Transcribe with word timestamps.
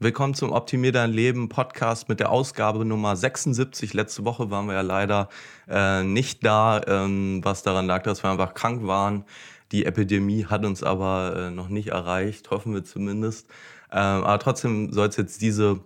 Willkommen 0.00 0.34
zum 0.34 0.50
Optimier 0.50 0.90
dein 0.90 1.12
Leben 1.12 1.48
Podcast 1.48 2.08
mit 2.08 2.18
der 2.18 2.30
Ausgabe 2.30 2.84
Nummer 2.84 3.14
76. 3.14 3.94
Letzte 3.94 4.24
Woche 4.24 4.50
waren 4.50 4.66
wir 4.66 4.74
ja 4.74 4.80
leider 4.80 5.28
äh, 5.68 6.02
nicht 6.02 6.44
da, 6.44 6.80
ähm, 6.88 7.44
was 7.44 7.62
daran 7.62 7.86
lag, 7.86 8.02
dass 8.02 8.24
wir 8.24 8.30
einfach 8.30 8.54
krank 8.54 8.84
waren. 8.88 9.24
Die 9.70 9.86
Epidemie 9.86 10.46
hat 10.46 10.64
uns 10.64 10.82
aber 10.82 11.36
äh, 11.36 11.50
noch 11.52 11.68
nicht 11.68 11.88
erreicht, 11.90 12.50
hoffen 12.50 12.74
wir 12.74 12.82
zumindest. 12.82 13.46
Ähm, 13.92 14.24
aber 14.24 14.40
trotzdem 14.40 14.92
soll 14.92 15.06
es 15.06 15.16
jetzt 15.16 15.40
diese 15.42 15.78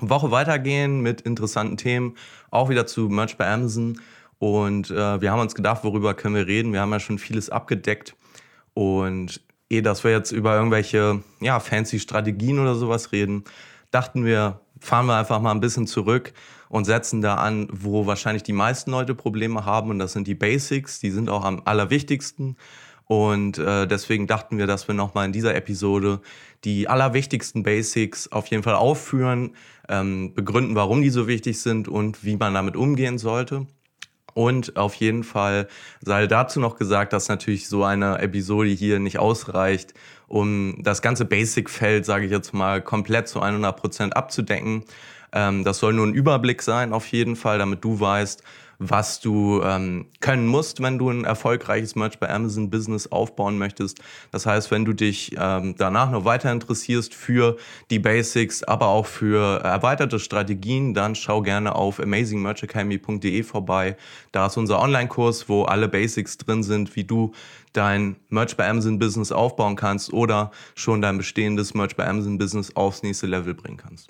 Woche 0.00 0.32
weitergehen 0.32 1.00
mit 1.00 1.20
interessanten 1.20 1.76
Themen, 1.76 2.16
auch 2.50 2.70
wieder 2.70 2.86
zu 2.86 3.08
Merch 3.08 3.36
bei 3.36 3.48
Amazon. 3.48 4.00
Und 4.40 4.90
äh, 4.90 5.20
wir 5.20 5.30
haben 5.30 5.40
uns 5.40 5.54
gedacht, 5.54 5.84
worüber 5.84 6.14
können 6.14 6.34
wir 6.34 6.48
reden? 6.48 6.72
Wir 6.72 6.80
haben 6.80 6.90
ja 6.90 6.98
schon 6.98 7.20
vieles 7.20 7.50
abgedeckt. 7.50 8.16
Und 8.74 9.43
eh, 9.70 9.82
dass 9.82 10.04
wir 10.04 10.10
jetzt 10.10 10.32
über 10.32 10.54
irgendwelche 10.56 11.22
ja, 11.40 11.60
fancy 11.60 11.98
Strategien 11.98 12.58
oder 12.58 12.74
sowas 12.74 13.12
reden, 13.12 13.44
dachten 13.90 14.24
wir, 14.24 14.60
fahren 14.80 15.06
wir 15.06 15.16
einfach 15.16 15.40
mal 15.40 15.52
ein 15.52 15.60
bisschen 15.60 15.86
zurück 15.86 16.32
und 16.68 16.84
setzen 16.84 17.20
da 17.20 17.36
an, 17.36 17.68
wo 17.70 18.06
wahrscheinlich 18.06 18.42
die 18.42 18.52
meisten 18.52 18.90
Leute 18.90 19.14
Probleme 19.14 19.64
haben. 19.64 19.90
Und 19.90 19.98
das 19.98 20.12
sind 20.12 20.26
die 20.26 20.34
Basics, 20.34 20.98
die 20.98 21.10
sind 21.10 21.30
auch 21.30 21.44
am 21.44 21.62
allerwichtigsten. 21.64 22.56
Und 23.06 23.58
äh, 23.58 23.86
deswegen 23.86 24.26
dachten 24.26 24.58
wir, 24.58 24.66
dass 24.66 24.88
wir 24.88 24.94
nochmal 24.94 25.26
in 25.26 25.32
dieser 25.32 25.54
Episode 25.54 26.20
die 26.64 26.88
allerwichtigsten 26.88 27.62
Basics 27.62 28.32
auf 28.32 28.46
jeden 28.46 28.62
Fall 28.62 28.74
aufführen, 28.74 29.54
ähm, 29.88 30.34
begründen, 30.34 30.74
warum 30.74 31.02
die 31.02 31.10
so 31.10 31.28
wichtig 31.28 31.60
sind 31.60 31.86
und 31.86 32.24
wie 32.24 32.36
man 32.36 32.54
damit 32.54 32.76
umgehen 32.76 33.18
sollte. 33.18 33.66
Und 34.34 34.76
auf 34.76 34.94
jeden 34.96 35.22
Fall 35.22 35.68
sei 36.00 36.26
dazu 36.26 36.60
noch 36.60 36.76
gesagt, 36.76 37.12
dass 37.12 37.28
natürlich 37.28 37.68
so 37.68 37.84
eine 37.84 38.18
Episode 38.18 38.68
hier 38.68 38.98
nicht 38.98 39.18
ausreicht, 39.18 39.94
um 40.26 40.76
das 40.82 41.02
ganze 41.02 41.24
Basic-Feld, 41.24 42.04
sage 42.04 42.26
ich 42.26 42.32
jetzt 42.32 42.52
mal, 42.52 42.82
komplett 42.82 43.28
zu 43.28 43.40
100 43.40 43.76
Prozent 43.76 44.16
abzudecken. 44.16 44.84
Ähm, 45.32 45.64
das 45.64 45.78
soll 45.78 45.92
nur 45.92 46.06
ein 46.06 46.14
Überblick 46.14 46.62
sein, 46.62 46.92
auf 46.92 47.06
jeden 47.08 47.36
Fall, 47.36 47.58
damit 47.58 47.84
du 47.84 48.00
weißt, 48.00 48.42
was 48.78 49.20
du 49.20 49.62
ähm, 49.62 50.06
können 50.20 50.46
musst, 50.46 50.82
wenn 50.82 50.98
du 50.98 51.10
ein 51.10 51.24
erfolgreiches 51.24 51.94
Merch 51.94 52.18
bei 52.18 52.28
Amazon 52.28 52.70
Business 52.70 53.10
aufbauen 53.10 53.58
möchtest. 53.58 54.00
Das 54.32 54.46
heißt, 54.46 54.70
wenn 54.70 54.84
du 54.84 54.92
dich 54.92 55.34
ähm, 55.38 55.74
danach 55.76 56.10
noch 56.10 56.24
weiter 56.24 56.50
interessierst 56.52 57.14
für 57.14 57.56
die 57.90 57.98
Basics, 57.98 58.62
aber 58.62 58.88
auch 58.88 59.06
für 59.06 59.60
erweiterte 59.62 60.18
Strategien, 60.18 60.94
dann 60.94 61.14
schau 61.14 61.42
gerne 61.42 61.74
auf 61.74 62.00
amazingmerchacademy.de 62.00 63.42
vorbei. 63.42 63.96
Da 64.32 64.46
ist 64.46 64.56
unser 64.56 64.80
Online-Kurs, 64.80 65.48
wo 65.48 65.64
alle 65.64 65.88
Basics 65.88 66.38
drin 66.38 66.62
sind, 66.62 66.96
wie 66.96 67.04
du 67.04 67.32
dein 67.72 68.16
Merch 68.28 68.56
bei 68.56 68.68
Amazon 68.68 68.98
Business 68.98 69.32
aufbauen 69.32 69.76
kannst 69.76 70.12
oder 70.12 70.50
schon 70.74 71.02
dein 71.02 71.18
bestehendes 71.18 71.74
Merch 71.74 71.96
bei 71.96 72.06
Amazon 72.06 72.38
Business 72.38 72.74
aufs 72.76 73.02
nächste 73.02 73.26
Level 73.26 73.54
bringen 73.54 73.76
kannst. 73.76 74.08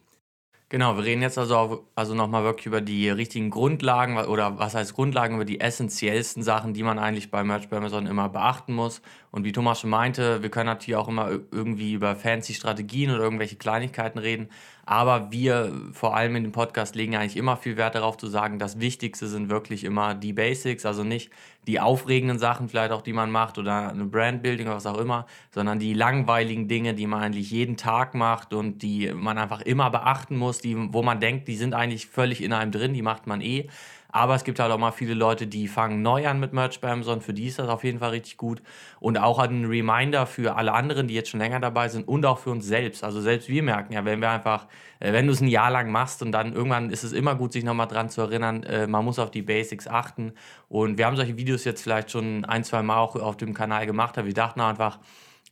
Genau, 0.75 0.97
wir 0.97 1.05
reden 1.05 1.23
jetzt 1.23 1.39
also, 1.39 1.87
also 1.95 2.17
nochmal 2.17 2.43
wirklich 2.43 2.67
über 2.67 2.81
die 2.81 3.09
richtigen 3.09 3.49
Grundlagen 3.49 4.19
oder 4.19 4.59
was 4.59 4.75
heißt 4.75 4.93
Grundlagen, 4.95 5.37
über 5.37 5.45
die 5.45 5.61
essentiellsten 5.61 6.43
Sachen, 6.43 6.75
die 6.75 6.83
man 6.83 6.99
eigentlich 6.99 7.31
bei 7.31 7.45
Merch 7.45 7.69
bei 7.69 7.77
Amazon 7.77 8.09
immer 8.09 8.29
beachten 8.29 8.75
muss. 8.75 9.01
Und 9.35 9.43
wie 9.43 9.51
Thomas 9.51 9.81
schon 9.81 9.91
meinte, 9.91 10.45
wir 10.45 10.49
können 10.49 10.67
natürlich 10.67 10.95
auch 10.95 11.09
immer 11.09 11.29
irgendwie 11.29 11.95
über 11.95 12.15
fancy 12.15 12.55
Strategien 12.55 13.11
oder 13.11 13.25
irgendwelche 13.25 13.57
Kleinigkeiten 13.57 14.21
reden. 14.21 14.49
Aber 14.87 15.33
wir 15.33 15.73
vor 15.91 16.17
allem 16.17 16.37
in 16.37 16.45
dem 16.45 16.53
Podcast 16.53 16.95
legen 16.95 17.17
eigentlich 17.17 17.37
immer 17.37 17.57
viel 17.57 17.77
Wert 17.77 17.97
darauf 17.97 18.17
zu 18.17 18.29
sagen, 18.29 18.61
das 18.61 18.79
Wichtigste 18.79 19.27
sind 19.27 19.49
wirklich 19.49 19.83
immer 19.83 20.15
die 20.15 20.33
Basics, 20.33 20.87
also 20.87 21.03
nicht 21.03 21.33
die 21.67 21.81
aufregenden 21.81 22.39
Sachen 22.39 22.69
vielleicht 22.69 22.93
auch, 22.93 23.03
die 23.03 23.13
man 23.13 23.33
macht 23.33 23.59
oder 23.59 23.89
eine 23.89 24.05
Brandbuilding 24.05 24.69
oder 24.69 24.77
was 24.77 24.87
auch 24.87 24.99
immer, 24.99 25.27
sondern 25.51 25.81
die 25.81 25.95
langweiligen 25.95 26.69
Dinge, 26.69 26.95
die 26.95 27.09
man 27.09 27.21
eigentlich 27.21 27.51
jeden 27.51 27.77
Tag 27.77 28.15
macht 28.15 28.55
und 28.55 28.83
die 28.83 29.13
man 29.13 29.37
einfach 29.39 29.63
immer 29.63 29.91
beachten 29.91 30.37
muss, 30.37 30.59
die, 30.61 30.77
wo 30.93 31.03
man 31.03 31.19
denkt, 31.19 31.49
die 31.49 31.57
sind 31.57 31.75
eigentlich 31.75 32.07
völlig 32.07 32.41
in 32.41 32.53
einem 32.53 32.71
drin, 32.71 32.95
die 32.95 33.03
macht 33.03 33.27
man 33.27 33.41
eh. 33.41 33.69
Aber 34.15 34.37
es 34.37 34.45
gibt 34.45 34.61
halt 34.61 34.71
auch 34.71 34.79
mal 34.79 34.93
viele 34.93 35.13
Leute, 35.13 35.49
die 35.49 35.67
fangen 35.67 36.01
neu 36.01 36.29
an 36.29 36.39
mit 36.39 36.53
Merch 36.53 36.81
bei 36.81 36.89
Amazon. 36.89 37.21
Für 37.21 37.35
die 37.35 37.49
ist 37.49 37.59
das 37.59 37.69
auf 37.69 37.83
jeden 37.83 37.99
Fall 37.99 38.11
richtig 38.11 38.37
gut. 38.37 38.63
Und 39.01 39.19
auch 39.19 39.41
ein 39.41 39.65
Reminder 39.65 40.25
für 40.27 40.55
alle 40.55 40.73
anderen, 40.73 41.09
die 41.09 41.15
jetzt 41.15 41.31
schon 41.31 41.41
länger 41.41 41.59
dabei 41.59 41.89
sind 41.89 42.07
und 42.07 42.25
auch 42.25 42.39
für 42.39 42.51
uns 42.51 42.65
selbst. 42.65 43.03
Also 43.03 43.21
selbst 43.21 43.49
wir 43.49 43.65
merken 43.65 43.93
ja, 43.93 44.05
wenn 44.05 44.21
wir 44.21 44.31
einfach, 44.31 44.69
äh, 45.01 45.13
wenn 45.13 45.27
du 45.27 45.33
es 45.33 45.41
ein 45.41 45.49
Jahr 45.49 45.73
lang 45.73 45.91
machst 45.91 46.23
und 46.23 46.31
dann 46.31 46.53
irgendwann 46.53 46.91
ist 46.91 47.03
es 47.03 47.11
immer 47.11 47.35
gut, 47.35 47.53
sich 47.53 47.65
nochmal 47.65 47.89
dran 47.89 48.09
zu 48.09 48.21
erinnern, 48.21 48.63
äh, 48.63 48.87
man 48.87 49.05
muss 49.05 49.19
auf 49.19 49.33
die 49.33 49.43
Basics 49.43 49.89
achten. 49.89 50.35
Und 50.69 50.97
wir 50.97 51.07
haben 51.07 51.17
solche 51.17 51.37
Videos 51.37 51.65
jetzt 51.65 51.83
vielleicht 51.83 52.13
schon 52.13 52.45
ein, 52.45 52.63
zwei 52.63 52.83
Mal 52.85 52.99
auch 52.99 53.17
auf 53.17 53.37
dem 53.37 53.53
Kanal 53.53 53.85
gemacht. 53.85 54.17
Aber 54.17 54.29
wir 54.29 54.35
dachten 54.35 54.61
einfach, 54.61 55.01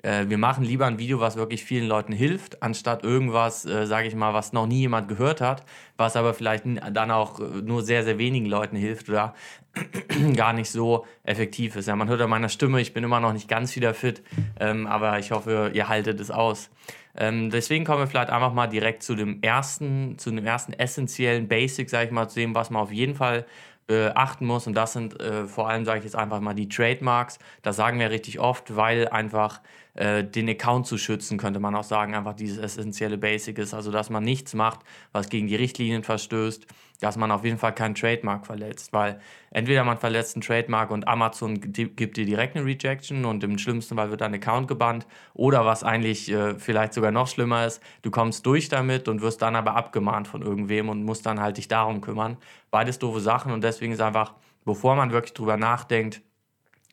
äh, 0.03 0.29
wir 0.29 0.39
machen 0.39 0.65
lieber 0.65 0.87
ein 0.87 0.99
Video, 0.99 1.21
was 1.21 1.37
wirklich 1.37 1.65
vielen 1.65 1.87
Leuten 1.87 2.13
hilft, 2.13 2.63
anstatt 2.63 3.05
irgendwas, 3.05 3.65
äh, 3.65 3.87
sage 3.87 4.09
ich 4.09 4.15
mal, 4.15 4.35
was 4.35 4.53
noch 4.53 4.67
nie 4.67 4.81
jemand 4.81 5.09
gehört 5.09 5.41
hat, 5.41 5.65
was 5.97 6.17
aber 6.17 6.35
vielleicht 6.35 6.65
dann 6.93 7.11
auch 7.11 7.41
äh, 7.41 7.45
nur 7.63 7.83
sehr, 7.83 8.03
sehr 8.03 8.19
wenigen 8.19 8.47
Leuten 8.47 8.77
hilft 8.77 9.09
oder 9.09 9.35
gar 10.37 10.53
nicht 10.53 10.71
so 10.71 11.07
effektiv 11.23 11.77
ist. 11.77 11.87
Ja, 11.87 11.97
man 11.97 12.09
hört 12.09 12.21
an 12.21 12.31
meiner 12.31 12.49
Stimme, 12.49 12.81
ich 12.81 12.93
bin 12.93 13.05
immer 13.05 13.21
noch 13.21 13.33
nicht 13.33 13.49
ganz 13.49 13.75
wieder 13.77 13.95
fit, 13.95 14.23
ähm, 14.61 14.87
aber 14.87 15.19
ich 15.19 15.31
hoffe, 15.31 15.71
ihr 15.73 15.89
haltet 15.89 16.21
es 16.21 16.31
aus. 16.31 16.71
Ähm, 17.15 17.51
deswegen 17.51 17.85
kommen 17.85 18.01
wir 18.01 18.07
vielleicht 18.07 18.31
einfach 18.31 18.53
mal 18.53 18.67
direkt 18.67 19.03
zu 19.03 19.15
dem 19.15 19.43
ersten, 19.43 20.19
zu 20.19 20.31
dem 20.31 20.45
ersten 20.45 20.73
essentiellen 20.73 21.47
Basic, 21.47 21.89
sage 21.89 22.07
ich 22.07 22.11
mal, 22.11 22.29
zu 22.29 22.41
dem, 22.41 22.55
was 22.55 22.71
man 22.71 22.83
auf 22.83 22.93
jeden 22.93 23.15
Fall 23.15 23.47
beachten 23.87 24.47
muss. 24.47 24.67
Und 24.67 24.75
das 24.75 24.95
sind 24.95 25.21
äh, 25.21 25.47
vor 25.47 25.69
allem, 25.69 25.85
sage 25.85 25.99
ich 25.99 26.05
jetzt 26.05 26.17
einfach 26.17 26.41
mal, 26.41 26.55
die 26.55 26.69
Trademarks. 26.69 27.39
Das 27.63 27.77
sagen 27.77 27.99
wir 27.99 28.11
richtig 28.11 28.41
oft, 28.41 28.77
weil 28.77 29.09
einfach 29.09 29.61
äh, 29.95 30.25
den 30.25 30.49
Account 30.49 30.87
zu 30.87 30.97
schützen, 30.97 31.37
könnte 31.39 31.61
man 31.61 31.75
auch 31.75 31.85
sagen, 31.85 32.15
einfach 32.15 32.35
dieses 32.35 32.59
essentielle 32.59 33.19
Basic 33.19 33.59
ist. 33.59 33.75
Also, 33.75 33.91
dass 33.91 34.09
man 34.09 34.25
nichts 34.25 34.55
macht, 34.55 34.81
was 35.13 35.29
gegen 35.29 35.49
die 35.49 35.57
Richtlinien 35.57 36.03
verstößt, 36.03 36.67
dass 37.01 37.17
man 37.17 37.31
auf 37.31 37.45
jeden 37.45 37.59
Fall 37.59 37.75
keinen 37.75 37.95
Trademark 37.95 38.47
verletzt, 38.47 38.93
weil 38.93 39.21
entweder 39.51 39.85
man 39.85 39.99
verletzt 39.99 40.37
einen 40.37 40.43
Trademark 40.43 40.91
und 40.91 41.09
Amazon 41.09 41.61
gibt 41.61 42.17
dir 42.17 42.25
direkt 42.25 42.57
eine 42.57 42.65
Rejection 42.65 43.25
und 43.25 43.43
im 43.43 43.59
schlimmsten 43.59 43.97
Fall 43.97 44.11
wird 44.11 44.21
dein 44.21 44.35
Account 44.35 44.69
gebannt 44.69 45.07
oder 45.35 45.67
was 45.67 45.83
eigentlich 45.83 46.31
äh, 46.31 46.55
vielleicht 46.55 46.95
sogar 46.95 47.11
noch 47.11 47.27
schlimmer 47.27 47.67
ist, 47.67 47.83
du 48.03 48.11
kommst 48.11 48.47
durch 48.47 48.69
damit 48.69 49.09
und 49.09 49.21
wirst 49.21 49.43
dann 49.43 49.57
aber 49.57 49.75
abgemahnt 49.75 50.29
von 50.29 50.43
irgendwem 50.43 50.89
und 50.89 51.05
musst 51.05 51.27
dann 51.27 51.41
halt 51.41 51.57
dich 51.57 51.69
darum 51.69 52.01
kümmern. 52.01 52.37
Beides 52.71 52.99
doofe 52.99 53.21
Sachen 53.21 53.53
und 53.53 53.65
deswegen 53.65 53.93
ist 53.93 54.01
einfach, 54.01 54.35
bevor 54.65 54.95
man 54.95 55.11
wirklich 55.11 55.35
drüber 55.35 55.57
nachdenkt, 55.57 56.23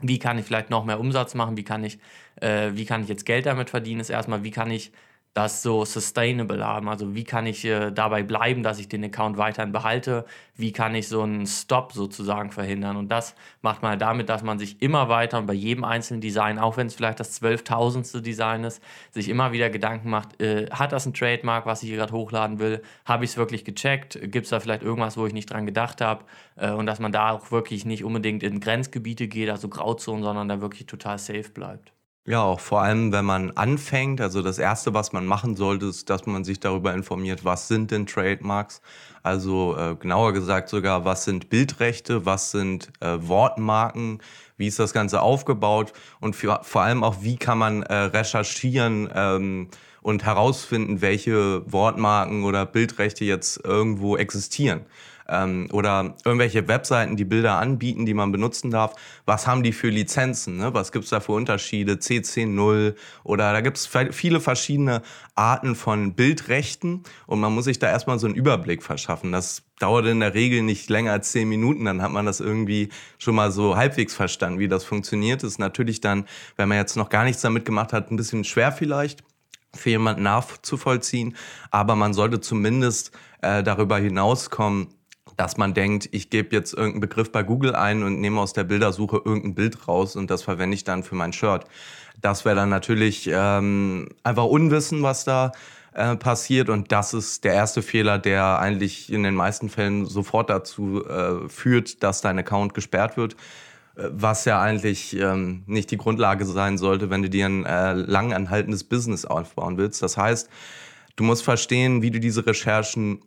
wie 0.02 0.20
kann 0.20 0.38
ich 0.40 0.46
vielleicht 0.46 0.70
noch 0.70 0.86
mehr 0.86 1.00
Umsatz 1.00 1.36
machen, 1.36 1.58
wie 1.58 1.64
kann 1.64 1.84
ich, 1.84 2.00
äh, 2.42 2.72
wie 2.74 2.86
kann 2.86 3.04
ich 3.04 3.10
jetzt 3.10 3.26
Geld 3.26 3.46
damit 3.46 3.70
verdienen, 3.70 4.02
ist 4.02 4.10
erstmal, 4.10 4.44
wie 4.44 4.52
kann 4.52 4.72
ich 4.72 4.92
das 5.40 5.64
so 5.64 5.86
sustainable 5.86 6.66
haben. 6.66 6.90
Also 6.90 7.16
wie 7.16 7.24
kann 7.24 7.46
ich 7.46 7.64
äh, 7.64 7.92
dabei 7.92 8.24
bleiben, 8.24 8.62
dass 8.62 8.78
ich 8.78 8.90
den 8.90 9.06
Account 9.06 9.38
weiterhin 9.38 9.72
behalte? 9.72 10.26
Wie 10.56 10.74
kann 10.74 10.94
ich 10.96 11.08
so 11.08 11.22
einen 11.22 11.48
Stop 11.48 11.94
sozusagen 11.94 12.52
verhindern? 12.52 12.98
Und 12.98 13.08
das 13.08 13.36
macht 13.62 13.82
man 13.82 13.92
halt 13.92 14.02
damit, 14.02 14.28
dass 14.28 14.44
man 14.44 14.60
sich 14.60 14.82
immer 14.82 15.08
weiter 15.08 15.38
und 15.38 15.46
bei 15.46 15.54
jedem 15.54 15.86
einzelnen 15.86 16.20
Design, 16.20 16.60
auch 16.60 16.76
wenn 16.76 16.88
es 16.88 16.96
vielleicht 16.96 17.22
das 17.22 17.32
zwölftausendste 17.32 18.22
Design 18.22 18.66
ist, 18.66 18.84
sich 19.12 19.30
immer 19.30 19.54
wieder 19.54 19.70
Gedanken 19.70 20.10
macht, 20.10 20.42
äh, 20.42 20.70
hat 20.72 20.92
das 20.92 21.06
ein 21.06 21.14
Trademark, 21.14 21.66
was 21.66 21.84
ich 21.84 21.90
hier 21.90 21.98
gerade 21.98 22.14
hochladen 22.14 22.60
will? 22.60 22.82
Habe 23.06 23.24
ich 23.24 23.32
es 23.32 23.38
wirklich 23.38 23.64
gecheckt? 23.64 24.20
Gibt 24.22 24.44
es 24.44 24.50
da 24.50 24.60
vielleicht 24.60 24.84
irgendwas, 24.84 25.16
wo 25.16 25.26
ich 25.26 25.34
nicht 25.34 25.50
dran 25.50 25.66
gedacht 25.66 26.02
habe? 26.02 26.26
Äh, 26.58 26.72
und 26.72 26.86
dass 26.86 27.00
man 27.00 27.14
da 27.14 27.32
auch 27.32 27.50
wirklich 27.52 27.86
nicht 27.86 28.04
unbedingt 28.04 28.44
in 28.44 28.60
Grenzgebiete 28.60 29.30
geht, 29.30 29.50
also 29.50 29.70
Grauzonen, 29.70 30.24
sondern 30.24 30.50
da 30.50 30.60
wirklich 30.60 30.86
total 30.86 31.18
safe 31.18 31.50
bleibt. 31.54 31.94
Ja, 32.30 32.44
auch 32.44 32.60
vor 32.60 32.84
allem, 32.84 33.12
wenn 33.12 33.26
man 33.26 33.50
anfängt. 33.58 34.22
Also 34.22 34.44
das 34.44 34.60
Erste, 34.60 34.94
was 34.94 35.14
man 35.14 35.26
machen 35.26 35.56
sollte, 35.56 35.88
ist, 35.88 36.12
dass 36.12 36.28
man 36.28 36.44
sich 36.44 36.60
darüber 36.60 36.94
informiert, 36.94 37.44
was 37.44 37.68
sind 37.68 37.90
denn 37.90 38.06
Trademarks. 38.06 38.84
Also 39.24 39.76
äh, 39.76 39.96
genauer 39.96 40.34
gesagt 40.34 40.70
sogar, 40.70 41.06
was 41.06 41.24
sind 41.26 41.50
Bildrechte, 41.50 42.28
was 42.28 42.52
sind 42.52 42.92
äh, 43.00 43.18
Wortmarken, 43.20 44.20
wie 44.58 44.68
ist 44.68 44.78
das 44.78 44.94
Ganze 44.94 45.22
aufgebaut 45.24 45.92
und 46.20 46.36
für, 46.36 46.60
vor 46.62 46.84
allem 46.84 47.04
auch, 47.04 47.24
wie 47.24 47.36
kann 47.36 47.58
man 47.58 47.82
äh, 47.82 47.96
recherchieren 47.96 49.10
ähm, 49.16 49.70
und 50.04 50.24
herausfinden, 50.24 51.02
welche 51.02 51.64
Wortmarken 51.72 52.44
oder 52.44 52.68
Bildrechte 52.68 53.26
jetzt 53.26 53.66
irgendwo 53.66 54.18
existieren 54.18 54.82
ähm, 55.30 55.68
oder 55.72 56.16
irgendwelche 56.26 56.68
Webseiten, 56.68 57.16
die 57.16 57.26
Bilder 57.26 57.58
anbieten, 57.58 58.06
die 58.06 58.14
man 58.14 58.32
benutzen 58.32 58.72
darf. 58.72 58.96
Was 59.26 59.48
haben 59.48 59.64
die 59.64 59.74
für 59.74 59.90
Lizenzen? 59.90 60.58
Ne? 60.58 60.74
Was 60.74 60.92
gibt 60.92 61.06
es 61.06 61.12
da 61.12 61.20
für 61.20 61.34
Unterschiede? 61.34 61.94
CC0 61.94 62.96
oder 63.24 63.54
da 63.54 63.62
gibt 63.62 63.78
es 63.78 63.90
viele 64.12 64.40
verschiedene 64.40 65.02
Arten 65.36 65.76
von 65.76 66.14
Bildrechten 66.14 67.04
und 67.28 67.40
man 67.40 67.54
muss 67.54 67.66
sich 67.66 67.80
da 67.80 67.90
erstmal 67.90 68.20
so 68.20 68.28
einen 68.28 68.36
Überblick 68.36 68.84
verschaffen. 68.84 69.32
Das 69.32 69.64
dauert 69.80 70.08
in 70.08 70.20
der 70.20 70.34
Regel 70.34 70.62
nicht 70.64 70.90
länger 70.90 71.14
als 71.14 71.32
zehn 71.32 71.48
Minuten, 71.48 71.86
dann 71.86 72.02
hat 72.02 72.12
man 72.12 72.26
das 72.26 72.40
irgendwie 72.40 72.90
schon 73.18 73.36
mal 73.36 73.52
so 73.52 73.78
halbwegs 73.78 74.14
verstanden, 74.14 74.60
wie 74.60 74.68
das 74.68 74.84
funktioniert. 74.84 75.44
Das 75.44 75.52
ist 75.52 75.60
natürlich 75.60 76.02
dann, 76.02 76.26
wenn 76.58 76.68
man 76.68 76.78
jetzt 76.78 76.98
noch 76.98 77.10
gar 77.10 77.24
nichts 77.24 77.42
damit 77.42 77.66
gemacht 77.66 77.94
hat, 77.94 78.12
ein 78.12 78.18
bisschen 78.18 78.44
schwer 78.44 78.72
vielleicht 78.72 79.24
für 79.76 79.92
jemanden 79.92 80.24
nachzuvollziehen, 80.24 81.36
aber 81.70 81.96
man 81.96 82.14
sollte 82.14 82.42
zumindest 82.42 83.12
äh, 83.42 83.62
darüber 83.62 83.98
hinauskommen, 83.98 84.88
dass 85.40 85.56
man 85.56 85.74
denkt, 85.74 86.10
ich 86.12 86.30
gebe 86.30 86.54
jetzt 86.54 86.74
irgendeinen 86.74 87.00
Begriff 87.00 87.32
bei 87.32 87.44
Google 87.44 87.74
ein 87.74 88.04
und 88.04 88.20
nehme 88.20 88.42
aus 88.42 88.52
der 88.52 88.66
Bildersuche 88.66 89.22
irgendein 89.24 89.56
Bild 89.56 89.88
raus 89.88 90.18
und 90.18 90.30
das 90.30 90.44
verwende 90.44 90.76
ich 90.76 90.84
dann 90.84 91.02
für 91.02 91.16
mein 91.16 91.32
Shirt. 91.32 91.64
Das 92.20 92.44
wäre 92.44 92.58
dann 92.58 92.68
natürlich 92.68 93.30
ähm, 93.32 94.10
einfach 94.24 94.44
Unwissen, 94.44 95.02
was 95.02 95.24
da 95.24 95.54
äh, 95.94 96.18
passiert 96.18 96.68
und 96.68 96.92
das 96.92 97.14
ist 97.14 97.46
der 97.46 97.54
erste 97.54 97.82
Fehler, 97.82 98.20
der 98.20 98.60
eigentlich 98.60 99.14
in 99.14 99.24
den 99.24 99.34
meisten 99.34 99.70
Fällen 99.70 100.06
sofort 100.08 100.50
dazu 100.50 101.06
äh, 101.06 101.48
führt, 101.48 102.04
dass 102.04 102.20
dein 102.20 102.38
Account 102.38 102.74
gesperrt 102.74 103.16
wird 103.16 103.38
äh, 103.96 104.10
was 104.12 104.44
ja 104.44 104.62
eigentlich 104.62 105.16
ähm, 105.16 105.64
nicht 105.68 105.90
die 105.90 105.98
Grundlage 105.98 106.44
sein 106.44 106.78
sollte, 106.78 107.10
wenn 107.10 107.22
du 107.22 107.30
dir 107.30 107.46
ein 107.46 107.66
äh, 107.66 107.94
lang 107.94 108.34
Business 108.90 109.24
aufbauen 109.24 109.78
willst. 109.78 110.04
Das 110.04 110.18
heißt, 110.18 110.50
du 111.16 111.24
musst 111.24 111.46
verstehen, 111.46 112.02
wie 112.02 112.12
du 112.12 112.20
diese 112.20 112.46
Recherchen 112.46 113.22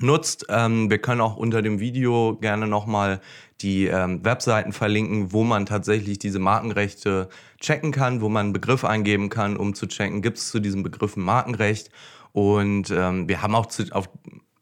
nutzt. 0.00 0.46
Ähm, 0.48 0.90
wir 0.90 0.98
können 0.98 1.20
auch 1.20 1.36
unter 1.36 1.62
dem 1.62 1.80
Video 1.80 2.36
gerne 2.40 2.66
nochmal 2.66 3.20
die 3.60 3.86
ähm, 3.86 4.24
Webseiten 4.24 4.72
verlinken, 4.72 5.32
wo 5.32 5.44
man 5.44 5.66
tatsächlich 5.66 6.18
diese 6.18 6.38
Markenrechte 6.38 7.28
checken 7.60 7.90
kann, 7.90 8.20
wo 8.20 8.28
man 8.28 8.46
einen 8.46 8.52
Begriff 8.52 8.84
eingeben 8.84 9.28
kann, 9.28 9.56
um 9.56 9.74
zu 9.74 9.86
checken, 9.86 10.22
gibt 10.22 10.38
es 10.38 10.50
zu 10.50 10.60
diesem 10.60 10.82
Begriff 10.82 11.16
ein 11.16 11.22
Markenrecht. 11.22 11.90
Und 12.32 12.90
ähm, 12.90 13.28
wir 13.28 13.42
haben 13.42 13.54
auch 13.54 13.66
zu, 13.66 13.84
auf 13.90 14.08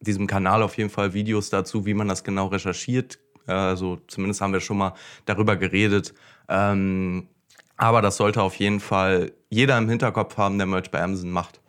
diesem 0.00 0.26
Kanal 0.26 0.62
auf 0.62 0.76
jeden 0.78 0.90
Fall 0.90 1.12
Videos 1.12 1.50
dazu, 1.50 1.84
wie 1.84 1.94
man 1.94 2.08
das 2.08 2.24
genau 2.24 2.46
recherchiert. 2.46 3.18
Also 3.46 3.98
zumindest 4.08 4.40
haben 4.40 4.52
wir 4.52 4.60
schon 4.60 4.78
mal 4.78 4.94
darüber 5.24 5.56
geredet. 5.56 6.14
Ähm, 6.48 7.28
aber 7.76 8.00
das 8.00 8.16
sollte 8.16 8.42
auf 8.42 8.54
jeden 8.56 8.80
Fall 8.80 9.32
jeder 9.50 9.76
im 9.78 9.88
Hinterkopf 9.88 10.36
haben, 10.38 10.58
der 10.58 10.66
Merch 10.66 10.90
bei 10.90 11.02
Amazon 11.02 11.30
macht. 11.30 11.60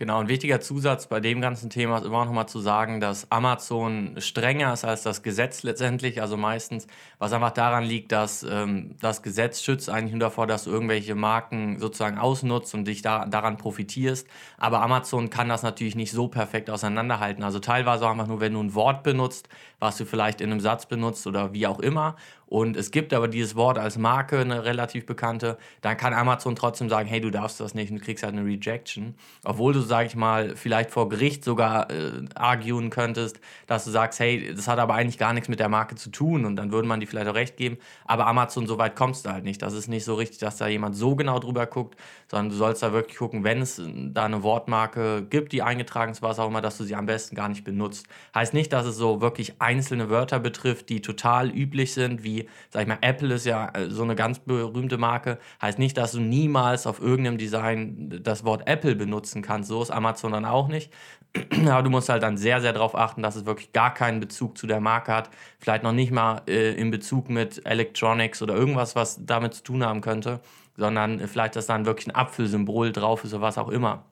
Genau, 0.00 0.18
ein 0.18 0.28
wichtiger 0.28 0.62
Zusatz 0.62 1.08
bei 1.08 1.20
dem 1.20 1.42
ganzen 1.42 1.68
Thema 1.68 1.98
ist 1.98 2.06
immer 2.06 2.24
noch 2.24 2.32
mal 2.32 2.46
zu 2.46 2.58
sagen, 2.58 3.00
dass 3.00 3.30
Amazon 3.30 4.14
strenger 4.16 4.72
ist 4.72 4.82
als 4.82 5.02
das 5.02 5.22
Gesetz 5.22 5.62
letztendlich. 5.62 6.22
Also 6.22 6.38
meistens, 6.38 6.86
was 7.18 7.34
einfach 7.34 7.50
daran 7.50 7.84
liegt, 7.84 8.10
dass 8.10 8.42
ähm, 8.42 8.96
das 9.02 9.22
Gesetz 9.22 9.60
schützt 9.60 9.90
eigentlich 9.90 10.12
nur 10.12 10.20
davor, 10.20 10.46
dass 10.46 10.64
du 10.64 10.70
irgendwelche 10.70 11.14
Marken 11.14 11.78
sozusagen 11.78 12.16
ausnutzt 12.16 12.72
und 12.72 12.86
dich 12.86 13.02
da, 13.02 13.26
daran 13.26 13.58
profitierst. 13.58 14.26
Aber 14.56 14.80
Amazon 14.80 15.28
kann 15.28 15.50
das 15.50 15.62
natürlich 15.62 15.96
nicht 15.96 16.12
so 16.12 16.28
perfekt 16.28 16.70
auseinanderhalten. 16.70 17.44
Also 17.44 17.58
teilweise 17.58 18.06
auch 18.06 18.12
einfach 18.12 18.26
nur, 18.26 18.40
wenn 18.40 18.54
du 18.54 18.62
ein 18.62 18.74
Wort 18.74 19.02
benutzt, 19.02 19.50
was 19.80 19.98
du 19.98 20.06
vielleicht 20.06 20.40
in 20.40 20.50
einem 20.50 20.60
Satz 20.60 20.86
benutzt 20.86 21.26
oder 21.26 21.52
wie 21.52 21.66
auch 21.66 21.78
immer 21.78 22.16
und 22.50 22.76
es 22.76 22.90
gibt 22.90 23.14
aber 23.14 23.28
dieses 23.28 23.54
Wort 23.54 23.78
als 23.78 23.96
Marke, 23.96 24.40
eine 24.40 24.64
relativ 24.64 25.06
bekannte, 25.06 25.56
dann 25.82 25.96
kann 25.96 26.12
Amazon 26.12 26.56
trotzdem 26.56 26.88
sagen, 26.88 27.08
hey, 27.08 27.20
du 27.20 27.30
darfst 27.30 27.60
das 27.60 27.74
nicht 27.74 27.92
und 27.92 28.02
kriegst 28.02 28.24
halt 28.24 28.34
eine 28.34 28.44
Rejection. 28.44 29.14
Obwohl 29.44 29.72
du, 29.72 29.80
sag 29.80 30.06
ich 30.06 30.16
mal, 30.16 30.56
vielleicht 30.56 30.90
vor 30.90 31.08
Gericht 31.08 31.44
sogar 31.44 31.88
äh, 31.92 32.24
arguen 32.34 32.90
könntest, 32.90 33.38
dass 33.68 33.84
du 33.84 33.92
sagst, 33.92 34.18
hey, 34.18 34.52
das 34.52 34.66
hat 34.66 34.80
aber 34.80 34.94
eigentlich 34.94 35.16
gar 35.16 35.32
nichts 35.32 35.48
mit 35.48 35.60
der 35.60 35.68
Marke 35.68 35.94
zu 35.94 36.10
tun 36.10 36.44
und 36.44 36.56
dann 36.56 36.72
würde 36.72 36.88
man 36.88 36.98
die 36.98 37.06
vielleicht 37.06 37.28
auch 37.28 37.36
recht 37.36 37.56
geben. 37.56 37.78
Aber 38.04 38.26
Amazon, 38.26 38.66
so 38.66 38.78
weit 38.78 38.96
kommst 38.96 39.26
du 39.26 39.30
halt 39.30 39.44
nicht. 39.44 39.62
Das 39.62 39.72
ist 39.72 39.86
nicht 39.86 40.04
so 40.04 40.16
richtig, 40.16 40.38
dass 40.40 40.56
da 40.56 40.66
jemand 40.66 40.96
so 40.96 41.14
genau 41.14 41.38
drüber 41.38 41.66
guckt, 41.66 41.96
sondern 42.28 42.48
du 42.48 42.56
sollst 42.56 42.82
da 42.82 42.92
wirklich 42.92 43.16
gucken, 43.16 43.44
wenn 43.44 43.62
es 43.62 43.80
da 43.86 44.24
eine 44.24 44.42
Wortmarke 44.42 45.24
gibt, 45.30 45.52
die 45.52 45.62
eingetragen 45.62 46.10
ist, 46.10 46.20
was 46.20 46.40
auch 46.40 46.48
immer, 46.48 46.62
dass 46.62 46.78
du 46.78 46.82
sie 46.82 46.96
am 46.96 47.06
besten 47.06 47.36
gar 47.36 47.48
nicht 47.48 47.62
benutzt. 47.62 48.08
Heißt 48.34 48.54
nicht, 48.54 48.72
dass 48.72 48.86
es 48.86 48.96
so 48.96 49.20
wirklich 49.20 49.60
einzelne 49.60 50.10
Wörter 50.10 50.40
betrifft, 50.40 50.88
die 50.88 51.00
total 51.00 51.48
üblich 51.48 51.94
sind, 51.94 52.24
wie 52.24 52.39
sag 52.70 52.82
ich 52.82 52.88
mal, 52.88 52.98
Apple 53.00 53.34
ist 53.34 53.46
ja 53.46 53.70
äh, 53.74 53.90
so 53.90 54.02
eine 54.02 54.14
ganz 54.14 54.38
berühmte 54.38 54.98
Marke, 54.98 55.38
heißt 55.60 55.78
nicht, 55.78 55.96
dass 55.96 56.12
du 56.12 56.20
niemals 56.20 56.86
auf 56.86 57.00
irgendeinem 57.00 57.38
Design 57.38 58.20
das 58.22 58.44
Wort 58.44 58.66
Apple 58.66 58.94
benutzen 58.94 59.42
kannst. 59.42 59.68
So 59.68 59.82
ist 59.82 59.90
Amazon 59.90 60.32
dann 60.32 60.44
auch 60.44 60.68
nicht. 60.68 60.92
Aber 61.66 61.82
du 61.82 61.90
musst 61.90 62.08
halt 62.08 62.22
dann 62.22 62.36
sehr, 62.36 62.60
sehr 62.60 62.72
darauf 62.72 62.94
achten, 62.94 63.22
dass 63.22 63.36
es 63.36 63.46
wirklich 63.46 63.72
gar 63.72 63.94
keinen 63.94 64.20
Bezug 64.20 64.58
zu 64.58 64.66
der 64.66 64.80
Marke 64.80 65.12
hat. 65.12 65.30
Vielleicht 65.58 65.82
noch 65.82 65.92
nicht 65.92 66.12
mal 66.12 66.42
äh, 66.48 66.72
in 66.74 66.90
Bezug 66.90 67.30
mit 67.30 67.64
Electronics 67.66 68.42
oder 68.42 68.54
irgendwas, 68.54 68.96
was 68.96 69.24
damit 69.24 69.54
zu 69.54 69.62
tun 69.62 69.84
haben 69.84 70.00
könnte, 70.00 70.40
sondern 70.76 71.26
vielleicht, 71.28 71.56
dass 71.56 71.66
dann 71.66 71.86
wirklich 71.86 72.08
ein 72.08 72.14
Apfelsymbol 72.14 72.92
drauf 72.92 73.24
ist 73.24 73.34
oder 73.34 73.42
was 73.42 73.58
auch 73.58 73.68
immer. 73.68 74.04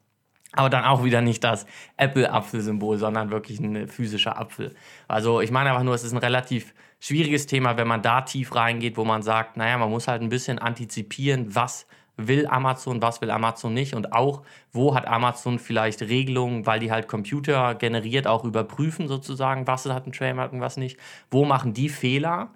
Aber 0.53 0.69
dann 0.69 0.83
auch 0.83 1.03
wieder 1.03 1.21
nicht 1.21 1.43
das 1.43 1.67
Apple-Apfelsymbol, 1.97 2.97
sondern 2.97 3.29
wirklich 3.29 3.59
ein 3.59 3.87
physischer 3.87 4.39
Apfel. 4.39 4.73
Also 5.07 5.41
ich 5.41 5.51
meine 5.51 5.69
einfach 5.69 5.83
nur, 5.83 5.93
es 5.93 6.03
ist 6.03 6.11
ein 6.11 6.17
relativ 6.17 6.73
schwieriges 6.99 7.47
Thema, 7.47 7.77
wenn 7.77 7.87
man 7.87 8.01
da 8.01 8.21
tief 8.21 8.55
reingeht, 8.55 8.97
wo 8.97 9.05
man 9.05 9.21
sagt, 9.21 9.57
naja, 9.57 9.77
man 9.77 9.89
muss 9.89 10.07
halt 10.07 10.21
ein 10.21 10.29
bisschen 10.29 10.59
antizipieren, 10.59 11.55
was 11.55 11.87
will 12.27 12.47
Amazon, 12.47 13.01
was 13.01 13.21
will 13.21 13.31
Amazon 13.31 13.73
nicht 13.73 13.93
und 13.93 14.11
auch, 14.11 14.43
wo 14.71 14.93
hat 14.93 15.07
Amazon 15.07 15.57
vielleicht 15.57 16.01
Regelungen, 16.01 16.65
weil 16.65 16.79
die 16.79 16.91
halt 16.91 17.07
Computer 17.07 17.75
generiert 17.75 18.27
auch 18.27 18.43
überprüfen 18.43 19.07
sozusagen, 19.07 19.67
was 19.67 19.85
hat 19.85 20.05
ein 20.05 20.11
Trademark 20.11 20.51
und 20.51 20.59
was 20.59 20.77
nicht. 20.77 20.99
Wo 21.31 21.45
machen 21.45 21.73
die 21.73 21.89
Fehler? 21.89 22.51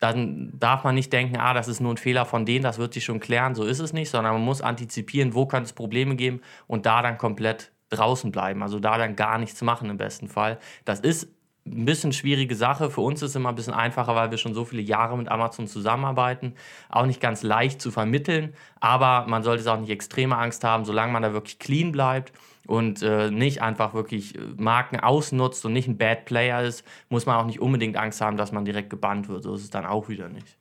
Dann 0.00 0.58
darf 0.58 0.82
man 0.82 0.94
nicht 0.94 1.12
denken, 1.12 1.36
ah, 1.36 1.54
das 1.54 1.68
ist 1.68 1.80
nur 1.80 1.92
ein 1.92 1.98
Fehler 1.98 2.24
von 2.24 2.46
denen, 2.46 2.64
das 2.64 2.78
wird 2.78 2.94
sich 2.94 3.04
schon 3.04 3.20
klären, 3.20 3.54
so 3.54 3.64
ist 3.64 3.80
es 3.80 3.92
nicht, 3.92 4.10
sondern 4.10 4.32
man 4.32 4.42
muss 4.42 4.62
antizipieren, 4.62 5.34
wo 5.34 5.46
könnte 5.46 5.66
es 5.66 5.72
Probleme 5.72 6.16
geben 6.16 6.40
und 6.66 6.86
da 6.86 7.02
dann 7.02 7.18
komplett 7.18 7.70
draußen 7.90 8.32
bleiben, 8.32 8.62
also 8.62 8.80
da 8.80 8.98
dann 8.98 9.14
gar 9.14 9.38
nichts 9.38 9.60
machen 9.62 9.90
im 9.90 9.98
besten 9.98 10.28
Fall. 10.28 10.58
Das 10.84 11.00
ist 11.00 11.28
ein 11.66 11.84
bisschen 11.84 12.12
schwierige 12.12 12.54
Sache. 12.54 12.90
Für 12.90 13.02
uns 13.02 13.22
ist 13.22 13.30
es 13.30 13.36
immer 13.36 13.50
ein 13.50 13.54
bisschen 13.54 13.74
einfacher, 13.74 14.14
weil 14.14 14.30
wir 14.30 14.38
schon 14.38 14.54
so 14.54 14.64
viele 14.64 14.82
Jahre 14.82 15.16
mit 15.16 15.28
Amazon 15.28 15.66
zusammenarbeiten. 15.66 16.54
Auch 16.88 17.06
nicht 17.06 17.20
ganz 17.20 17.42
leicht 17.42 17.80
zu 17.80 17.90
vermitteln, 17.90 18.54
aber 18.80 19.26
man 19.28 19.42
sollte 19.42 19.60
es 19.60 19.66
auch 19.66 19.78
nicht 19.78 19.90
extreme 19.90 20.36
Angst 20.36 20.64
haben, 20.64 20.84
solange 20.84 21.12
man 21.12 21.22
da 21.22 21.32
wirklich 21.32 21.58
clean 21.58 21.92
bleibt 21.92 22.32
und 22.66 23.02
äh, 23.02 23.30
nicht 23.30 23.62
einfach 23.62 23.94
wirklich 23.94 24.36
äh, 24.36 24.40
Marken 24.56 25.00
ausnutzt 25.00 25.64
und 25.64 25.72
nicht 25.72 25.88
ein 25.88 25.98
Bad 25.98 26.24
Player 26.24 26.62
ist, 26.62 26.84
muss 27.08 27.26
man 27.26 27.36
auch 27.36 27.46
nicht 27.46 27.60
unbedingt 27.60 27.96
Angst 27.96 28.20
haben, 28.20 28.36
dass 28.36 28.52
man 28.52 28.64
direkt 28.64 28.90
gebannt 28.90 29.28
wird. 29.28 29.42
So 29.42 29.54
ist 29.54 29.62
es 29.62 29.70
dann 29.70 29.86
auch 29.86 30.08
wieder 30.08 30.28
nicht. 30.28 30.56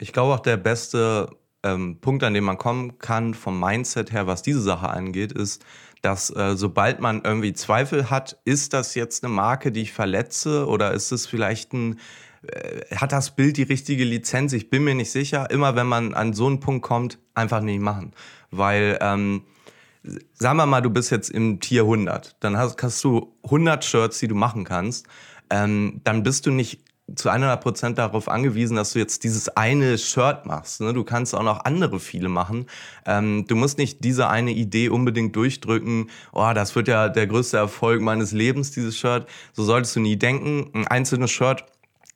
Ich 0.00 0.12
glaube 0.12 0.34
auch 0.34 0.40
der 0.40 0.56
beste 0.56 1.28
ähm, 1.62 1.98
Punkt, 2.00 2.24
an 2.24 2.34
dem 2.34 2.44
man 2.44 2.58
kommen 2.58 2.98
kann 2.98 3.34
vom 3.34 3.60
Mindset 3.60 4.12
her, 4.12 4.26
was 4.26 4.42
diese 4.42 4.60
Sache 4.60 4.88
angeht, 4.88 5.32
ist, 5.32 5.64
dass 6.02 6.30
äh, 6.30 6.56
sobald 6.56 7.00
man 7.00 7.22
irgendwie 7.22 7.52
Zweifel 7.52 8.10
hat, 8.10 8.38
ist 8.44 8.72
das 8.72 8.94
jetzt 8.94 9.24
eine 9.24 9.32
Marke, 9.32 9.72
die 9.72 9.82
ich 9.82 9.92
verletze 9.92 10.66
oder 10.66 10.92
ist 10.92 11.12
es 11.12 11.26
vielleicht 11.26 11.72
ein, 11.72 11.98
äh, 12.42 12.94
hat 12.96 13.12
das 13.12 13.36
Bild 13.36 13.56
die 13.56 13.62
richtige 13.62 14.04
Lizenz? 14.04 14.52
Ich 14.52 14.70
bin 14.70 14.84
mir 14.84 14.94
nicht 14.94 15.10
sicher. 15.10 15.50
Immer 15.50 15.76
wenn 15.76 15.86
man 15.86 16.14
an 16.14 16.32
so 16.32 16.46
einen 16.46 16.60
Punkt 16.60 16.82
kommt, 16.82 17.18
einfach 17.34 17.60
nicht 17.60 17.80
machen. 17.80 18.12
Weil, 18.50 18.98
ähm, 19.00 19.44
sagen 20.34 20.56
wir 20.56 20.66
mal, 20.66 20.80
du 20.80 20.90
bist 20.90 21.10
jetzt 21.10 21.30
im 21.30 21.60
Tier 21.60 21.82
100, 21.82 22.36
dann 22.40 22.56
hast, 22.56 22.82
hast 22.82 23.04
du 23.04 23.36
100 23.44 23.84
Shirts, 23.84 24.18
die 24.18 24.28
du 24.28 24.34
machen 24.34 24.64
kannst. 24.64 25.06
Ähm, 25.50 26.00
dann 26.04 26.22
bist 26.22 26.46
du 26.46 26.50
nicht 26.50 26.84
zu 27.14 27.28
100 27.28 27.60
Prozent 27.60 27.98
darauf 27.98 28.28
angewiesen, 28.28 28.76
dass 28.76 28.92
du 28.92 28.98
jetzt 28.98 29.24
dieses 29.24 29.48
eine 29.56 29.98
Shirt 29.98 30.46
machst. 30.46 30.80
Ne? 30.80 30.92
Du 30.92 31.04
kannst 31.04 31.34
auch 31.34 31.42
noch 31.42 31.64
andere 31.64 32.00
viele 32.00 32.28
machen. 32.28 32.66
Ähm, 33.06 33.46
du 33.46 33.56
musst 33.56 33.78
nicht 33.78 34.04
diese 34.04 34.28
eine 34.28 34.52
Idee 34.52 34.88
unbedingt 34.88 35.34
durchdrücken. 35.36 36.10
Oh, 36.32 36.50
das 36.54 36.74
wird 36.74 36.88
ja 36.88 37.08
der 37.08 37.26
größte 37.26 37.56
Erfolg 37.56 38.00
meines 38.00 38.32
Lebens, 38.32 38.70
dieses 38.70 38.96
Shirt. 38.96 39.28
So 39.52 39.64
solltest 39.64 39.96
du 39.96 40.00
nie 40.00 40.16
denken. 40.16 40.70
Ein 40.74 40.86
einzelnes 40.86 41.30
Shirt 41.30 41.64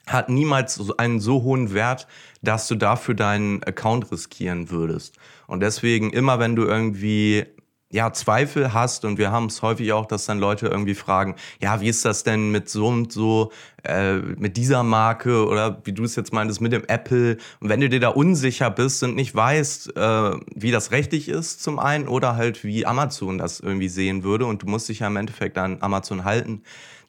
hat 0.06 0.28
niemals 0.28 0.98
einen 0.98 1.20
so 1.20 1.42
hohen 1.42 1.72
Wert, 1.72 2.06
dass 2.42 2.68
du 2.68 2.74
dafür 2.74 3.14
deinen 3.14 3.62
Account 3.62 4.12
riskieren 4.12 4.70
würdest. 4.70 5.16
Und 5.46 5.60
deswegen 5.60 6.10
immer, 6.10 6.38
wenn 6.38 6.56
du 6.56 6.64
irgendwie 6.64 7.46
ja, 7.94 8.12
Zweifel 8.12 8.72
hast 8.72 9.04
und 9.04 9.18
wir 9.18 9.30
haben 9.30 9.46
es 9.46 9.62
häufig 9.62 9.92
auch, 9.92 10.06
dass 10.06 10.26
dann 10.26 10.40
Leute 10.40 10.66
irgendwie 10.66 10.96
fragen, 10.96 11.36
ja, 11.62 11.80
wie 11.80 11.86
ist 11.86 12.04
das 12.04 12.24
denn 12.24 12.50
mit 12.50 12.68
so 12.68 12.88
und 12.88 13.12
so, 13.12 13.52
äh, 13.84 14.16
mit 14.16 14.56
dieser 14.56 14.82
Marke 14.82 15.46
oder 15.46 15.80
wie 15.84 15.92
du 15.92 16.02
es 16.02 16.16
jetzt 16.16 16.32
meintest, 16.32 16.60
mit 16.60 16.72
dem 16.72 16.82
Apple. 16.88 17.36
Und 17.60 17.68
wenn 17.68 17.80
du 17.80 17.88
dir 17.88 18.00
da 18.00 18.08
unsicher 18.08 18.68
bist 18.68 19.04
und 19.04 19.14
nicht 19.14 19.32
weißt, 19.32 19.96
äh, 19.96 20.30
wie 20.56 20.72
das 20.72 20.90
rechtlich 20.90 21.28
ist 21.28 21.62
zum 21.62 21.78
einen 21.78 22.08
oder 22.08 22.34
halt 22.34 22.64
wie 22.64 22.84
Amazon 22.84 23.38
das 23.38 23.60
irgendwie 23.60 23.88
sehen 23.88 24.24
würde 24.24 24.46
und 24.46 24.62
du 24.62 24.66
musst 24.66 24.88
dich 24.88 24.98
ja 24.98 25.06
im 25.06 25.16
Endeffekt 25.16 25.56
an 25.56 25.76
Amazon 25.80 26.24
halten, 26.24 26.62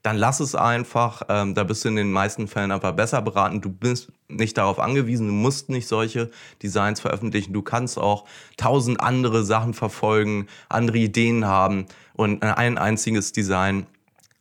dann 0.06 0.18
lass 0.18 0.40
es 0.40 0.54
einfach. 0.54 1.24
Ähm, 1.30 1.56
da 1.56 1.64
bist 1.64 1.84
du 1.84 1.90
in 1.90 1.96
den 1.96 2.12
meisten 2.12 2.48
Fällen 2.48 2.72
einfach 2.72 2.92
besser 2.92 3.24
beraten. 3.24 3.62
Du 3.62 3.72
bist 3.72 4.12
nicht 4.28 4.56
darauf 4.56 4.80
angewiesen, 4.80 5.28
du 5.28 5.34
musst 5.34 5.70
nicht 5.70 5.88
solche 5.88 6.30
Designs 6.62 7.02
veröffentlichen. 7.02 7.54
Du 7.54 7.64
kannst 7.64 7.98
auch 7.98 8.26
tausend 8.56 9.02
andere 9.02 9.44
Sachen 9.44 9.74
verfolgen, 9.74 10.46
andere 10.70 11.00
Ideen 11.00 11.46
haben 11.46 11.88
und 12.14 12.44
ein 12.44 12.78
einziges 12.78 13.32
Design 13.32 13.88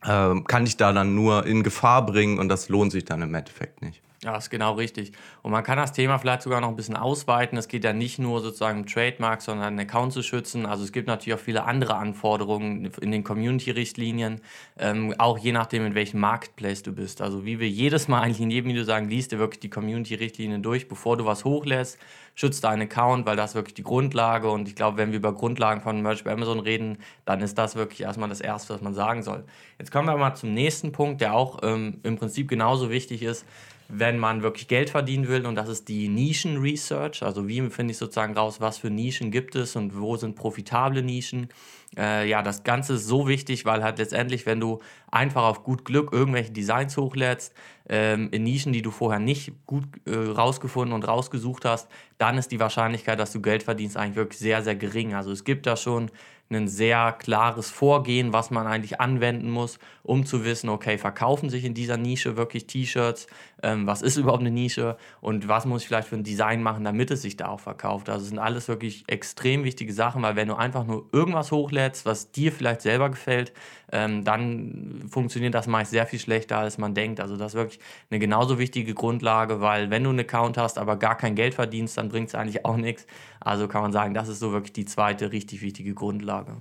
äh, 0.02 0.34
kann 0.46 0.66
dich 0.66 0.76
da 0.76 0.92
dann 0.92 1.14
nur 1.14 1.46
in 1.46 1.62
Gefahr 1.62 2.04
bringen 2.04 2.38
und 2.38 2.50
das 2.50 2.68
lohnt 2.68 2.92
sich 2.92 3.06
dann 3.06 3.22
im 3.22 3.34
Endeffekt 3.34 3.80
nicht. 3.80 4.03
Ja, 4.24 4.38
ist 4.38 4.48
genau 4.48 4.72
richtig. 4.72 5.12
Und 5.42 5.52
man 5.52 5.62
kann 5.62 5.76
das 5.76 5.92
Thema 5.92 6.16
vielleicht 6.16 6.40
sogar 6.40 6.62
noch 6.62 6.68
ein 6.68 6.76
bisschen 6.76 6.96
ausweiten. 6.96 7.58
Es 7.58 7.68
geht 7.68 7.84
ja 7.84 7.92
nicht 7.92 8.18
nur 8.18 8.40
sozusagen 8.40 8.80
um 8.80 8.86
Trademark, 8.86 9.42
sondern 9.42 9.66
einen 9.66 9.80
Account 9.80 10.14
zu 10.14 10.22
schützen. 10.22 10.64
Also 10.64 10.82
es 10.82 10.92
gibt 10.92 11.08
natürlich 11.08 11.38
auch 11.38 11.44
viele 11.44 11.64
andere 11.64 11.96
Anforderungen 11.96 12.90
in 13.02 13.10
den 13.10 13.22
Community-Richtlinien, 13.22 14.40
ähm, 14.78 15.14
auch 15.18 15.36
je 15.36 15.52
nachdem, 15.52 15.84
in 15.84 15.94
welchem 15.94 16.20
Marketplace 16.20 16.82
du 16.82 16.92
bist. 16.92 17.20
Also 17.20 17.44
wie 17.44 17.60
wir 17.60 17.68
jedes 17.68 18.08
Mal 18.08 18.22
eigentlich 18.22 18.40
in 18.40 18.50
jedem 18.50 18.70
Video 18.70 18.84
sagen, 18.84 19.10
liest 19.10 19.30
dir 19.30 19.38
wirklich 19.38 19.60
die 19.60 19.68
Community-Richtlinien 19.68 20.62
durch, 20.62 20.88
bevor 20.88 21.18
du 21.18 21.26
was 21.26 21.44
hochlässt. 21.44 21.98
Schützt 22.34 22.64
deinen 22.64 22.82
Account, 22.82 23.26
weil 23.26 23.36
das 23.36 23.50
ist 23.50 23.56
wirklich 23.56 23.74
die 23.74 23.82
Grundlage. 23.82 24.50
Und 24.50 24.68
ich 24.68 24.74
glaube, 24.74 24.96
wenn 24.96 25.10
wir 25.10 25.18
über 25.18 25.34
Grundlagen 25.34 25.82
von 25.82 26.00
Merch 26.00 26.24
bei 26.24 26.32
Amazon 26.32 26.60
reden, 26.60 26.96
dann 27.26 27.42
ist 27.42 27.58
das 27.58 27.76
wirklich 27.76 28.00
erstmal 28.00 28.30
das 28.30 28.40
Erste, 28.40 28.72
was 28.72 28.80
man 28.80 28.94
sagen 28.94 29.22
soll. 29.22 29.44
Jetzt 29.78 29.92
kommen 29.92 30.08
wir 30.08 30.16
mal 30.16 30.34
zum 30.34 30.54
nächsten 30.54 30.92
Punkt, 30.92 31.20
der 31.20 31.34
auch 31.34 31.58
ähm, 31.62 32.00
im 32.02 32.16
Prinzip 32.16 32.48
genauso 32.48 32.88
wichtig 32.88 33.22
ist 33.22 33.44
wenn 33.88 34.18
man 34.18 34.42
wirklich 34.42 34.68
Geld 34.68 34.90
verdienen 34.90 35.28
will. 35.28 35.46
Und 35.46 35.54
das 35.56 35.68
ist 35.68 35.88
die 35.88 36.08
Nischen-Research. 36.08 37.22
Also 37.22 37.48
wie 37.48 37.68
finde 37.70 37.92
ich 37.92 37.98
sozusagen 37.98 38.34
raus, 38.36 38.60
was 38.60 38.78
für 38.78 38.90
Nischen 38.90 39.30
gibt 39.30 39.54
es 39.56 39.76
und 39.76 39.98
wo 39.98 40.16
sind 40.16 40.36
profitable 40.36 41.02
Nischen. 41.02 41.48
Äh, 41.96 42.28
ja, 42.28 42.42
das 42.42 42.64
Ganze 42.64 42.94
ist 42.94 43.06
so 43.06 43.28
wichtig, 43.28 43.64
weil 43.64 43.82
halt 43.82 43.98
letztendlich, 43.98 44.46
wenn 44.46 44.60
du 44.60 44.80
einfach 45.10 45.44
auf 45.44 45.62
gut 45.62 45.84
Glück 45.84 46.12
irgendwelche 46.12 46.50
Designs 46.50 46.96
hochlädst, 46.96 47.54
ähm, 47.88 48.28
in 48.32 48.44
Nischen, 48.44 48.72
die 48.72 48.82
du 48.82 48.90
vorher 48.90 49.20
nicht 49.20 49.52
gut 49.66 49.84
äh, 50.06 50.14
rausgefunden 50.14 50.94
und 50.94 51.06
rausgesucht 51.06 51.64
hast, 51.64 51.88
dann 52.18 52.38
ist 52.38 52.50
die 52.50 52.60
Wahrscheinlichkeit, 52.60 53.18
dass 53.20 53.32
du 53.32 53.40
Geld 53.40 53.62
verdienst, 53.62 53.96
eigentlich 53.96 54.16
wirklich 54.16 54.38
sehr, 54.38 54.62
sehr 54.62 54.74
gering. 54.74 55.14
Also 55.14 55.30
es 55.30 55.44
gibt 55.44 55.66
da 55.66 55.76
schon 55.76 56.10
ein 56.50 56.68
sehr 56.68 57.12
klares 57.12 57.70
Vorgehen, 57.70 58.32
was 58.32 58.50
man 58.50 58.66
eigentlich 58.66 59.00
anwenden 59.00 59.50
muss, 59.50 59.78
um 60.02 60.26
zu 60.26 60.44
wissen, 60.44 60.68
okay, 60.68 60.98
verkaufen 60.98 61.50
sich 61.50 61.64
in 61.64 61.74
dieser 61.74 61.96
Nische 61.96 62.36
wirklich 62.36 62.66
T-Shirts, 62.66 63.26
ähm, 63.64 63.86
was 63.86 64.02
ist 64.02 64.16
überhaupt 64.18 64.40
eine 64.40 64.50
Nische 64.50 64.96
und 65.20 65.48
was 65.48 65.64
muss 65.64 65.82
ich 65.82 65.88
vielleicht 65.88 66.08
für 66.08 66.16
ein 66.16 66.22
Design 66.22 66.62
machen, 66.62 66.84
damit 66.84 67.10
es 67.10 67.22
sich 67.22 67.36
da 67.36 67.48
auch 67.48 67.60
verkauft. 67.60 68.10
Also 68.10 68.22
es 68.22 68.28
sind 68.28 68.38
alles 68.38 68.68
wirklich 68.68 69.04
extrem 69.06 69.64
wichtige 69.64 69.92
Sachen, 69.92 70.22
weil 70.22 70.36
wenn 70.36 70.48
du 70.48 70.54
einfach 70.54 70.84
nur 70.84 71.08
irgendwas 71.12 71.50
hochlädst, 71.50 72.04
was 72.04 72.30
dir 72.30 72.52
vielleicht 72.52 72.82
selber 72.82 73.08
gefällt, 73.08 73.52
ähm, 73.90 74.22
dann 74.22 75.06
funktioniert 75.08 75.54
das 75.54 75.66
meist 75.66 75.90
sehr 75.90 76.06
viel 76.06 76.18
schlechter, 76.18 76.58
als 76.58 76.76
man 76.76 76.94
denkt. 76.94 77.20
Also 77.20 77.36
das 77.36 77.52
ist 77.52 77.58
wirklich 77.58 77.80
eine 78.10 78.20
genauso 78.20 78.58
wichtige 78.58 78.92
Grundlage, 78.92 79.60
weil 79.60 79.90
wenn 79.90 80.04
du 80.04 80.10
einen 80.10 80.20
Account 80.20 80.58
hast, 80.58 80.78
aber 80.78 80.96
gar 80.96 81.16
kein 81.16 81.34
Geld 81.34 81.54
verdienst, 81.54 81.96
dann 81.96 82.10
bringt 82.10 82.28
es 82.28 82.34
eigentlich 82.34 82.64
auch 82.66 82.76
nichts. 82.76 83.06
Also 83.40 83.66
kann 83.66 83.82
man 83.82 83.92
sagen, 83.92 84.12
das 84.12 84.28
ist 84.28 84.40
so 84.40 84.52
wirklich 84.52 84.74
die 84.74 84.84
zweite 84.84 85.32
richtig 85.32 85.62
wichtige 85.62 85.94
Grundlage. 85.94 86.58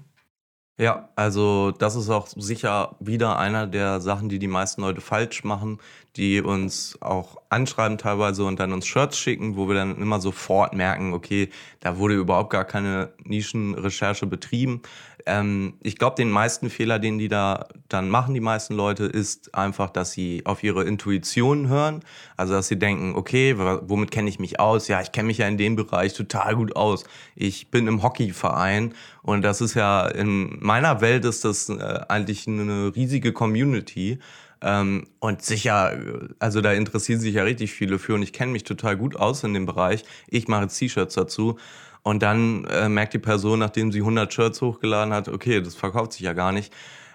Ja, 0.80 1.10
also 1.16 1.70
das 1.70 1.96
ist 1.96 2.10
auch 2.10 2.26
sicher 2.28 2.96
wieder 3.00 3.38
einer 3.38 3.68
der 3.68 4.02
Sachen, 4.02 4.28
die 4.28 4.40
die 4.40 4.48
meisten 4.48 4.82
Leute 4.82 5.02
falsch 5.02 5.44
machen, 5.44 5.78
die 6.16 6.42
uns 6.42 6.98
auch 7.02 7.42
anschreiben 7.50 7.98
teilweise 7.98 8.46
und 8.46 8.60
dann 8.60 8.72
uns 8.72 8.86
Shirts 8.86 9.18
schicken, 9.18 9.56
wo 9.56 9.68
wir 9.68 9.76
dann 9.76 9.98
immer 9.98 10.20
sofort 10.20 10.74
merken, 10.74 11.14
okay, 11.14 11.50
da 11.80 11.98
wurde 11.98 12.16
überhaupt 12.16 12.52
gar 12.52 12.66
keine 12.66 13.14
Nischenrecherche 13.24 14.28
betrieben. 14.28 14.82
Ähm, 15.26 15.76
ich 15.82 15.98
glaube, 15.98 16.16
den 16.16 16.30
meisten 16.30 16.70
Fehler, 16.70 17.00
den 17.00 17.18
die 17.18 17.30
da 17.30 17.68
dann 17.90 18.10
machen, 18.10 18.34
die 18.34 18.42
meisten 18.42 18.76
Leute, 18.76 19.06
ist 19.06 19.56
einfach, 19.56 19.90
dass 19.90 20.12
sie 20.12 20.46
auf 20.46 20.64
ihre 20.64 20.84
Intuition 20.84 21.68
hören. 21.68 22.02
Also, 22.38 22.54
dass 22.54 22.68
sie 22.68 22.78
denken, 22.78 23.16
okay, 23.16 23.56
womit 23.58 24.12
kenne 24.12 24.30
ich 24.30 24.40
mich 24.40 24.60
aus? 24.60 24.88
Ja, 24.88 25.02
ich 25.02 25.12
kenne 25.12 25.28
mich 25.28 25.38
ja 25.38 25.48
in 25.48 25.58
dem 25.58 25.76
Bereich 25.76 26.14
total 26.14 26.56
gut 26.56 26.76
aus. 26.76 27.06
Ich 27.36 27.72
bin 27.72 27.88
im 27.88 28.04
Hockeyverein 28.04 28.94
und 29.22 29.42
das 29.44 29.62
ist 29.62 29.76
ja, 29.76 30.08
in 30.08 30.58
meiner 30.60 31.02
Welt 31.02 31.26
ist 31.26 31.46
das 31.46 31.70
äh, 31.70 32.02
eigentlich 32.10 32.48
eine 32.48 32.94
riesige 32.96 33.32
Community. 33.34 34.20
Ähm, 34.64 35.08
und 35.20 35.42
sicher, 35.42 35.98
also 36.40 36.62
da 36.62 36.72
interessieren 36.72 37.20
sich 37.20 37.36
ja 37.36 37.44
richtig 37.44 37.74
viele 37.74 38.00
für 38.00 38.14
und 38.16 38.24
ich 38.24 38.32
kenne 38.32 38.54
mich 38.54 38.64
total 38.64 38.96
gut 38.96 39.16
aus 39.18 39.44
in 39.44 39.54
dem 39.54 39.66
Bereich. 39.66 40.06
Ich 40.28 40.48
mache 40.48 40.68
T-Shirts 40.68 41.16
dazu. 41.16 41.58
Und 42.02 42.22
dann 42.22 42.66
äh, 42.66 42.90
merkt 42.90 43.14
die 43.14 43.20
Person, 43.20 43.60
nachdem 43.60 43.92
sie 43.92 44.00
100 44.00 44.34
Shirts 44.34 44.62
hochgeladen 44.62 45.14
hat, 45.14 45.30
okay, 45.30 45.62
das 45.62 45.76
verkauft 45.76 46.14
sich 46.14 46.22
ja 46.22 46.34
gar 46.34 46.52
nicht. 46.52 46.74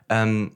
Ähm, 0.09 0.53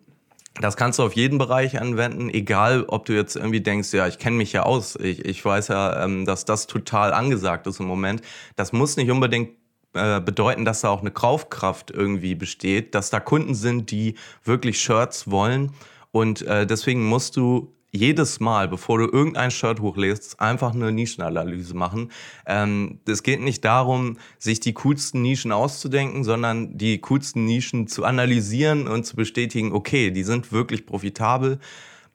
das 0.61 0.77
kannst 0.77 0.99
du 0.99 1.03
auf 1.03 1.15
jeden 1.15 1.39
Bereich 1.39 1.81
anwenden, 1.81 2.29
egal 2.29 2.85
ob 2.85 3.07
du 3.07 3.15
jetzt 3.15 3.37
irgendwie 3.37 3.63
denkst, 3.63 3.93
ja, 3.93 4.07
ich 4.07 4.19
kenne 4.19 4.37
mich 4.37 4.53
ja 4.53 4.65
aus, 4.65 4.97
ich, 4.97 5.25
ich 5.25 5.43
weiß 5.43 5.69
ja, 5.69 6.05
ähm, 6.05 6.27
dass 6.27 6.45
das 6.45 6.67
total 6.67 7.15
angesagt 7.15 7.67
ist 7.67 7.81
im 7.81 7.87
Moment. 7.87 8.21
Das 8.57 8.73
muss 8.73 8.97
nicht 8.97 9.11
unbedingt 9.11 9.51
äh, 9.95 10.21
bedeuten, 10.21 10.65
dass 10.65 10.83
da 10.83 10.91
auch 10.91 11.01
eine 11.01 11.11
Kaufkraft 11.11 11.91
irgendwie 11.91 12.35
besteht, 12.35 12.95
dass 12.95 13.11
da 13.11 13.21
Kunden 13.21 13.55
sind, 13.55 13.91
die 13.91 14.17
wirklich 14.45 14.81
Shirts 14.81 15.31
wollen. 15.31 15.73
Und 16.13 16.43
äh, 16.43 16.67
deswegen 16.67 17.05
musst 17.05 17.37
du 17.37 17.75
jedes 17.95 18.41
Mal, 18.41 18.69
bevor 18.69 18.99
du 18.99 19.05
irgendein 19.05 19.51
Shirt 19.51 19.81
hochlädst, 19.81 20.41
einfach 20.41 20.75
eine 20.75 20.93
Nischenanalyse 20.93 21.77
machen. 21.77 22.11
Ähm, 22.47 23.01
es 23.07 23.23
geht 23.23 23.41
nicht 23.41 23.65
darum, 23.65 24.17
sich 24.39 24.61
die 24.61 24.73
coolsten 24.73 25.21
Nischen 25.21 25.53
auszudenken, 25.53 26.25
sondern 26.25 26.79
die 26.79 27.01
coolsten 27.01 27.45
Nischen 27.45 27.87
zu 27.89 28.05
analysieren 28.05 28.89
und 28.89 29.05
zu 29.05 29.15
bestätigen, 29.15 29.73
okay, 29.73 30.11
die 30.11 30.23
sind 30.23 30.53
wirklich 30.53 30.87
profitabel. 30.87 31.59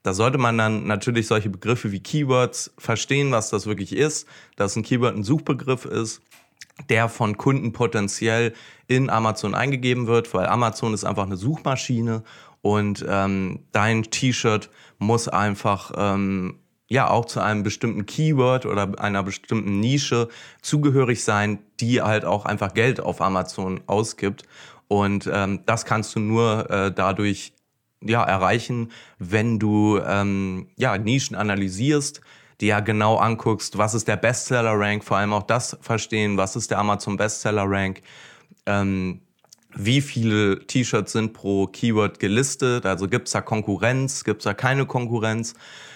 Da 0.01 0.13
sollte 0.13 0.39
man 0.39 0.57
dann 0.57 0.87
natürlich 0.87 1.27
solche 1.27 1.49
Begriffe 1.49 1.91
wie 1.91 1.99
Keywords 1.99 2.73
verstehen, 2.77 3.31
was 3.31 3.49
das 3.49 3.67
wirklich 3.67 3.95
ist, 3.95 4.27
dass 4.55 4.75
ein 4.75 4.83
Keyword 4.83 5.15
ein 5.15 5.23
Suchbegriff 5.23 5.85
ist, 5.85 6.21
der 6.89 7.09
von 7.09 7.37
Kunden 7.37 7.71
potenziell 7.71 8.53
in 8.87 9.09
Amazon 9.09 9.53
eingegeben 9.53 10.07
wird, 10.07 10.33
weil 10.33 10.47
Amazon 10.47 10.93
ist 10.93 11.03
einfach 11.03 11.25
eine 11.25 11.37
Suchmaschine 11.37 12.23
und 12.67 13.05
ähm, 13.07 13.61
dein 13.71 14.03
T-Shirt 14.03 14.69
muss 14.97 15.29
einfach 15.29 15.93
ähm, 15.95 16.59
ja 16.89 17.09
auch 17.09 17.23
zu 17.23 17.39
einem 17.39 17.63
bestimmten 17.63 18.05
Keyword 18.05 18.65
oder 18.65 18.99
einer 18.99 19.23
bestimmten 19.23 19.79
Nische 19.79 20.27
zugehörig 20.61 21.23
sein, 21.23 21.59
die 21.79 22.01
halt 22.01 22.25
auch 22.25 22.43
einfach 22.43 22.73
Geld 22.73 22.99
auf 22.99 23.21
Amazon 23.21 23.79
ausgibt. 23.87 24.43
Und 24.89 25.29
ähm, 25.31 25.61
das 25.65 25.85
kannst 25.85 26.13
du 26.17 26.19
nur 26.19 26.69
äh, 26.69 26.91
dadurch 26.93 27.53
ja, 28.01 28.21
erreichen, 28.25 28.91
wenn 29.17 29.59
du 29.59 30.01
ähm, 30.05 30.67
ja, 30.75 30.97
Nischen 30.97 31.37
analysierst, 31.37 32.19
dir 32.59 32.67
ja 32.67 32.79
genau 32.81 33.15
anguckst, 33.15 33.77
was 33.77 33.93
ist 33.93 34.09
der 34.09 34.17
Bestseller-Rank, 34.17 35.05
vor 35.05 35.15
allem 35.15 35.31
auch 35.31 35.43
das 35.43 35.77
verstehen, 35.79 36.35
was 36.35 36.57
ist 36.57 36.69
der 36.69 36.79
Amazon 36.79 37.15
Bestseller-Rank, 37.15 38.01
ähm, 38.65 39.21
wie 39.77 40.01
viele 40.01 40.65
T-Shirts 40.65 41.11
sind 41.11 41.33
pro 41.33 41.67
Keyword 41.67 42.19
gelistet, 42.19 42.85
also 42.85 43.07
gibt 43.07 43.27
es 43.27 43.33
da 43.33 43.41
Konkurrenz, 43.41 44.23
gibt 44.23 44.41
es 44.41 44.45
da 44.45 44.53
keine 44.53 44.85
Konkurrenz. 44.85 45.53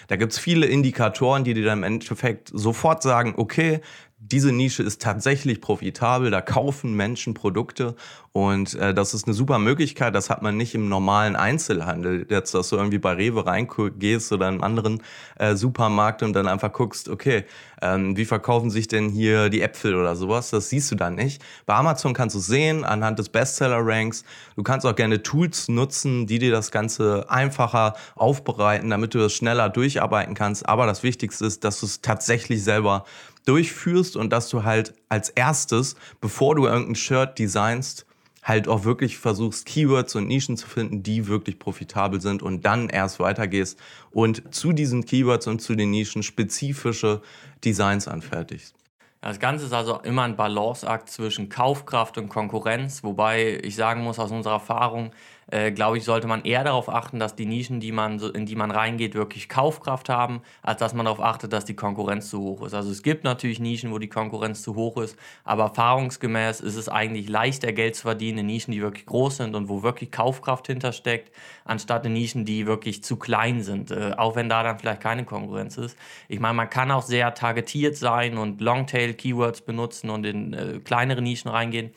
Da 0.08 0.16
gibt 0.16 0.32
es 0.32 0.38
viele 0.38 0.66
Indikatoren, 0.66 1.42
die 1.42 1.54
dir 1.54 1.64
dann 1.64 1.78
im 1.78 1.84
Endeffekt 1.84 2.50
sofort 2.52 3.02
sagen, 3.02 3.34
okay, 3.36 3.80
diese 4.24 4.52
Nische 4.52 4.82
ist 4.84 5.02
tatsächlich 5.02 5.60
profitabel, 5.60 6.30
da 6.30 6.40
kaufen 6.40 6.94
Menschen 6.94 7.34
Produkte 7.34 7.96
und 8.30 8.74
äh, 8.74 8.94
das 8.94 9.14
ist 9.14 9.26
eine 9.26 9.34
super 9.34 9.58
Möglichkeit, 9.58 10.14
das 10.14 10.30
hat 10.30 10.42
man 10.42 10.56
nicht 10.56 10.74
im 10.74 10.88
normalen 10.88 11.34
Einzelhandel, 11.34 12.26
jetzt, 12.30 12.54
dass 12.54 12.70
du 12.70 12.76
irgendwie 12.76 12.98
bei 12.98 13.12
Rewe 13.12 13.44
reingehst 13.44 14.32
oder 14.32 14.48
in 14.48 14.54
einem 14.54 14.62
anderen 14.62 15.02
äh, 15.38 15.56
Supermarkt 15.56 16.22
und 16.22 16.32
dann 16.34 16.46
einfach 16.46 16.72
guckst, 16.72 17.08
okay, 17.08 17.44
ähm, 17.82 18.16
wie 18.16 18.24
verkaufen 18.24 18.70
sich 18.70 18.86
denn 18.86 19.08
hier 19.08 19.50
die 19.50 19.60
Äpfel 19.60 19.96
oder 19.96 20.14
sowas, 20.14 20.50
das 20.50 20.70
siehst 20.70 20.90
du 20.92 20.94
dann 20.94 21.16
nicht. 21.16 21.42
Bei 21.66 21.74
Amazon 21.74 22.14
kannst 22.14 22.36
du 22.36 22.40
sehen, 22.40 22.84
anhand 22.84 23.18
des 23.18 23.28
Bestseller-Ranks, 23.28 24.24
du 24.56 24.62
kannst 24.62 24.86
auch 24.86 24.94
gerne 24.94 25.22
Tools 25.22 25.68
nutzen, 25.68 26.26
die 26.28 26.38
dir 26.38 26.52
das 26.52 26.70
Ganze 26.70 27.26
einfacher 27.28 27.94
aufbereiten, 28.14 28.88
damit 28.88 29.14
du 29.14 29.18
das 29.18 29.32
schneller 29.32 29.68
durcharbeiten 29.68 30.34
kannst, 30.34 30.66
aber 30.68 30.86
das 30.86 31.02
Wichtigste 31.02 31.44
ist, 31.44 31.64
dass 31.64 31.80
du 31.80 31.86
es 31.86 32.00
tatsächlich 32.00 32.62
selber 32.62 33.04
durchführst 33.46 34.16
und 34.16 34.30
dass 34.30 34.48
du 34.48 34.64
halt 34.64 34.94
als 35.08 35.28
erstes, 35.30 35.96
bevor 36.20 36.54
du 36.54 36.66
irgendein 36.66 36.94
Shirt 36.94 37.38
designst, 37.38 38.06
halt 38.42 38.66
auch 38.66 38.84
wirklich 38.84 39.18
versuchst, 39.18 39.66
Keywords 39.66 40.16
und 40.16 40.26
Nischen 40.26 40.56
zu 40.56 40.66
finden, 40.66 41.02
die 41.02 41.28
wirklich 41.28 41.58
profitabel 41.58 42.20
sind 42.20 42.42
und 42.42 42.64
dann 42.64 42.88
erst 42.88 43.20
weitergehst 43.20 43.78
und 44.10 44.54
zu 44.54 44.72
diesen 44.72 45.04
Keywords 45.04 45.46
und 45.46 45.60
zu 45.60 45.74
den 45.74 45.90
Nischen 45.90 46.22
spezifische 46.22 47.22
Designs 47.64 48.08
anfertigst. 48.08 48.74
Das 49.20 49.38
Ganze 49.38 49.66
ist 49.66 49.72
also 49.72 50.00
immer 50.00 50.22
ein 50.22 50.34
Balanceakt 50.34 51.08
zwischen 51.08 51.48
Kaufkraft 51.48 52.18
und 52.18 52.28
Konkurrenz, 52.28 53.04
wobei 53.04 53.60
ich 53.62 53.76
sagen 53.76 54.02
muss 54.02 54.18
aus 54.18 54.32
unserer 54.32 54.54
Erfahrung, 54.54 55.12
äh, 55.52 55.70
glaube 55.70 55.98
ich, 55.98 56.04
sollte 56.04 56.26
man 56.26 56.44
eher 56.44 56.64
darauf 56.64 56.88
achten, 56.88 57.18
dass 57.18 57.36
die 57.36 57.44
Nischen, 57.44 57.78
die 57.78 57.92
man, 57.92 58.18
in 58.18 58.46
die 58.46 58.56
man 58.56 58.70
reingeht, 58.70 59.14
wirklich 59.14 59.50
Kaufkraft 59.50 60.08
haben, 60.08 60.40
als 60.62 60.80
dass 60.80 60.94
man 60.94 61.04
darauf 61.04 61.20
achtet, 61.20 61.52
dass 61.52 61.66
die 61.66 61.76
Konkurrenz 61.76 62.30
zu 62.30 62.40
hoch 62.40 62.62
ist. 62.62 62.72
Also 62.72 62.90
es 62.90 63.02
gibt 63.02 63.22
natürlich 63.22 63.60
Nischen, 63.60 63.92
wo 63.92 63.98
die 63.98 64.08
Konkurrenz 64.08 64.62
zu 64.62 64.74
hoch 64.76 64.96
ist, 64.96 65.16
aber 65.44 65.64
erfahrungsgemäß 65.64 66.60
ist 66.60 66.76
es 66.76 66.88
eigentlich 66.88 67.28
leichter, 67.28 67.72
Geld 67.72 67.96
zu 67.96 68.02
verdienen 68.02 68.38
in 68.38 68.46
Nischen, 68.46 68.72
die 68.72 68.80
wirklich 68.80 69.04
groß 69.04 69.36
sind 69.36 69.54
und 69.54 69.68
wo 69.68 69.82
wirklich 69.82 70.10
Kaufkraft 70.10 70.68
hintersteckt, 70.68 71.30
anstatt 71.66 72.06
in 72.06 72.14
Nischen, 72.14 72.46
die 72.46 72.66
wirklich 72.66 73.04
zu 73.04 73.16
klein 73.16 73.62
sind, 73.62 73.90
äh, 73.90 74.14
auch 74.16 74.36
wenn 74.36 74.48
da 74.48 74.62
dann 74.62 74.78
vielleicht 74.78 75.02
keine 75.02 75.26
Konkurrenz 75.26 75.76
ist. 75.76 75.98
Ich 76.28 76.40
meine, 76.40 76.54
man 76.54 76.70
kann 76.70 76.90
auch 76.90 77.02
sehr 77.02 77.34
targetiert 77.34 77.96
sein 77.96 78.38
und 78.38 78.62
Longtail-Keywords 78.62 79.60
benutzen 79.60 80.08
und 80.08 80.24
in 80.24 80.54
äh, 80.54 80.80
kleinere 80.82 81.20
Nischen 81.20 81.50
reingehen. 81.50 81.92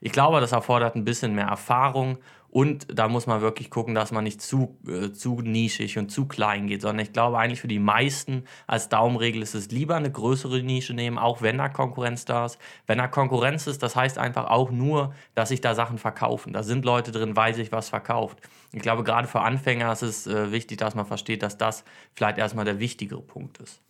Ich 0.00 0.12
glaube, 0.12 0.40
das 0.40 0.52
erfordert 0.52 0.94
ein 0.94 1.04
bisschen 1.04 1.34
mehr 1.34 1.46
Erfahrung 1.46 2.18
und 2.58 2.88
da 2.92 3.06
muss 3.06 3.28
man 3.28 3.40
wirklich 3.40 3.70
gucken, 3.70 3.94
dass 3.94 4.10
man 4.10 4.24
nicht 4.24 4.42
zu, 4.42 4.80
äh, 4.88 5.12
zu 5.12 5.42
nischig 5.42 5.96
und 5.96 6.10
zu 6.10 6.26
klein 6.26 6.66
geht, 6.66 6.82
sondern 6.82 7.06
ich 7.06 7.12
glaube 7.12 7.38
eigentlich 7.38 7.60
für 7.60 7.68
die 7.68 7.78
meisten 7.78 8.46
als 8.66 8.88
Daumenregel 8.88 9.42
ist 9.42 9.54
es 9.54 9.70
lieber 9.70 9.94
eine 9.94 10.10
größere 10.10 10.60
Nische 10.64 10.92
nehmen, 10.92 11.18
auch 11.18 11.40
wenn 11.40 11.58
da 11.58 11.68
Konkurrenz 11.68 12.24
da 12.24 12.46
ist. 12.46 12.58
Wenn 12.88 12.98
da 12.98 13.06
Konkurrenz 13.06 13.68
ist, 13.68 13.84
das 13.84 13.94
heißt 13.94 14.18
einfach 14.18 14.46
auch 14.46 14.72
nur, 14.72 15.14
dass 15.36 15.50
sich 15.50 15.60
da 15.60 15.76
Sachen 15.76 15.98
verkaufen. 15.98 16.52
Da 16.52 16.64
sind 16.64 16.84
Leute 16.84 17.12
drin, 17.12 17.36
weil 17.36 17.54
sich 17.54 17.70
was 17.70 17.90
verkauft. 17.90 18.40
Ich 18.72 18.82
glaube, 18.82 19.04
gerade 19.04 19.28
für 19.28 19.42
Anfänger 19.42 19.92
ist 19.92 20.02
es 20.02 20.26
äh, 20.26 20.50
wichtig, 20.50 20.78
dass 20.78 20.96
man 20.96 21.06
versteht, 21.06 21.44
dass 21.44 21.58
das 21.58 21.84
vielleicht 22.16 22.38
erstmal 22.38 22.64
der 22.64 22.80
wichtigere 22.80 23.22
Punkt 23.22 23.58
ist. 23.58 23.80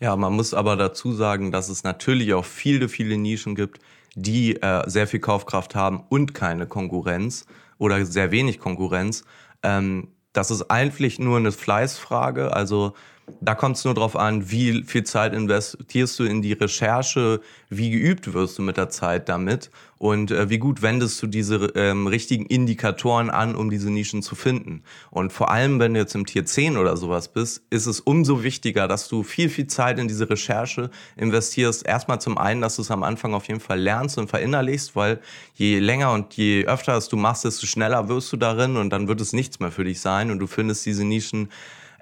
Ja, 0.00 0.16
man 0.16 0.32
muss 0.32 0.54
aber 0.54 0.76
dazu 0.76 1.12
sagen, 1.12 1.52
dass 1.52 1.68
es 1.68 1.84
natürlich 1.84 2.32
auch 2.32 2.46
viele, 2.46 2.88
viele 2.88 3.18
Nischen 3.18 3.54
gibt, 3.54 3.78
die 4.14 4.56
äh, 4.62 4.88
sehr 4.88 5.06
viel 5.06 5.20
Kaufkraft 5.20 5.74
haben 5.74 6.02
und 6.08 6.32
keine 6.32 6.66
Konkurrenz 6.66 7.44
oder 7.78 8.04
sehr 8.06 8.30
wenig 8.30 8.58
Konkurrenz. 8.58 9.24
Ähm, 9.62 10.08
das 10.32 10.50
ist 10.50 10.70
eigentlich 10.70 11.18
nur 11.18 11.38
eine 11.38 11.52
Fleißfrage. 11.52 12.52
Also 12.52 12.94
da 13.40 13.54
kommt 13.54 13.76
es 13.76 13.84
nur 13.84 13.94
darauf 13.94 14.16
an, 14.16 14.50
wie 14.50 14.84
viel 14.84 15.04
Zeit 15.04 15.34
investierst 15.34 16.18
du 16.18 16.24
in 16.24 16.42
die 16.42 16.52
Recherche, 16.52 17.40
wie 17.68 17.90
geübt 17.90 18.32
wirst 18.32 18.56
du 18.58 18.62
mit 18.62 18.76
der 18.76 18.88
Zeit 18.88 19.28
damit 19.28 19.70
und 19.98 20.30
äh, 20.30 20.48
wie 20.48 20.58
gut 20.58 20.82
wendest 20.82 21.20
du 21.22 21.26
diese 21.26 21.72
ähm, 21.74 22.06
richtigen 22.06 22.46
Indikatoren 22.46 23.30
an, 23.30 23.56
um 23.56 23.68
diese 23.68 23.90
Nischen 23.90 24.22
zu 24.22 24.36
finden. 24.36 24.82
Und 25.10 25.32
vor 25.32 25.50
allem, 25.50 25.80
wenn 25.80 25.94
du 25.94 26.00
jetzt 26.00 26.14
im 26.14 26.26
Tier 26.26 26.44
10 26.44 26.76
oder 26.76 26.96
sowas 26.96 27.28
bist, 27.28 27.62
ist 27.70 27.86
es 27.86 28.00
umso 28.00 28.44
wichtiger, 28.44 28.86
dass 28.86 29.08
du 29.08 29.22
viel, 29.22 29.48
viel 29.48 29.66
Zeit 29.66 29.98
in 29.98 30.06
diese 30.06 30.30
Recherche 30.30 30.90
investierst. 31.16 31.84
Erstmal 31.84 32.20
zum 32.20 32.38
einen, 32.38 32.60
dass 32.60 32.76
du 32.76 32.82
es 32.82 32.90
am 32.90 33.02
Anfang 33.02 33.34
auf 33.34 33.48
jeden 33.48 33.60
Fall 33.60 33.80
lernst 33.80 34.18
und 34.18 34.28
verinnerlichst, 34.28 34.94
weil 34.94 35.20
je 35.54 35.80
länger 35.80 36.12
und 36.12 36.34
je 36.34 36.66
öfter 36.66 36.96
es 36.96 37.08
du 37.08 37.16
machst, 37.16 37.44
desto 37.44 37.66
schneller 37.66 38.08
wirst 38.08 38.32
du 38.32 38.36
darin 38.36 38.76
und 38.76 38.90
dann 38.90 39.08
wird 39.08 39.20
es 39.20 39.32
nichts 39.32 39.58
mehr 39.58 39.72
für 39.72 39.84
dich 39.84 40.00
sein 40.00 40.30
und 40.30 40.38
du 40.38 40.46
findest 40.46 40.86
diese 40.86 41.04
Nischen 41.04 41.48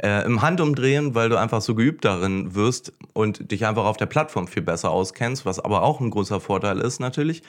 äh, 0.02 0.24
im 0.24 0.42
Handumdrehen, 0.42 1.14
weil 1.14 1.28
du 1.28 1.38
einfach 1.38 1.60
so 1.60 1.74
geübt 1.74 2.04
darin 2.04 2.54
wirst 2.54 2.92
und 3.12 3.50
dich 3.50 3.66
einfach 3.66 3.84
auf 3.84 3.96
der 3.96 4.06
Plattform 4.06 4.48
viel 4.48 4.62
besser 4.62 4.90
auskennst, 4.90 5.46
was 5.46 5.60
aber 5.60 5.82
auch 5.82 6.00
ein 6.00 6.10
großer 6.10 6.40
Vorteil 6.40 6.80
ist 6.80 7.00
natürlich. 7.00 7.42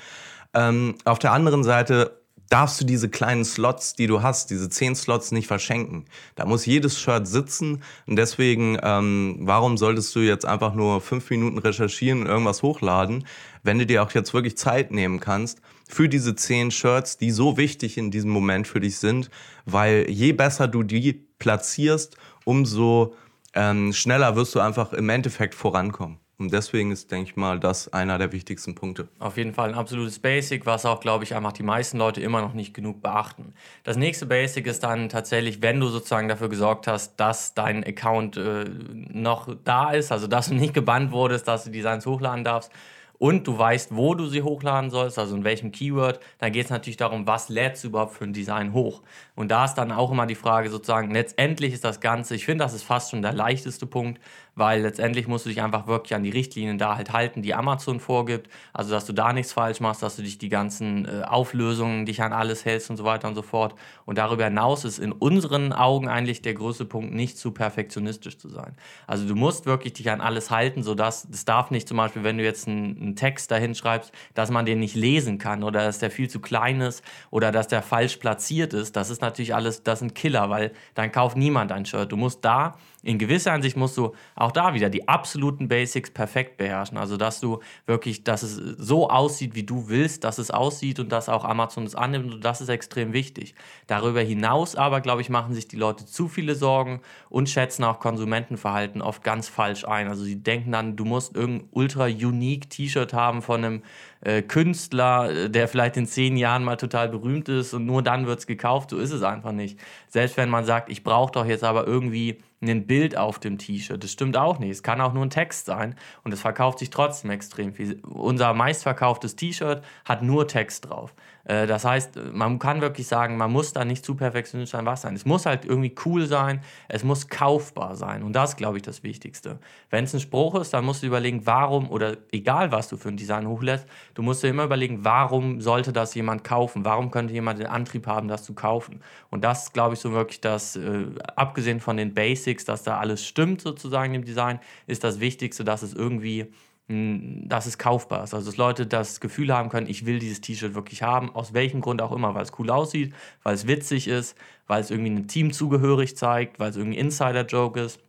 Ähm, 0.54 0.96
auf 1.06 1.20
der 1.20 1.34
anderen 1.34 1.64
Seite 1.64 2.22
darfst 2.50 2.80
du 2.80 2.86
diese 2.86 3.10
kleinen 3.10 3.44
Slots, 3.44 3.96
die 3.96 4.08
du 4.08 4.22
hast, 4.22 4.50
diese 4.50 4.70
zehn 4.70 4.96
Slots 4.96 5.32
nicht 5.32 5.48
verschenken. 5.48 6.06
Da 6.36 6.46
muss 6.46 6.66
jedes 6.66 7.00
Shirt 7.00 7.28
sitzen 7.28 7.82
und 8.06 8.18
deswegen, 8.18 8.78
ähm, 8.84 9.38
warum 9.42 9.78
solltest 9.78 10.16
du 10.16 10.20
jetzt 10.20 10.46
einfach 10.46 10.76
nur 10.76 11.02
fünf 11.02 11.30
Minuten 11.30 11.58
recherchieren 11.58 12.22
und 12.22 12.28
irgendwas 12.28 12.62
hochladen, 12.62 13.26
wenn 13.64 13.80
du 13.80 13.86
dir 13.86 14.04
auch 14.04 14.12
jetzt 14.12 14.34
wirklich 14.34 14.58
Zeit 14.58 14.92
nehmen 14.92 15.20
kannst 15.20 15.60
für 15.88 16.10
diese 16.10 16.36
zehn 16.36 16.72
Shirts, 16.72 17.18
die 17.18 17.32
so 17.32 17.58
wichtig 17.58 17.98
in 17.98 18.12
diesem 18.12 18.32
Moment 18.32 18.68
für 18.68 18.80
dich 18.80 18.98
sind, 18.98 19.30
weil 19.66 20.06
je 20.10 20.34
besser 20.34 20.68
du 20.68 20.84
die 20.84 21.14
platzierst, 21.40 22.16
umso 22.46 23.14
ähm, 23.54 23.92
schneller 23.92 24.36
wirst 24.38 24.56
du 24.56 24.62
einfach 24.62 24.94
im 24.94 25.10
Endeffekt 25.10 25.56
vorankommen. 25.56 26.20
Und 26.38 26.52
deswegen 26.52 26.92
ist, 26.92 27.12
denke 27.12 27.30
ich 27.30 27.36
mal, 27.38 27.62
das 27.62 27.94
einer 27.94 28.18
der 28.18 28.34
wichtigsten 28.34 28.76
Punkte. 28.76 29.08
Auf 29.20 29.38
jeden 29.38 29.54
Fall 29.54 29.70
ein 29.70 29.76
absolutes 29.76 30.20
Basic, 30.20 30.66
was 30.66 30.86
auch, 30.86 31.00
glaube 31.00 31.24
ich, 31.24 31.34
einfach 31.34 31.54
die 31.54 31.64
meisten 31.64 31.98
Leute 31.98 32.20
immer 32.20 32.42
noch 32.42 32.54
nicht 32.54 32.74
genug 32.74 33.02
beachten. 33.02 33.54
Das 33.86 33.96
nächste 33.96 34.26
Basic 34.26 34.68
ist 34.68 34.84
dann 34.84 35.08
tatsächlich, 35.08 35.62
wenn 35.62 35.80
du 35.80 35.88
sozusagen 35.88 36.28
dafür 36.28 36.50
gesorgt 36.50 36.88
hast, 36.88 37.16
dass 37.16 37.54
dein 37.54 37.86
Account 37.86 38.36
äh, 38.36 38.66
noch 38.94 39.48
da 39.64 39.92
ist, 39.92 40.12
also 40.12 40.28
dass 40.28 40.50
du 40.50 40.56
nicht 40.56 40.74
gebannt 40.74 41.14
wurdest, 41.14 41.48
dass 41.48 41.64
du 41.64 41.72
Designs 41.72 42.06
hochladen 42.06 42.44
darfst, 42.44 42.70
und 43.18 43.48
du 43.48 43.58
weißt, 43.58 43.96
wo 43.96 44.16
du 44.16 44.28
sie 44.28 44.42
hochladen 44.42 44.90
sollst, 44.90 45.18
also 45.18 45.36
in 45.36 45.44
welchem 45.44 45.72
Keyword, 45.72 46.20
dann 46.40 46.52
geht 46.52 46.66
es 46.66 46.72
natürlich 46.72 46.98
darum, 46.98 47.28
was 47.28 47.50
lädst 47.50 47.84
du 47.84 47.88
überhaupt 47.88 48.14
für 48.14 48.26
ein 48.26 48.34
Design 48.34 48.74
hoch. 48.74 49.02
Und 49.36 49.50
da 49.50 49.66
ist 49.66 49.76
dann 49.76 49.92
auch 49.92 50.12
immer 50.12 50.26
die 50.26 50.36
Frage 50.36 50.70
sozusagen, 50.70 51.12
letztendlich 51.12 51.74
ist 51.74 51.84
das 51.84 52.00
Ganze, 52.00 52.36
ich 52.36 52.46
finde, 52.46 52.64
das 52.64 52.74
ist 52.74 52.84
fast 52.84 53.12
schon 53.12 53.22
der 53.22 53.34
leichteste 53.34 53.86
Punkt, 53.86 54.22
weil 54.56 54.82
letztendlich 54.82 55.28
musst 55.28 55.46
du 55.46 55.50
dich 55.50 55.62
einfach 55.62 55.86
wirklich 55.88 56.16
an 56.16 56.24
die 56.24 56.30
Richtlinien 56.30 56.78
da 56.78 56.96
halt 56.96 57.12
halten, 57.12 57.42
die 57.42 57.54
Amazon 57.54 58.00
vorgibt. 58.00 58.50
Also, 58.74 58.92
dass 58.92 59.06
du 59.06 59.14
da 59.14 59.34
nichts 59.34 59.54
falsch 59.54 59.82
machst, 59.82 60.02
dass 60.02 60.16
du 60.16 60.22
dich 60.22 60.38
die 60.38 60.50
ganzen 60.50 61.06
äh, 61.06 61.24
Auflösungen, 61.24 62.06
dich 62.06 62.22
an 62.22 62.32
alles 62.32 62.64
hältst 62.64 62.90
und 62.90 62.98
so 62.98 63.04
weiter 63.04 63.28
und 63.28 63.36
so 63.36 63.42
fort. 63.42 63.76
Und 64.06 64.18
darüber 64.18 64.46
hinaus 64.46 64.86
ist 64.86 65.00
in 65.00 65.12
unseren 65.12 65.74
Augen 65.74 66.08
eigentlich 66.08 66.42
der 66.42 66.54
größte 66.54 66.86
Punkt, 66.86 67.14
nicht 67.14 67.38
zu 67.38 67.52
perfektionistisch 67.52 68.38
zu 68.38 68.48
sein. 68.48 68.76
Also, 69.08 69.28
du 69.28 69.36
musst 69.36 69.66
wirklich 69.66 69.94
dich 69.94 70.10
an 70.10 70.22
alles 70.22 70.50
halten, 70.50 70.84
sodass 70.84 71.28
es 71.32 71.44
darf 71.44 71.70
nicht 71.70 71.88
zum 71.88 71.98
Beispiel, 71.98 72.24
wenn 72.24 72.38
du 72.38 72.44
jetzt 72.44 72.68
einen, 72.68 72.98
einen 72.98 73.16
Text 73.16 73.52
dahin 73.52 73.76
schreibst, 73.76 74.14
dass 74.34 74.52
man 74.52 74.66
den 74.66 74.80
nicht 74.80 74.96
lesen 74.96 75.38
kann 75.38 75.64
oder 75.64 75.84
dass 75.84 76.00
der 76.00 76.12
viel 76.12 76.30
zu 76.30 76.40
klein 76.40 76.80
ist 76.80 77.04
oder 77.30 77.52
dass 77.52 77.68
der 77.68 77.82
falsch 77.82 78.18
platziert 78.18 78.74
ist. 78.74 78.96
Das 78.96 79.10
ist 79.10 79.22
natürlich 79.22 79.54
alles, 79.54 79.84
das 79.84 80.00
sind 80.00 80.16
Killer, 80.16 80.50
weil 80.50 80.72
dann 80.94 81.12
kauft 81.12 81.36
niemand 81.36 81.74
ein 81.74 81.86
Shirt. 81.86 82.12
Du 82.12 82.18
musst 82.18 82.46
da 82.46 82.78
in 83.06 83.20
gewisser 83.20 83.54
Hinsicht 83.54 83.78
musst 83.78 83.96
du 83.98 84.14
auch 84.36 84.52
da 84.52 84.74
wieder 84.74 84.90
die 84.90 85.08
absoluten 85.08 85.68
Basics 85.68 86.10
perfekt 86.10 86.58
beherrschen. 86.58 86.98
Also, 86.98 87.18
dass 87.18 87.40
du 87.40 87.60
wirklich, 87.86 88.24
dass 88.24 88.42
es 88.42 88.56
so 88.56 89.10
aussieht, 89.12 89.54
wie 89.54 89.62
du 89.62 89.90
willst, 89.90 90.24
dass 90.24 90.40
es 90.40 90.50
aussieht 90.50 91.00
und 91.00 91.12
dass 91.12 91.30
auch 91.30 91.46
Amazon 91.46 91.84
es 91.84 91.94
annimmt. 91.94 92.34
Und 92.34 92.44
das 92.44 92.62
ist 92.62 92.70
extrem 92.70 93.14
wichtig. 93.14 93.54
Darüber 93.86 94.22
hinaus 94.22 94.76
aber, 94.76 95.02
glaube 95.02 95.22
ich, 95.22 95.30
machen 95.30 95.54
sich 95.54 95.68
die 95.68 95.76
Leute 95.76 96.08
zu 96.08 96.28
viele 96.28 96.56
Sorgen 96.56 97.02
und 97.30 97.48
schätzen 97.48 97.84
auch 97.84 98.00
Konsumentenverhalten 98.00 99.04
oft 99.04 99.24
ganz 99.24 99.50
falsch 99.50 99.86
ein. 99.86 100.08
Also, 100.08 100.24
sie 100.24 100.42
denken 100.42 100.72
dann, 100.72 100.96
du 100.96 101.06
musst 101.06 101.36
irgendein 101.36 101.70
ultra 101.72 102.06
unique 102.06 102.72
T-Shirt 102.72 103.14
haben 103.14 103.44
von 103.44 103.64
einem 103.64 103.84
äh, 104.22 104.42
Künstler, 104.42 105.30
äh, 105.30 105.50
der 105.52 105.68
vielleicht 105.68 105.96
in 105.98 106.08
zehn 106.08 106.38
Jahren 106.38 106.64
mal 106.64 106.78
total 106.78 107.08
berühmt 107.08 107.50
ist 107.50 107.76
und 107.76 107.86
nur 107.86 108.02
dann 108.02 108.26
wird 108.26 108.40
es 108.40 108.48
gekauft. 108.48 108.90
So 108.90 108.98
ist 108.98 109.12
es 109.12 109.22
einfach 109.22 109.52
nicht. 109.52 109.80
Selbst 110.08 110.38
wenn 110.38 110.50
man 110.50 110.66
sagt, 110.66 110.90
ich 110.90 111.04
brauche 111.04 111.32
doch 111.32 111.46
jetzt 111.46 111.64
aber 111.64 111.86
irgendwie 111.86 112.42
ein 112.72 112.88
Bild 112.88 113.18
auf 113.18 113.40
dem 113.40 113.58
T-Shirt. 113.58 114.04
Das 114.04 114.12
stimmt 114.12 114.38
auch 114.38 114.60
nicht. 114.60 114.72
Es 114.72 114.84
kann 114.84 115.02
auch 115.02 115.14
nur 115.14 115.26
ein 115.26 115.30
Text 115.30 115.66
sein 115.66 115.96
und 116.24 116.34
es 116.34 116.42
verkauft 116.42 116.80
sich 116.80 116.90
trotzdem 116.90 117.32
extrem 117.32 117.74
viel. 117.74 118.00
Unser 118.04 118.54
meistverkauftes 118.54 119.36
T-Shirt 119.36 119.84
hat 120.06 120.22
nur 120.22 120.48
Text 120.48 120.90
drauf. 120.90 121.14
Äh, 121.46 121.68
das 121.68 121.86
heißt, 121.86 122.20
man 122.34 122.60
kann 122.60 122.82
wirklich 122.82 123.08
sagen, 123.08 123.38
man 123.38 123.52
muss 123.52 123.72
da 123.72 123.86
nicht 123.86 124.04
zu 124.04 124.16
perfektionistisch 124.16 124.72
sein, 124.72 124.86
was 124.86 125.02
sein. 125.02 125.16
Es 125.16 125.26
muss 125.26 125.46
halt 125.46 125.66
irgendwie 125.66 125.96
cool 126.06 126.26
sein, 126.26 126.62
es 126.88 127.04
muss 127.04 127.28
kaufbar 127.28 127.96
sein. 127.96 128.24
Und 128.24 128.34
das 128.34 128.52
ist, 128.52 128.58
glaube 128.58 128.78
ich, 128.78 128.84
das 128.84 129.04
Wichtigste. 129.04 129.60
Wenn 129.90 130.04
es 130.04 130.14
ein 130.14 130.20
Spruch 130.20 130.56
ist, 130.56 130.74
dann 130.74 130.84
musst 130.84 131.04
du 131.04 131.08
überlegen, 131.08 131.46
warum, 131.46 131.90
oder 131.90 132.18
egal 132.32 132.72
was 132.72 132.90
du 132.90 132.98
für 132.98 133.10
ein 133.10 133.18
Design 133.18 133.48
hochlässt, 133.48 133.88
du 134.16 134.22
musst 134.22 134.44
dir 134.44 134.50
immer 134.50 134.64
überlegen, 134.64 135.06
warum 135.06 135.62
sollte 135.62 135.94
das 135.94 136.16
jemand 136.16 136.44
kaufen? 136.44 136.84
Warum 136.84 137.12
könnte 137.12 137.34
jemand 137.34 137.60
den 137.60 137.68
Antrieb 137.68 138.08
haben, 138.08 138.28
das 138.28 138.44
zu 138.44 138.54
kaufen? 138.54 139.02
Und 139.30 139.44
das 139.44 139.66
ist, 139.66 139.74
glaube 139.74 139.94
ich, 139.94 140.00
so 140.00 140.12
wirklich 140.12 140.42
das, 140.42 140.76
äh, 140.76 141.06
abgesehen 141.36 141.80
von 141.80 141.98
den 141.98 142.14
Basics, 142.14 142.66
dass 142.66 142.84
da 142.84 142.98
alles 142.98 143.26
stimmt 143.26 143.62
sozusagen 143.62 144.14
im 144.14 144.26
Design, 144.26 144.60
ist 144.88 145.04
das 145.04 145.20
Wichtigste, 145.20 145.64
dass 145.64 145.84
es 145.84 145.94
irgendwie 145.94 146.52
dass 146.88 147.66
es 147.66 147.80
kaufbar 147.80 148.24
ist. 148.24 148.34
Also 148.34 148.52
dass 148.52 148.58
Leute 148.58 148.86
das 148.86 149.20
Gefühl 149.20 149.52
haben 149.52 149.70
können, 149.70 149.88
ich 149.88 150.06
will 150.06 150.20
dieses 150.20 150.42
T-Shirt 150.42 150.76
wirklich 150.76 151.02
haben, 151.02 151.34
aus 151.34 151.54
welchem 151.54 151.82
Grund 151.82 152.02
auch 152.02 152.12
immer, 152.12 152.36
weil 152.36 152.44
es 152.44 152.52
cool 152.60 152.70
aussieht, 152.70 153.14
weil 153.42 153.56
es 153.56 153.66
witzig 153.66 154.08
ist, 154.08 154.38
weil 154.68 154.82
es 154.82 154.92
irgendwie 154.92 155.12
einem 155.12 155.28
Team 155.28 155.52
zugehörig 155.52 156.16
zeigt, 156.16 156.60
weil 156.60 156.70
es 156.70 156.78
irgendwie 156.78 157.00
ein 157.00 157.06
Insider-Joke 157.06 157.80
ist. 157.80 158.00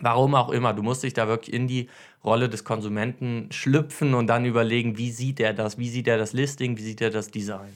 Warum 0.00 0.34
auch 0.34 0.50
immer, 0.50 0.74
du 0.74 0.82
musst 0.82 1.02
dich 1.02 1.14
da 1.14 1.28
wirklich 1.28 1.54
in 1.54 1.66
die 1.66 1.88
Rolle 2.22 2.48
des 2.48 2.64
Konsumenten 2.64 3.48
schlüpfen 3.50 4.14
und 4.14 4.26
dann 4.26 4.44
überlegen, 4.44 4.98
wie 4.98 5.10
sieht 5.10 5.40
er 5.40 5.54
das, 5.54 5.78
wie 5.78 5.88
sieht 5.88 6.06
er 6.06 6.18
das 6.18 6.32
Listing, 6.32 6.76
wie 6.76 6.82
sieht 6.82 7.00
er 7.00 7.10
das 7.10 7.30
Design. 7.30 7.72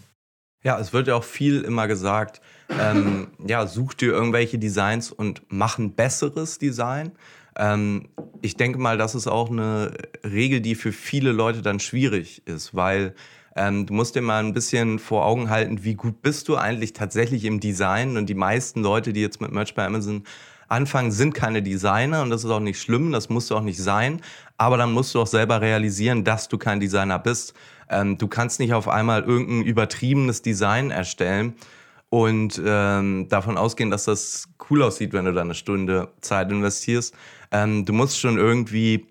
Ja, 0.62 0.78
es 0.78 0.92
wird 0.92 1.08
ja 1.08 1.14
auch 1.14 1.24
viel 1.24 1.60
immer 1.62 1.86
gesagt, 1.86 2.40
ähm, 2.70 3.28
ja, 3.46 3.66
such 3.66 3.94
dir 3.94 4.12
irgendwelche 4.12 4.58
Designs 4.58 5.10
und 5.10 5.42
mach 5.48 5.78
ein 5.78 5.94
besseres 5.94 6.58
Design. 6.58 7.12
Ähm, 7.56 8.08
ich 8.42 8.56
denke 8.56 8.78
mal, 8.78 8.98
das 8.98 9.14
ist 9.14 9.26
auch 9.26 9.50
eine 9.50 9.92
Regel, 10.24 10.60
die 10.60 10.74
für 10.74 10.92
viele 10.92 11.32
Leute 11.32 11.62
dann 11.62 11.80
schwierig 11.80 12.46
ist, 12.46 12.74
weil 12.74 13.14
ähm, 13.56 13.86
du 13.86 13.94
musst 13.94 14.14
dir 14.16 14.20
mal 14.20 14.44
ein 14.44 14.52
bisschen 14.52 14.98
vor 14.98 15.24
Augen 15.24 15.48
halten, 15.48 15.84
wie 15.84 15.94
gut 15.94 16.22
bist 16.22 16.48
du 16.48 16.56
eigentlich 16.56 16.92
tatsächlich 16.92 17.44
im 17.44 17.60
Design. 17.60 18.16
Und 18.16 18.26
die 18.26 18.34
meisten 18.34 18.82
Leute, 18.82 19.12
die 19.12 19.20
jetzt 19.20 19.40
mit 19.40 19.52
Merch 19.52 19.74
bei 19.74 19.86
Amazon 19.86 20.24
anfangen, 20.68 21.12
sind 21.12 21.34
keine 21.34 21.62
Designer 21.62 22.22
und 22.22 22.30
das 22.30 22.44
ist 22.44 22.50
auch 22.50 22.60
nicht 22.60 22.80
schlimm, 22.80 23.12
das 23.12 23.28
musst 23.28 23.50
du 23.50 23.56
auch 23.56 23.62
nicht 23.62 23.78
sein. 23.78 24.20
Aber 24.56 24.76
dann 24.76 24.92
musst 24.92 25.14
du 25.14 25.20
auch 25.20 25.26
selber 25.26 25.60
realisieren, 25.60 26.24
dass 26.24 26.48
du 26.48 26.58
kein 26.58 26.80
Designer 26.80 27.18
bist. 27.18 27.54
Ähm, 27.88 28.18
du 28.18 28.28
kannst 28.28 28.60
nicht 28.60 28.74
auf 28.74 28.88
einmal 28.88 29.22
irgendein 29.22 29.62
übertriebenes 29.62 30.42
Design 30.42 30.90
erstellen 30.90 31.54
und 32.14 32.62
ähm, 32.64 33.28
davon 33.28 33.58
ausgehen, 33.58 33.90
dass 33.90 34.04
das 34.04 34.48
cool 34.70 34.84
aussieht, 34.84 35.12
wenn 35.12 35.24
du 35.24 35.32
da 35.32 35.40
eine 35.40 35.56
Stunde 35.56 36.12
Zeit 36.20 36.48
investierst. 36.52 37.12
Ähm, 37.50 37.84
du 37.84 37.92
musst 37.92 38.20
schon 38.20 38.38
irgendwie 38.38 39.08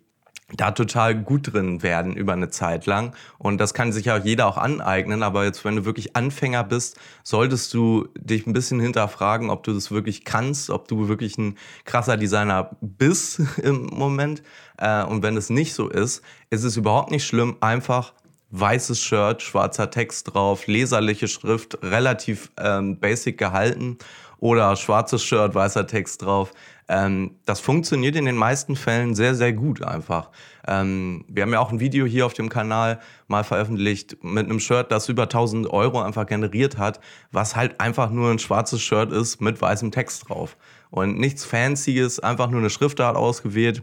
da 0.53 0.71
total 0.71 1.13
gut 1.13 1.51
drin 1.51 1.83
werden 1.83 2.15
über 2.15 2.31
eine 2.31 2.47
Zeit 2.47 2.85
lang. 2.85 3.13
Und 3.39 3.57
das 3.57 3.73
kann 3.73 3.91
sich 3.91 4.05
ja 4.05 4.15
jeder 4.15 4.47
auch 4.47 4.55
aneignen. 4.55 5.21
Aber 5.21 5.43
jetzt, 5.43 5.65
wenn 5.65 5.75
du 5.75 5.83
wirklich 5.83 6.15
Anfänger 6.15 6.63
bist, 6.63 6.97
solltest 7.23 7.73
du 7.73 8.07
dich 8.17 8.47
ein 8.47 8.53
bisschen 8.53 8.79
hinterfragen, 8.79 9.49
ob 9.49 9.63
du 9.63 9.73
das 9.73 9.91
wirklich 9.91 10.23
kannst, 10.23 10.69
ob 10.69 10.87
du 10.87 11.09
wirklich 11.09 11.37
ein 11.37 11.57
krasser 11.83 12.15
Designer 12.15 12.69
bist 12.79 13.41
im 13.61 13.87
Moment. 13.87 14.43
Äh, 14.77 15.03
und 15.03 15.23
wenn 15.23 15.35
es 15.35 15.49
nicht 15.49 15.73
so 15.73 15.89
ist, 15.89 16.21
ist 16.49 16.63
es 16.63 16.77
überhaupt 16.77 17.11
nicht 17.11 17.27
schlimm, 17.27 17.57
einfach 17.59 18.13
weißes 18.53 19.01
Shirt, 19.01 19.41
schwarzer 19.41 19.89
Text 19.89 20.33
drauf, 20.33 20.67
leserliche 20.67 21.27
Schrift, 21.27 21.79
relativ 21.81 22.51
ähm, 22.57 22.99
basic 22.99 23.37
gehalten 23.39 23.97
oder 24.37 24.75
schwarzes 24.75 25.23
Shirt, 25.23 25.55
weißer 25.55 25.87
Text 25.87 26.21
drauf. 26.21 26.51
Ähm, 26.87 27.31
das 27.45 27.59
funktioniert 27.59 28.15
in 28.15 28.25
den 28.25 28.35
meisten 28.35 28.75
Fällen 28.75 29.15
sehr, 29.15 29.33
sehr 29.33 29.53
gut 29.53 29.81
einfach. 29.81 30.29
Ähm, 30.67 31.25
wir 31.27 31.43
haben 31.43 31.51
ja 31.51 31.59
auch 31.59 31.71
ein 31.71 31.79
Video 31.79 32.05
hier 32.05 32.27
auf 32.27 32.33
dem 32.33 32.49
Kanal 32.49 32.99
mal 33.27 33.43
veröffentlicht 33.43 34.17
mit 34.23 34.45
einem 34.45 34.59
Shirt, 34.59 34.91
das 34.91 35.09
über 35.09 35.23
1000 35.23 35.71
Euro 35.71 36.01
einfach 36.01 36.27
generiert 36.27 36.77
hat, 36.77 36.99
was 37.31 37.55
halt 37.55 37.79
einfach 37.79 38.11
nur 38.11 38.29
ein 38.29 38.39
schwarzes 38.39 38.81
Shirt 38.81 39.11
ist 39.11 39.41
mit 39.41 39.59
weißem 39.59 39.91
Text 39.91 40.29
drauf. 40.29 40.57
Und 40.91 41.17
nichts 41.17 41.43
Fancyes, 41.43 42.19
einfach 42.19 42.51
nur 42.51 42.59
eine 42.59 42.69
Schriftart 42.69 43.15
ausgewählt 43.15 43.81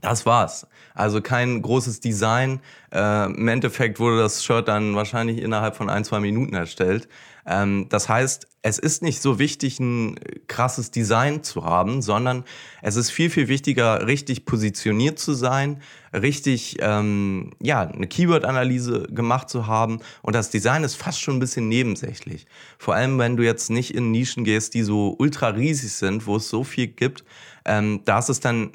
Das 0.00 0.26
war's. 0.26 0.66
Also 0.94 1.20
kein 1.20 1.62
großes 1.62 2.00
Design. 2.00 2.60
Äh, 2.92 3.26
Im 3.26 3.48
Endeffekt 3.48 4.00
wurde 4.00 4.18
das 4.18 4.44
Shirt 4.44 4.68
dann 4.68 4.94
wahrscheinlich 4.94 5.38
innerhalb 5.38 5.76
von 5.76 5.88
ein, 5.88 6.04
zwei 6.04 6.20
Minuten 6.20 6.54
erstellt. 6.54 7.08
Ähm, 7.46 7.86
das 7.88 8.08
heißt, 8.08 8.46
es 8.64 8.78
ist 8.78 9.02
nicht 9.02 9.20
so 9.20 9.40
wichtig, 9.40 9.80
ein 9.80 10.14
krasses 10.46 10.92
Design 10.92 11.42
zu 11.42 11.64
haben, 11.64 12.00
sondern 12.00 12.44
es 12.80 12.94
ist 12.94 13.10
viel, 13.10 13.28
viel 13.28 13.48
wichtiger, 13.48 14.06
richtig 14.06 14.44
positioniert 14.44 15.18
zu 15.18 15.34
sein, 15.34 15.82
richtig, 16.14 16.76
ähm, 16.80 17.50
ja, 17.60 17.80
eine 17.80 18.06
Keyword-Analyse 18.06 19.08
gemacht 19.10 19.50
zu 19.50 19.66
haben. 19.66 19.98
Und 20.22 20.36
das 20.36 20.50
Design 20.50 20.84
ist 20.84 20.94
fast 20.94 21.20
schon 21.20 21.36
ein 21.36 21.40
bisschen 21.40 21.68
nebensächlich. 21.68 22.46
Vor 22.78 22.94
allem, 22.94 23.18
wenn 23.18 23.36
du 23.36 23.42
jetzt 23.42 23.70
nicht 23.70 23.94
in 23.94 24.12
Nischen 24.12 24.44
gehst, 24.44 24.74
die 24.74 24.82
so 24.82 25.16
ultra 25.18 25.48
riesig 25.48 25.92
sind, 25.92 26.26
wo 26.26 26.36
es 26.36 26.48
so 26.48 26.62
viel 26.62 26.86
gibt, 26.86 27.24
ähm, 27.64 28.02
da 28.04 28.20
ist 28.20 28.28
es 28.28 28.38
dann 28.38 28.72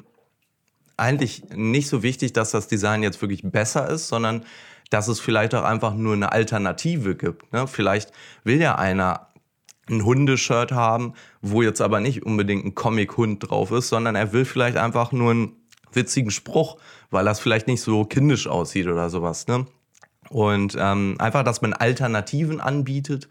eigentlich 0.98 1.44
nicht 1.54 1.88
so 1.88 2.02
wichtig, 2.02 2.32
dass 2.32 2.50
das 2.50 2.68
Design 2.68 3.02
jetzt 3.02 3.20
wirklich 3.22 3.42
besser 3.42 3.88
ist, 3.88 4.08
sondern 4.08 4.44
dass 4.90 5.08
es 5.08 5.20
vielleicht 5.20 5.54
auch 5.54 5.64
einfach 5.64 5.94
nur 5.94 6.14
eine 6.14 6.32
Alternative 6.32 7.14
gibt. 7.14 7.52
Ne? 7.52 7.66
Vielleicht 7.66 8.12
will 8.44 8.60
ja 8.60 8.76
einer 8.76 9.28
ein 9.90 10.04
Hundeshirt 10.04 10.72
haben, 10.72 11.14
wo 11.40 11.62
jetzt 11.62 11.80
aber 11.80 12.00
nicht 12.00 12.24
unbedingt 12.24 12.64
ein 12.64 12.74
Comic-Hund 12.74 13.50
drauf 13.50 13.70
ist, 13.70 13.88
sondern 13.88 14.16
er 14.16 14.32
will 14.32 14.44
vielleicht 14.44 14.76
einfach 14.76 15.12
nur 15.12 15.30
einen 15.30 15.56
witzigen 15.92 16.30
Spruch, 16.30 16.76
weil 17.10 17.24
das 17.24 17.40
vielleicht 17.40 17.66
nicht 17.66 17.80
so 17.80 18.04
kindisch 18.04 18.46
aussieht 18.46 18.86
oder 18.86 19.08
sowas. 19.08 19.46
Ne? 19.46 19.66
Und 20.28 20.76
ähm, 20.78 21.16
einfach, 21.18 21.42
dass 21.42 21.62
man 21.62 21.72
Alternativen 21.72 22.60
anbietet, 22.60 23.28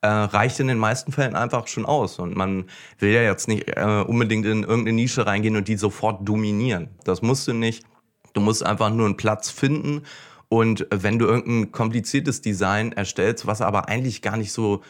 äh, 0.00 0.08
reicht 0.08 0.60
in 0.60 0.68
den 0.68 0.78
meisten 0.78 1.12
Fällen 1.12 1.36
einfach 1.36 1.66
schon 1.66 1.86
aus. 1.86 2.18
Und 2.18 2.36
man 2.36 2.64
will 2.98 3.10
ja 3.10 3.22
jetzt 3.22 3.48
nicht 3.48 3.68
äh, 3.76 4.04
unbedingt 4.06 4.46
in 4.46 4.62
irgendeine 4.62 4.94
Nische 4.94 5.26
reingehen 5.26 5.56
und 5.56 5.68
die 5.68 5.76
sofort 5.76 6.28
dominieren. 6.28 6.90
Das 7.04 7.22
musst 7.22 7.48
du 7.48 7.52
nicht. 7.52 7.84
Du 8.32 8.40
musst 8.40 8.64
einfach 8.64 8.90
nur 8.90 9.06
einen 9.06 9.16
Platz 9.16 9.50
finden. 9.50 10.02
Und 10.48 10.86
wenn 10.90 11.18
du 11.18 11.26
irgendein 11.26 11.72
kompliziertes 11.72 12.40
Design 12.40 12.92
erstellst, 12.92 13.46
was 13.46 13.60
aber 13.60 13.88
eigentlich 13.88 14.22
gar 14.22 14.36
nicht 14.36 14.52
so 14.52 14.82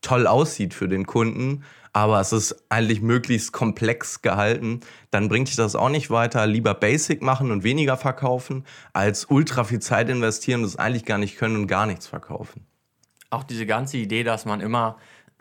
toll 0.00 0.26
aussieht 0.26 0.74
für 0.74 0.88
den 0.88 1.06
Kunden, 1.06 1.64
aber 1.92 2.20
es 2.20 2.32
ist 2.32 2.64
eigentlich 2.70 3.02
möglichst 3.02 3.52
komplex 3.52 4.22
gehalten, 4.22 4.80
dann 5.10 5.28
bringt 5.28 5.48
dich 5.48 5.56
das 5.56 5.76
auch 5.76 5.90
nicht 5.90 6.10
weiter. 6.10 6.46
Lieber 6.46 6.72
Basic 6.72 7.20
machen 7.20 7.50
und 7.50 7.64
weniger 7.64 7.98
verkaufen, 7.98 8.64
als 8.94 9.26
ultra 9.26 9.64
viel 9.64 9.80
Zeit 9.80 10.08
investieren 10.08 10.60
und 10.60 10.66
es 10.66 10.76
eigentlich 10.76 11.04
gar 11.04 11.18
nicht 11.18 11.36
können 11.36 11.56
und 11.56 11.66
gar 11.66 11.84
nichts 11.84 12.06
verkaufen 12.06 12.66
auch 13.32 13.44
diese 13.44 13.66
ganze 13.66 13.96
Idee, 13.96 14.24
dass 14.24 14.44
man 14.44 14.60
immer 14.60 14.96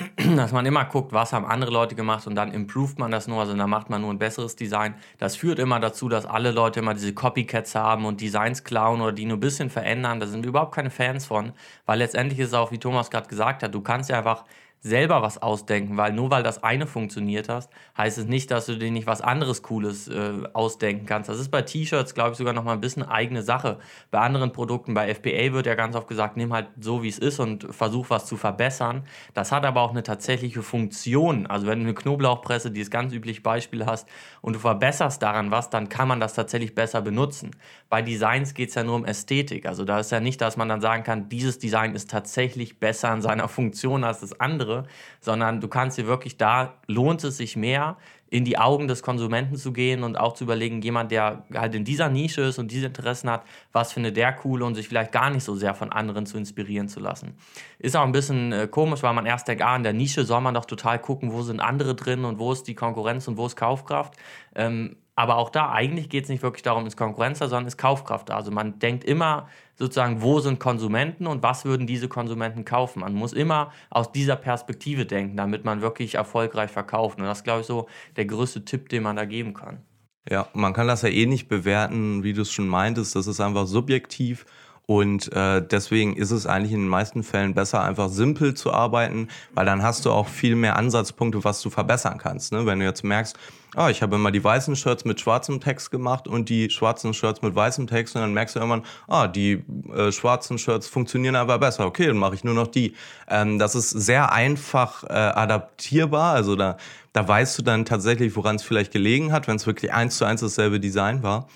dass 0.35 0.51
man 0.51 0.65
immer 0.65 0.85
guckt, 0.85 1.13
was 1.13 1.33
haben 1.33 1.45
andere 1.45 1.71
Leute 1.71 1.95
gemacht 1.95 2.27
und 2.27 2.35
dann 2.35 2.51
improved 2.51 2.99
man 2.99 3.11
das 3.11 3.27
nur, 3.27 3.39
also 3.39 3.55
dann 3.55 3.69
macht 3.69 3.89
man 3.89 4.01
nur 4.01 4.11
ein 4.11 4.19
besseres 4.19 4.55
Design. 4.55 4.95
Das 5.17 5.35
führt 5.35 5.59
immer 5.59 5.79
dazu, 5.79 6.09
dass 6.09 6.25
alle 6.25 6.51
Leute 6.51 6.79
immer 6.79 6.93
diese 6.93 7.13
Copycats 7.13 7.75
haben 7.75 8.05
und 8.05 8.21
Designs 8.21 8.63
klauen 8.63 9.01
oder 9.01 9.11
die 9.11 9.25
nur 9.25 9.37
ein 9.37 9.41
bisschen 9.41 9.69
verändern. 9.69 10.19
Da 10.19 10.27
sind 10.27 10.43
wir 10.43 10.49
überhaupt 10.49 10.73
keine 10.73 10.89
Fans 10.89 11.25
von, 11.25 11.53
weil 11.85 11.99
letztendlich 11.99 12.39
ist 12.39 12.49
es 12.49 12.53
auch, 12.53 12.71
wie 12.71 12.79
Thomas 12.79 13.11
gerade 13.11 13.27
gesagt 13.27 13.63
hat, 13.63 13.73
du 13.73 13.81
kannst 13.81 14.09
ja 14.09 14.17
einfach 14.17 14.45
selber 14.83 15.21
was 15.21 15.39
ausdenken, 15.39 15.95
weil 15.95 16.11
nur 16.11 16.31
weil 16.31 16.41
das 16.41 16.63
eine 16.63 16.87
funktioniert 16.87 17.49
hast, 17.49 17.69
heißt 17.97 18.17
es 18.17 18.25
nicht, 18.25 18.49
dass 18.49 18.65
du 18.65 18.77
dir 18.77 18.89
nicht 18.89 19.05
was 19.05 19.21
anderes 19.21 19.61
Cooles 19.61 20.07
äh, 20.07 20.33
ausdenken 20.53 21.05
kannst. 21.05 21.29
Das 21.29 21.39
ist 21.39 21.49
bei 21.49 21.61
T-Shirts, 21.61 22.15
glaube 22.15 22.31
ich, 22.31 22.37
sogar 22.37 22.53
noch 22.53 22.63
mal 22.63 22.73
ein 22.73 22.81
bisschen 22.81 23.03
eigene 23.03 23.43
Sache. 23.43 23.77
Bei 24.09 24.19
anderen 24.19 24.51
Produkten, 24.51 24.95
bei 24.95 25.13
FBA 25.13 25.53
wird 25.53 25.67
ja 25.67 25.75
ganz 25.75 25.95
oft 25.95 26.07
gesagt, 26.07 26.35
nimm 26.35 26.51
halt 26.51 26.67
so, 26.79 27.03
wie 27.03 27.09
es 27.09 27.19
ist 27.19 27.39
und 27.39 27.67
versuch 27.69 28.09
was 28.09 28.25
zu 28.25 28.37
verbessern. 28.37 29.03
Das 29.35 29.51
hat 29.51 29.65
aber 29.65 29.81
auch 29.81 29.91
eine 29.91 30.01
tatsächliche 30.01 30.63
Funktion. 30.63 31.45
Also 31.45 31.67
wenn 31.67 31.79
du 31.79 31.85
eine 31.85 31.93
Knoblauchpresse, 31.93 32.71
die 32.71 32.81
ist 32.81 32.89
ganz 32.89 33.13
üblich 33.13 33.43
Beispiel 33.43 33.85
hast 33.85 34.09
und 34.41 34.53
du 34.53 34.59
verbesserst 34.59 35.21
daran 35.21 35.51
was, 35.51 35.69
dann 35.69 35.89
kann 35.89 36.07
man 36.07 36.19
das 36.19 36.33
tatsächlich 36.33 36.73
besser 36.73 37.03
benutzen. 37.03 37.51
Bei 37.87 38.01
Designs 38.01 38.55
geht 38.55 38.69
es 38.69 38.75
ja 38.75 38.83
nur 38.83 38.95
um 38.95 39.05
Ästhetik. 39.05 39.67
Also 39.67 39.85
da 39.85 39.99
ist 39.99 40.11
ja 40.11 40.19
nicht, 40.19 40.41
dass 40.41 40.57
man 40.57 40.69
dann 40.69 40.81
sagen 40.81 41.03
kann, 41.03 41.29
dieses 41.29 41.59
Design 41.59 41.93
ist 41.93 42.09
tatsächlich 42.09 42.79
besser 42.79 43.13
in 43.13 43.21
seiner 43.21 43.47
Funktion 43.47 44.03
als 44.03 44.21
das 44.21 44.39
andere 44.39 44.70
andere, 44.71 44.85
sondern 45.19 45.61
du 45.61 45.67
kannst 45.67 45.97
dir 45.97 46.07
wirklich 46.07 46.37
da, 46.37 46.73
lohnt 46.87 47.23
es 47.23 47.37
sich 47.37 47.55
mehr, 47.55 47.97
in 48.29 48.45
die 48.45 48.57
Augen 48.57 48.87
des 48.87 49.03
Konsumenten 49.03 49.57
zu 49.57 49.73
gehen 49.73 50.03
und 50.03 50.15
auch 50.15 50.33
zu 50.33 50.45
überlegen, 50.45 50.81
jemand, 50.81 51.11
der 51.11 51.43
halt 51.53 51.75
in 51.75 51.83
dieser 51.83 52.07
Nische 52.07 52.41
ist 52.43 52.59
und 52.59 52.71
diese 52.71 52.85
Interessen 52.85 53.29
hat, 53.29 53.43
was 53.73 53.91
findet 53.91 54.15
der 54.15 54.37
cool 54.45 54.61
und 54.61 54.75
sich 54.75 54.87
vielleicht 54.87 55.11
gar 55.11 55.29
nicht 55.29 55.43
so 55.43 55.55
sehr 55.55 55.73
von 55.73 55.91
anderen 55.91 56.25
zu 56.25 56.37
inspirieren 56.37 56.87
zu 56.87 57.01
lassen. 57.01 57.35
Ist 57.77 57.97
auch 57.97 58.05
ein 58.05 58.13
bisschen 58.13 58.53
äh, 58.53 58.67
komisch, 58.71 59.03
weil 59.03 59.13
man 59.13 59.25
erst 59.25 59.49
denkt, 59.49 59.63
ah, 59.63 59.75
in 59.75 59.83
der 59.83 59.91
Nische 59.91 60.23
soll 60.23 60.39
man 60.39 60.53
doch 60.53 60.63
total 60.63 60.97
gucken, 60.99 61.33
wo 61.33 61.41
sind 61.41 61.59
andere 61.59 61.93
drin 61.93 62.23
und 62.23 62.39
wo 62.39 62.53
ist 62.53 62.63
die 62.69 62.75
Konkurrenz 62.75 63.27
und 63.27 63.35
wo 63.35 63.45
ist 63.45 63.57
Kaufkraft. 63.57 64.13
Ähm, 64.55 64.95
aber 65.15 65.35
auch 65.35 65.49
da, 65.49 65.71
eigentlich 65.71 66.09
geht 66.09 66.23
es 66.23 66.29
nicht 66.29 66.41
wirklich 66.41 66.63
darum, 66.63 66.87
ist 66.87 66.97
Konkurrenz 66.97 67.39
da, 67.39 67.47
sondern 67.47 67.67
ist 67.67 67.77
Kaufkraft 67.77 68.29
da. 68.29 68.35
Also 68.37 68.51
man 68.51 68.79
denkt 68.79 69.03
immer 69.03 69.49
sozusagen, 69.75 70.21
wo 70.21 70.39
sind 70.39 70.59
Konsumenten 70.59 71.27
und 71.27 71.43
was 71.43 71.65
würden 71.65 71.85
diese 71.85 72.07
Konsumenten 72.07 72.65
kaufen. 72.65 73.01
Man 73.01 73.13
muss 73.13 73.33
immer 73.33 73.71
aus 73.89 74.11
dieser 74.11 74.35
Perspektive 74.35 75.05
denken, 75.05 75.35
damit 75.35 75.65
man 75.65 75.81
wirklich 75.81 76.15
erfolgreich 76.15 76.71
verkauft. 76.71 77.19
Und 77.19 77.25
das 77.25 77.39
ist, 77.39 77.43
glaube 77.43 77.61
ich, 77.61 77.67
so 77.67 77.87
der 78.15 78.25
größte 78.25 78.63
Tipp, 78.63 78.89
den 78.89 79.03
man 79.03 79.15
da 79.15 79.25
geben 79.25 79.53
kann. 79.53 79.81
Ja, 80.29 80.47
man 80.53 80.73
kann 80.73 80.87
das 80.87 81.01
ja 81.01 81.09
eh 81.09 81.25
nicht 81.25 81.47
bewerten, 81.47 82.23
wie 82.23 82.33
du 82.33 82.43
es 82.43 82.51
schon 82.51 82.67
meintest. 82.67 83.15
Das 83.15 83.27
ist 83.27 83.39
einfach 83.41 83.65
subjektiv. 83.65 84.45
Und 84.91 85.31
äh, 85.31 85.65
deswegen 85.65 86.17
ist 86.17 86.31
es 86.31 86.45
eigentlich 86.45 86.73
in 86.73 86.81
den 86.81 86.89
meisten 86.89 87.23
Fällen 87.23 87.53
besser, 87.53 87.81
einfach 87.81 88.09
simpel 88.09 88.55
zu 88.55 88.73
arbeiten, 88.73 89.29
weil 89.53 89.65
dann 89.65 89.83
hast 89.83 90.05
du 90.05 90.11
auch 90.11 90.27
viel 90.27 90.57
mehr 90.57 90.75
Ansatzpunkte, 90.75 91.45
was 91.45 91.61
du 91.61 91.69
verbessern 91.69 92.17
kannst. 92.17 92.51
Ne? 92.51 92.65
Wenn 92.65 92.79
du 92.79 92.85
jetzt 92.85 93.01
merkst, 93.01 93.37
ah, 93.77 93.89
ich 93.89 94.01
habe 94.01 94.17
immer 94.17 94.31
die 94.31 94.43
weißen 94.43 94.75
Shirts 94.75 95.05
mit 95.05 95.21
schwarzem 95.21 95.61
Text 95.61 95.91
gemacht 95.91 96.27
und 96.27 96.49
die 96.49 96.69
schwarzen 96.69 97.13
Shirts 97.13 97.41
mit 97.41 97.55
weißem 97.55 97.87
Text 97.87 98.17
und 98.17 98.21
dann 98.21 98.33
merkst 98.33 98.57
du 98.57 98.59
irgendwann, 98.59 98.83
ah, 99.07 99.29
die 99.29 99.63
äh, 99.95 100.11
schwarzen 100.11 100.57
Shirts 100.57 100.87
funktionieren 100.87 101.37
aber 101.37 101.57
besser. 101.57 101.85
Okay, 101.85 102.07
dann 102.07 102.17
mache 102.17 102.35
ich 102.35 102.43
nur 102.43 102.53
noch 102.53 102.67
die. 102.67 102.93
Ähm, 103.29 103.59
das 103.59 103.75
ist 103.75 103.91
sehr 103.91 104.33
einfach 104.33 105.05
äh, 105.05 105.13
adaptierbar, 105.13 106.33
also 106.33 106.57
da, 106.57 106.75
da 107.13 107.25
weißt 107.25 107.57
du 107.57 107.61
dann 107.63 107.85
tatsächlich, 107.85 108.35
woran 108.35 108.57
es 108.57 108.63
vielleicht 108.63 108.91
gelegen 108.91 109.31
hat, 109.31 109.47
wenn 109.47 109.55
es 109.55 109.65
wirklich 109.65 109.93
eins 109.93 110.17
zu 110.17 110.25
eins 110.25 110.41
dasselbe 110.41 110.81
Design 110.81 111.23
war. 111.23 111.47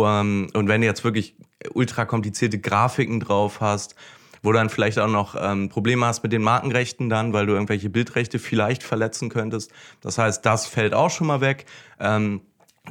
Um, 0.00 0.06
ähm, 0.06 0.48
und 0.54 0.68
wenn 0.68 0.80
du 0.80 0.86
jetzt 0.86 1.04
wirklich 1.04 1.34
ultra 1.74 2.04
komplizierte 2.04 2.58
Grafiken 2.58 3.20
drauf 3.20 3.60
hast, 3.60 3.94
wo 4.42 4.52
du 4.52 4.58
dann 4.58 4.70
vielleicht 4.70 4.98
auch 4.98 5.08
noch 5.08 5.36
ähm, 5.38 5.68
Probleme 5.68 6.06
hast 6.06 6.22
mit 6.22 6.32
den 6.32 6.42
Markenrechten 6.42 7.08
dann, 7.08 7.32
weil 7.32 7.46
du 7.46 7.52
irgendwelche 7.52 7.90
Bildrechte 7.90 8.38
vielleicht 8.38 8.82
verletzen 8.82 9.28
könntest. 9.28 9.70
Das 10.00 10.18
heißt, 10.18 10.44
das 10.46 10.66
fällt 10.66 10.94
auch 10.94 11.10
schon 11.10 11.26
mal 11.26 11.40
weg. 11.40 11.66
Ähm, 11.98 12.40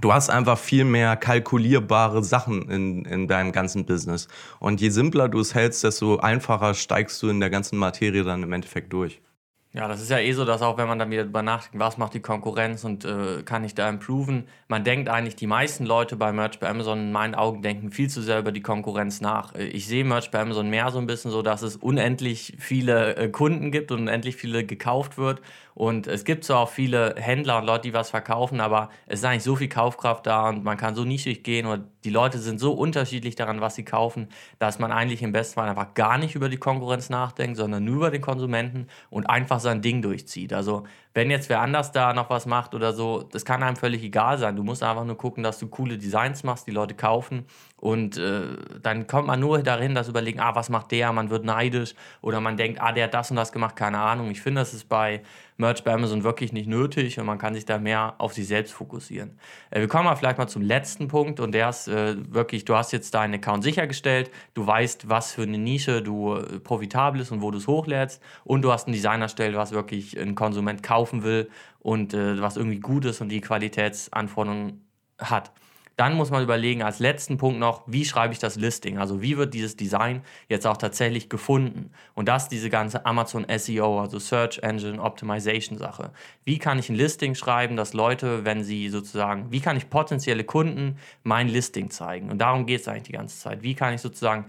du 0.02 0.14
hast 0.14 0.30
einfach 0.30 0.58
viel 0.58 0.86
mehr 0.86 1.16
kalkulierbare 1.16 2.24
Sachen 2.24 2.70
in, 2.70 3.06
in 3.06 3.28
deinem 3.28 3.52
ganzen 3.52 3.86
Business. 3.86 4.28
Und 4.60 4.82
je 4.82 4.90
simpler 4.90 5.28
du 5.28 5.40
es 5.40 5.56
hältst, 5.56 5.84
desto 5.84 6.18
einfacher 6.18 6.74
steigst 6.74 7.22
du 7.24 7.30
in 7.30 7.40
der 7.40 7.50
ganzen 7.50 7.78
Materie 7.78 8.24
dann 8.24 8.44
im 8.44 8.54
Endeffekt 8.54 8.94
durch. 8.94 9.22
Ja, 9.72 9.88
das 9.88 10.02
ist 10.02 10.10
ja 10.10 10.18
eh 10.18 10.32
so, 10.32 10.46
dass 10.46 10.64
auch 10.64 10.80
wenn 10.80 10.88
man 10.88 10.98
dann 10.98 11.12
wieder 11.12 11.26
drüber 11.26 11.44
nachdenkt, 11.44 11.80
was 11.80 12.00
macht 12.00 12.16
die 12.16 12.22
Konkurrenz 12.22 12.84
und 12.84 13.06
äh, 13.06 13.44
kann 13.44 13.64
ich 13.64 13.76
da 13.76 13.88
improven, 13.88 14.48
man 14.68 14.84
denkt 14.84 15.10
eigentlich, 15.10 15.36
die 15.36 15.46
meisten 15.46 15.86
Leute 15.86 16.16
bei 16.16 16.32
Merch 16.32 16.60
bei 16.60 16.68
Amazon 16.68 16.98
in 16.98 17.12
meinen 17.12 17.36
Augen 17.36 17.62
denken 17.62 17.92
viel 17.92 18.10
zu 18.10 18.24
sehr 18.24 18.40
über 18.40 18.52
die 18.52 18.64
Konkurrenz 18.64 19.22
nach. 19.22 19.54
Äh, 19.54 19.66
ich 19.66 19.86
sehe 19.86 20.04
Merch 20.04 20.32
bei 20.32 20.40
Amazon 20.42 20.72
mehr 20.72 20.90
so 20.90 20.98
ein 20.98 21.06
bisschen 21.06 21.30
so, 21.30 21.44
dass 21.44 21.62
es 21.62 21.76
unendlich 21.76 22.56
viele 22.58 23.16
äh, 23.16 23.30
Kunden 23.30 23.70
gibt 23.70 23.92
und 23.92 24.00
unendlich 24.00 24.38
viele 24.38 24.66
gekauft 24.66 25.20
wird 25.20 25.40
und 25.74 26.08
es 26.08 26.26
gibt 26.26 26.44
zwar 26.44 26.60
auch 26.60 26.70
viele 26.70 27.16
Händler 27.18 27.58
und 27.58 27.66
Leute, 27.66 27.84
die 27.84 27.94
was 27.94 28.10
verkaufen, 28.10 28.60
aber 28.60 28.90
es 29.08 29.20
ist 29.20 29.26
eigentlich 29.26 29.44
so 29.44 29.56
viel 29.56 29.70
Kaufkraft 29.70 30.26
da 30.26 30.50
und 30.50 30.64
man 30.64 30.78
kann 30.78 30.96
so 30.96 31.06
nischig 31.06 31.44
gehen 31.44 31.66
und 31.66 31.86
die 32.04 32.10
Leute 32.10 32.40
sind 32.40 32.60
so 32.60 32.74
unterschiedlich 32.74 33.36
daran, 33.36 33.62
was 33.62 33.76
sie 33.76 33.86
kaufen, 33.86 34.30
dass 34.58 34.80
man 34.80 34.92
eigentlich 34.92 35.22
im 35.22 35.32
besten 35.32 35.56
Fall 35.56 35.70
einfach 35.70 35.94
gar 35.94 36.18
nicht 36.18 36.36
über 36.36 36.50
die 36.50 36.58
Konkurrenz 36.58 37.10
nachdenkt, 37.10 37.58
sondern 37.58 37.84
nur 37.84 37.98
über 37.98 38.12
den 38.12 38.22
Konsumenten 38.22 38.88
und 39.10 39.26
einfach 39.30 39.60
sein 39.60 39.82
Ding 39.82 40.02
durchzieht. 40.02 40.54
Also 40.54 40.84
wenn 41.14 41.32
jetzt 41.32 41.50
wer 41.50 41.62
anders 41.62 41.92
da 41.92 42.14
noch 42.14 42.30
was 42.30 42.46
macht 42.46 42.76
oder 42.76 42.94
so, 42.94 43.24
das 43.24 43.44
kann 43.44 43.64
einem 43.64 43.76
völlig 43.76 44.04
egal 44.04 44.38
sein. 44.38 44.56
Du 44.56 44.64
musst 44.64 44.84
einfach 44.84 45.06
nur 45.06 45.18
gucken, 45.18 45.44
dass 45.44 45.58
du 45.60 45.68
coole 45.68 45.98
Designs 45.98 46.44
machst, 46.44 46.68
die 46.68 46.72
Leute 46.72 46.94
kaufen. 46.94 47.46
Und 47.78 48.18
äh, 48.18 48.42
dann 48.82 49.08
kommt 49.08 49.28
man 49.28 49.40
nur 49.40 49.64
dahin, 49.64 49.96
dass 49.96 50.08
überlegen, 50.08 50.40
ah, 50.40 50.54
was 50.54 50.70
macht 50.70 50.92
der? 50.92 51.12
Man 51.14 51.30
wird 51.30 51.46
neidisch 51.46 51.96
oder 52.22 52.42
man 52.42 52.58
denkt, 52.58 52.82
ah, 52.82 52.92
der 52.92 53.06
hat 53.06 53.14
das 53.14 53.32
und 53.32 53.38
das 53.38 53.52
gemacht, 53.52 53.76
keine 53.76 54.00
Ahnung. 54.00 54.30
Ich 54.30 54.42
finde, 54.42 54.62
das 54.62 54.74
ist 54.74 54.90
bei 54.90 55.22
Merch 55.60 55.84
bei 55.84 55.94
Amazon 55.94 56.24
wirklich 56.24 56.54
nicht 56.54 56.68
nötig 56.68 57.20
und 57.20 57.26
man 57.26 57.38
kann 57.38 57.54
sich 57.54 57.66
da 57.66 57.78
mehr 57.78 58.16
auf 58.18 58.34
sich 58.34 58.48
selbst 58.48 58.74
fokussieren. 58.74 59.38
Äh, 59.72 59.82
wir 59.82 59.90
kommen 59.90 60.06
mal 60.06 60.16
vielleicht 60.16 60.38
mal 60.38 60.48
zum 60.48 60.62
letzten 60.62 61.10
Punkt 61.10 61.42
und 61.42 61.52
der 61.52 61.68
ist 61.70 61.90
äh, 61.90 62.16
wirklich, 62.34 62.64
du 62.64 62.76
hast 62.76 62.94
jetzt 62.94 63.14
deinen 63.14 63.36
Account 63.36 63.66
sichergestellt, 63.66 64.32
du 64.54 64.66
weißt, 64.66 65.10
was 65.10 65.34
für 65.34 65.44
eine 65.44 65.58
Nische 65.58 66.02
du 66.02 66.36
äh, 66.36 66.60
profitabel 66.60 67.20
ist 67.20 67.32
und 67.32 67.42
wo 67.42 67.52
du 67.52 67.58
es 67.58 67.68
hochlädst 67.68 68.22
und 68.46 68.62
du 68.62 68.72
hast 68.72 68.88
ein 68.88 68.94
Design 68.94 69.22
erstellt, 69.22 69.58
was 69.58 69.74
wirklich 69.74 70.18
ein 70.18 70.34
Konsument 70.34 70.82
kaufen 71.00 71.24
will 71.24 71.50
und 71.80 72.14
äh, 72.14 72.42
was 72.42 72.58
irgendwie 72.58 72.80
gut 72.80 73.06
ist 73.06 73.22
und 73.22 73.30
die 73.30 73.40
Qualitätsanforderungen 73.40 74.86
hat 75.18 75.52
Dann 75.96 76.14
muss 76.16 76.30
man 76.32 76.44
überlegen, 76.44 76.82
als 76.82 77.00
letzten 77.00 77.38
Punkt 77.38 77.60
noch, 77.60 77.84
wie 77.86 78.06
schreibe 78.06 78.34
ich 78.34 78.40
das 78.40 78.56
Listing? 78.56 78.98
Also 78.98 79.22
wie 79.22 79.38
wird 79.38 79.54
dieses 79.54 79.76
Design 79.76 80.22
jetzt 80.48 80.66
auch 80.66 80.78
tatsächlich 80.78 81.30
gefunden? 81.30 81.92
Und 82.16 82.28
das 82.28 82.48
diese 82.48 82.70
ganze 82.70 83.06
Amazon 83.06 83.46
SEO, 83.58 84.00
also 84.00 84.18
Search 84.18 84.60
Engine 84.60 85.02
Optimization 85.02 85.78
Sache. 85.78 86.12
Wie 86.46 86.58
kann 86.58 86.80
ich 86.80 86.90
ein 86.90 86.96
Listing 86.96 87.36
schreiben, 87.36 87.76
dass 87.76 87.94
Leute, 87.94 88.46
wenn 88.46 88.64
sie 88.64 88.90
sozusagen, 88.90 89.52
wie 89.52 89.60
kann 89.62 89.76
ich 89.78 89.90
potenzielle 89.90 90.44
Kunden 90.46 90.98
mein 91.24 91.50
Listing 91.50 91.90
zeigen? 91.92 92.30
Und 92.30 92.40
darum 92.40 92.66
geht 92.66 92.82
es 92.82 92.88
eigentlich 92.88 93.04
die 93.04 93.20
ganze 93.20 93.38
Zeit. 93.38 93.62
Wie 93.62 93.76
kann 93.76 93.94
ich 93.94 94.02
sozusagen 94.02 94.46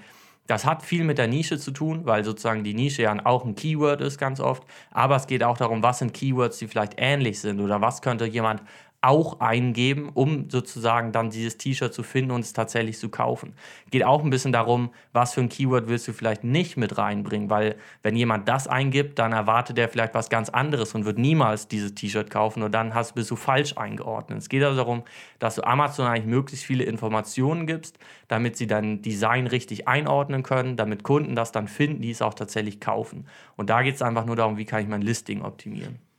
das 0.50 0.64
hat 0.64 0.82
viel 0.82 1.04
mit 1.04 1.18
der 1.18 1.28
Nische 1.28 1.58
zu 1.60 1.70
tun, 1.70 2.06
weil 2.06 2.24
sozusagen 2.24 2.64
die 2.64 2.74
Nische 2.74 3.02
ja 3.02 3.14
auch 3.24 3.44
ein 3.44 3.54
Keyword 3.54 4.00
ist 4.00 4.18
ganz 4.18 4.40
oft. 4.40 4.64
Aber 4.90 5.14
es 5.14 5.28
geht 5.28 5.44
auch 5.44 5.56
darum, 5.56 5.84
was 5.84 6.00
sind 6.00 6.12
Keywords, 6.12 6.58
die 6.58 6.66
vielleicht 6.66 6.94
ähnlich 6.96 7.38
sind 7.40 7.60
oder 7.60 7.80
was 7.80 8.02
könnte 8.02 8.26
jemand 8.26 8.60
auch 9.02 9.40
eingeben, 9.40 10.10
um 10.12 10.50
sozusagen 10.50 11.12
dann 11.12 11.30
dieses 11.30 11.56
T-Shirt 11.56 11.94
zu 11.94 12.02
finden 12.02 12.32
und 12.32 12.40
es 12.40 12.52
tatsächlich 12.52 12.98
zu 12.98 13.08
kaufen. 13.08 13.54
Geht 13.90 14.04
auch 14.04 14.22
ein 14.22 14.28
bisschen 14.28 14.52
darum, 14.52 14.90
was 15.12 15.32
für 15.34 15.40
ein 15.40 15.48
Keyword 15.48 15.88
willst 15.88 16.06
du 16.06 16.12
vielleicht 16.12 16.44
nicht 16.44 16.76
mit 16.76 16.98
reinbringen, 16.98 17.48
weil 17.48 17.76
wenn 18.02 18.14
jemand 18.14 18.46
das 18.48 18.68
eingibt, 18.68 19.18
dann 19.18 19.32
erwartet 19.32 19.78
er 19.78 19.88
vielleicht 19.88 20.12
was 20.14 20.28
ganz 20.28 20.50
anderes 20.50 20.94
und 20.94 21.06
wird 21.06 21.18
niemals 21.18 21.66
dieses 21.66 21.94
T-Shirt 21.94 22.30
kaufen 22.30 22.62
und 22.62 22.72
dann 22.72 22.92
hast, 22.94 23.14
bist 23.14 23.30
du 23.30 23.36
falsch 23.36 23.76
eingeordnet. 23.78 24.38
Es 24.38 24.50
geht 24.50 24.62
also 24.62 24.76
darum, 24.76 25.02
dass 25.38 25.54
du 25.54 25.64
Amazon 25.64 26.06
eigentlich 26.06 26.26
möglichst 26.26 26.66
viele 26.66 26.84
Informationen 26.84 27.66
gibst, 27.66 27.98
damit 28.28 28.58
sie 28.58 28.66
dein 28.66 29.00
Design 29.00 29.46
richtig 29.46 29.88
einordnen 29.88 30.42
können, 30.42 30.76
damit 30.76 31.04
Kunden 31.04 31.34
das 31.34 31.52
dann 31.52 31.68
finden, 31.68 32.02
die 32.02 32.10
es 32.10 32.20
auch 32.20 32.34
tatsächlich 32.34 32.80
kaufen. 32.80 33.26
Und 33.56 33.70
da 33.70 33.82
geht 33.82 33.94
es 33.94 34.02
einfach 34.02 34.26
nur 34.26 34.36
darum, 34.36 34.58
wie 34.58 34.66
kann 34.66 34.82
ich 34.82 34.88
mein 34.88 35.02
Listing 35.02 35.40
optimieren. 35.40 36.10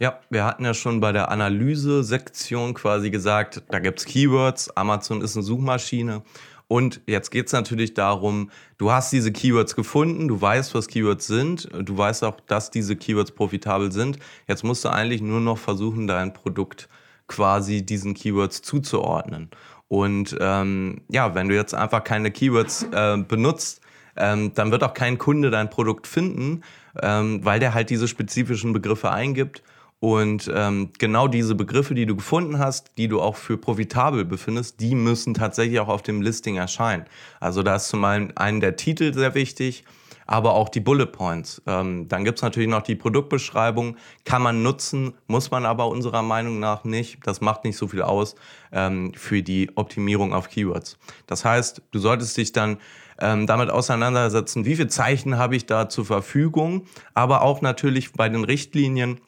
Ja, 0.00 0.18
wir 0.28 0.44
hatten 0.44 0.64
ja 0.64 0.74
schon 0.74 0.98
bei 0.98 1.12
der 1.12 1.30
Analyse-Sektion 1.30 2.74
quasi 2.74 3.10
gesagt, 3.10 3.62
da 3.68 3.78
gibt 3.78 4.00
es 4.00 4.06
Keywords, 4.06 4.76
Amazon 4.76 5.22
ist 5.22 5.36
eine 5.36 5.44
Suchmaschine. 5.44 6.22
Und 6.66 7.00
jetzt 7.06 7.30
geht 7.30 7.46
es 7.46 7.52
natürlich 7.52 7.94
darum, 7.94 8.50
du 8.76 8.90
hast 8.90 9.12
diese 9.12 9.30
Keywords 9.30 9.76
gefunden, 9.76 10.26
du 10.26 10.40
weißt, 10.40 10.74
was 10.74 10.88
Keywords 10.88 11.28
sind, 11.28 11.68
du 11.72 11.96
weißt 11.96 12.24
auch, 12.24 12.40
dass 12.40 12.72
diese 12.72 12.96
Keywords 12.96 13.30
profitabel 13.30 13.92
sind. 13.92 14.18
Jetzt 14.48 14.64
musst 14.64 14.84
du 14.84 14.88
eigentlich 14.88 15.22
nur 15.22 15.40
noch 15.40 15.58
versuchen, 15.58 16.08
dein 16.08 16.32
Produkt 16.32 16.88
quasi 17.28 17.86
diesen 17.86 18.14
Keywords 18.14 18.62
zuzuordnen. 18.62 19.50
Und 19.86 20.36
ähm, 20.40 21.02
ja, 21.08 21.36
wenn 21.36 21.48
du 21.48 21.54
jetzt 21.54 21.74
einfach 21.74 22.02
keine 22.02 22.32
Keywords 22.32 22.82
äh, 22.90 23.18
benutzt, 23.18 23.80
ähm, 24.16 24.54
dann 24.54 24.72
wird 24.72 24.82
auch 24.82 24.94
kein 24.94 25.18
Kunde 25.18 25.50
dein 25.50 25.70
Produkt 25.70 26.08
finden, 26.08 26.62
ähm, 27.00 27.44
weil 27.44 27.60
der 27.60 27.74
halt 27.74 27.90
diese 27.90 28.08
spezifischen 28.08 28.72
Begriffe 28.72 29.12
eingibt 29.12 29.62
und 30.04 30.52
ähm, 30.54 30.90
genau 30.98 31.28
diese 31.28 31.54
Begriffe, 31.54 31.94
die 31.94 32.04
du 32.04 32.14
gefunden 32.14 32.58
hast, 32.58 32.90
die 32.98 33.08
du 33.08 33.22
auch 33.22 33.36
für 33.36 33.56
profitabel 33.56 34.26
befindest, 34.26 34.80
die 34.80 34.94
müssen 34.94 35.32
tatsächlich 35.32 35.80
auch 35.80 35.88
auf 35.88 36.02
dem 36.02 36.20
Listing 36.20 36.56
erscheinen. 36.56 37.06
Also 37.40 37.62
da 37.62 37.76
ist 37.76 37.88
zum 37.88 38.04
einen, 38.04 38.60
der 38.60 38.76
Titel 38.76 39.14
sehr 39.14 39.34
wichtig, 39.34 39.82
aber 40.26 40.52
auch 40.52 40.68
die 40.68 40.80
Bullet 40.80 41.06
Points. 41.06 41.62
Ähm, 41.66 42.06
dann 42.06 42.26
gibt 42.26 42.38
es 42.38 42.42
natürlich 42.42 42.68
noch 42.68 42.82
die 42.82 42.96
Produktbeschreibung, 42.96 43.96
kann 44.26 44.42
man 44.42 44.62
nutzen, 44.62 45.14
muss 45.26 45.50
man 45.50 45.64
aber 45.64 45.88
unserer 45.88 46.22
Meinung 46.22 46.60
nach 46.60 46.84
nicht. 46.84 47.26
Das 47.26 47.40
macht 47.40 47.64
nicht 47.64 47.78
so 47.78 47.88
viel 47.88 48.02
aus 48.02 48.34
ähm, 48.72 49.14
für 49.14 49.42
die 49.42 49.70
Optimierung 49.74 50.34
auf 50.34 50.50
Keywords. 50.50 50.98
Das 51.26 51.46
heißt, 51.46 51.80
du 51.92 51.98
solltest 51.98 52.36
dich 52.36 52.52
dann 52.52 52.76
ähm, 53.18 53.46
damit 53.46 53.70
auseinandersetzen, 53.70 54.66
wie 54.66 54.76
viele 54.76 54.88
Zeichen 54.88 55.38
habe 55.38 55.56
ich 55.56 55.64
da 55.64 55.88
zur 55.88 56.04
Verfügung, 56.04 56.84
aber 57.14 57.40
auch 57.40 57.62
natürlich 57.62 58.12
bei 58.12 58.28
den 58.28 58.44
Richtlinien 58.44 59.18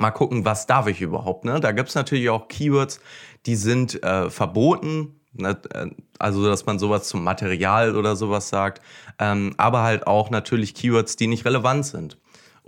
mal 0.00 0.10
gucken, 0.10 0.44
was 0.44 0.66
darf 0.66 0.86
ich 0.86 1.00
überhaupt. 1.00 1.44
Ne? 1.44 1.60
Da 1.60 1.72
gibt 1.72 1.88
es 1.88 1.94
natürlich 1.94 2.30
auch 2.30 2.48
Keywords, 2.48 3.00
die 3.46 3.56
sind 3.56 4.02
äh, 4.02 4.30
verboten. 4.30 5.20
Ne? 5.32 5.58
Äh, 5.72 5.90
also, 6.18 6.46
dass 6.46 6.66
man 6.66 6.78
sowas 6.78 7.08
zum 7.08 7.24
Material 7.24 7.96
oder 7.96 8.16
sowas 8.16 8.48
sagt. 8.48 8.82
Ähm, 9.18 9.54
aber 9.56 9.82
halt 9.82 10.06
auch 10.06 10.30
natürlich 10.30 10.74
Keywords, 10.74 11.16
die 11.16 11.26
nicht 11.26 11.44
relevant 11.44 11.86
sind. 11.86 12.18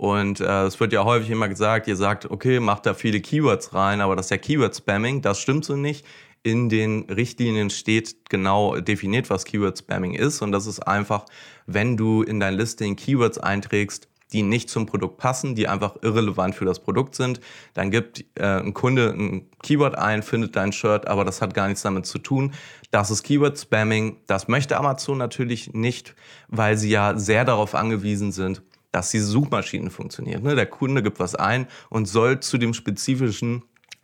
Und 0.01 0.39
äh, 0.39 0.63
es 0.63 0.79
wird 0.79 0.93
ja 0.93 1.03
häufig 1.03 1.29
immer 1.29 1.47
gesagt, 1.47 1.87
ihr 1.87 1.95
sagt, 1.95 2.31
okay, 2.31 2.59
macht 2.59 2.87
da 2.87 2.95
viele 2.95 3.21
Keywords 3.21 3.75
rein, 3.75 4.01
aber 4.01 4.15
das 4.15 4.25
ist 4.25 4.29
ja 4.31 4.37
Keyword-Spamming. 4.37 5.21
Das 5.21 5.39
stimmt 5.39 5.63
so 5.63 5.75
nicht. 5.75 6.07
In 6.41 6.69
den 6.69 7.03
Richtlinien 7.03 7.69
steht 7.69 8.27
genau 8.27 8.77
definiert, 8.77 9.29
was 9.29 9.45
Keyword-Spamming 9.45 10.15
ist. 10.15 10.41
Und 10.41 10.53
das 10.53 10.65
ist 10.65 10.79
einfach, 10.79 11.25
wenn 11.67 11.97
du 11.97 12.23
in 12.23 12.39
dein 12.39 12.55
Listing 12.55 12.95
Keywords 12.95 13.37
einträgst, 13.37 14.07
die 14.33 14.43
nicht 14.43 14.69
zum 14.69 14.85
Produkt 14.85 15.17
passen, 15.17 15.55
die 15.55 15.67
einfach 15.67 15.95
irrelevant 16.01 16.55
für 16.55 16.65
das 16.65 16.79
Produkt 16.79 17.15
sind. 17.15 17.39
Dann 17.73 17.91
gibt 17.91 18.25
äh, 18.35 18.43
ein 18.43 18.73
Kunde 18.73 19.09
ein 19.09 19.49
Keyword 19.61 19.97
ein, 19.97 20.23
findet 20.23 20.55
dein 20.55 20.71
Shirt, 20.71 21.07
aber 21.07 21.25
das 21.25 21.41
hat 21.41 21.53
gar 21.53 21.67
nichts 21.67 21.81
damit 21.81 22.05
zu 22.05 22.17
tun. 22.17 22.53
Das 22.91 23.11
ist 23.11 23.23
Keyword-Spamming. 23.23 24.17
Das 24.27 24.47
möchte 24.47 24.77
Amazon 24.77 25.17
natürlich 25.17 25.73
nicht, 25.73 26.15
weil 26.47 26.77
sie 26.77 26.89
ja 26.89 27.17
sehr 27.17 27.45
darauf 27.45 27.75
angewiesen 27.75 28.31
sind, 28.31 28.61
dass 28.91 29.11
diese 29.11 29.25
Suchmaschinen 29.25 29.91
funktionieren. 29.91 30.43
Ne? 30.43 30.55
Der 30.55 30.65
Kunde 30.65 31.03
gibt 31.03 31.19
was 31.19 31.35
ein 31.35 31.67
und 31.89 32.07
soll 32.07 32.39
zu 32.39 32.57
dem 32.57 32.73
spezifischen 32.73 33.63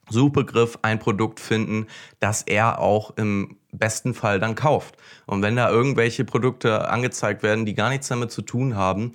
Suchbegriff 0.09 0.79
ein 0.81 0.99
Produkt 0.99 1.39
finden, 1.39 1.87
das 2.19 2.43
er 2.43 2.79
auch 2.79 3.17
im 3.17 3.57
besten 3.71 4.13
Fall 4.13 4.39
dann 4.39 4.55
kauft. 4.55 4.95
Und 5.25 5.41
wenn 5.41 5.55
da 5.55 5.69
irgendwelche 5.69 6.23
Produkte 6.23 6.89
angezeigt 6.89 7.43
werden, 7.43 7.65
die 7.65 7.73
gar 7.73 7.89
nichts 7.89 8.07
damit 8.07 8.31
zu 8.31 8.41
tun 8.41 8.75
haben, 8.75 9.11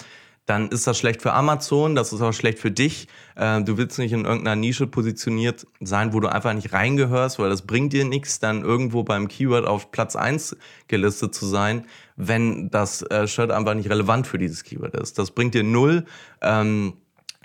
dann 0.46 0.70
ist 0.70 0.86
das 0.86 0.98
schlecht 0.98 1.22
für 1.22 1.32
Amazon, 1.32 1.94
das 1.94 2.12
ist 2.12 2.20
auch 2.20 2.32
schlecht 2.32 2.58
für 2.58 2.70
dich. 2.70 3.06
Äh, 3.36 3.62
du 3.62 3.76
willst 3.76 3.98
nicht 3.98 4.12
in 4.12 4.24
irgendeiner 4.24 4.56
Nische 4.56 4.86
positioniert 4.86 5.66
sein, 5.80 6.12
wo 6.12 6.20
du 6.20 6.28
einfach 6.28 6.52
nicht 6.52 6.72
reingehörst, 6.72 7.38
weil 7.38 7.48
das 7.48 7.62
bringt 7.62 7.92
dir 7.92 8.04
nichts, 8.04 8.40
dann 8.40 8.62
irgendwo 8.62 9.04
beim 9.04 9.28
Keyword 9.28 9.66
auf 9.66 9.92
Platz 9.92 10.16
1 10.16 10.56
gelistet 10.88 11.34
zu 11.34 11.46
sein, 11.46 11.86
wenn 12.16 12.70
das 12.70 13.02
äh, 13.02 13.28
Shirt 13.28 13.52
einfach 13.52 13.74
nicht 13.74 13.88
relevant 13.88 14.26
für 14.26 14.38
dieses 14.38 14.64
Keyword 14.64 14.96
ist. 14.96 15.18
Das 15.18 15.30
bringt 15.30 15.54
dir 15.54 15.62
null. 15.62 16.06
Ähm, 16.40 16.94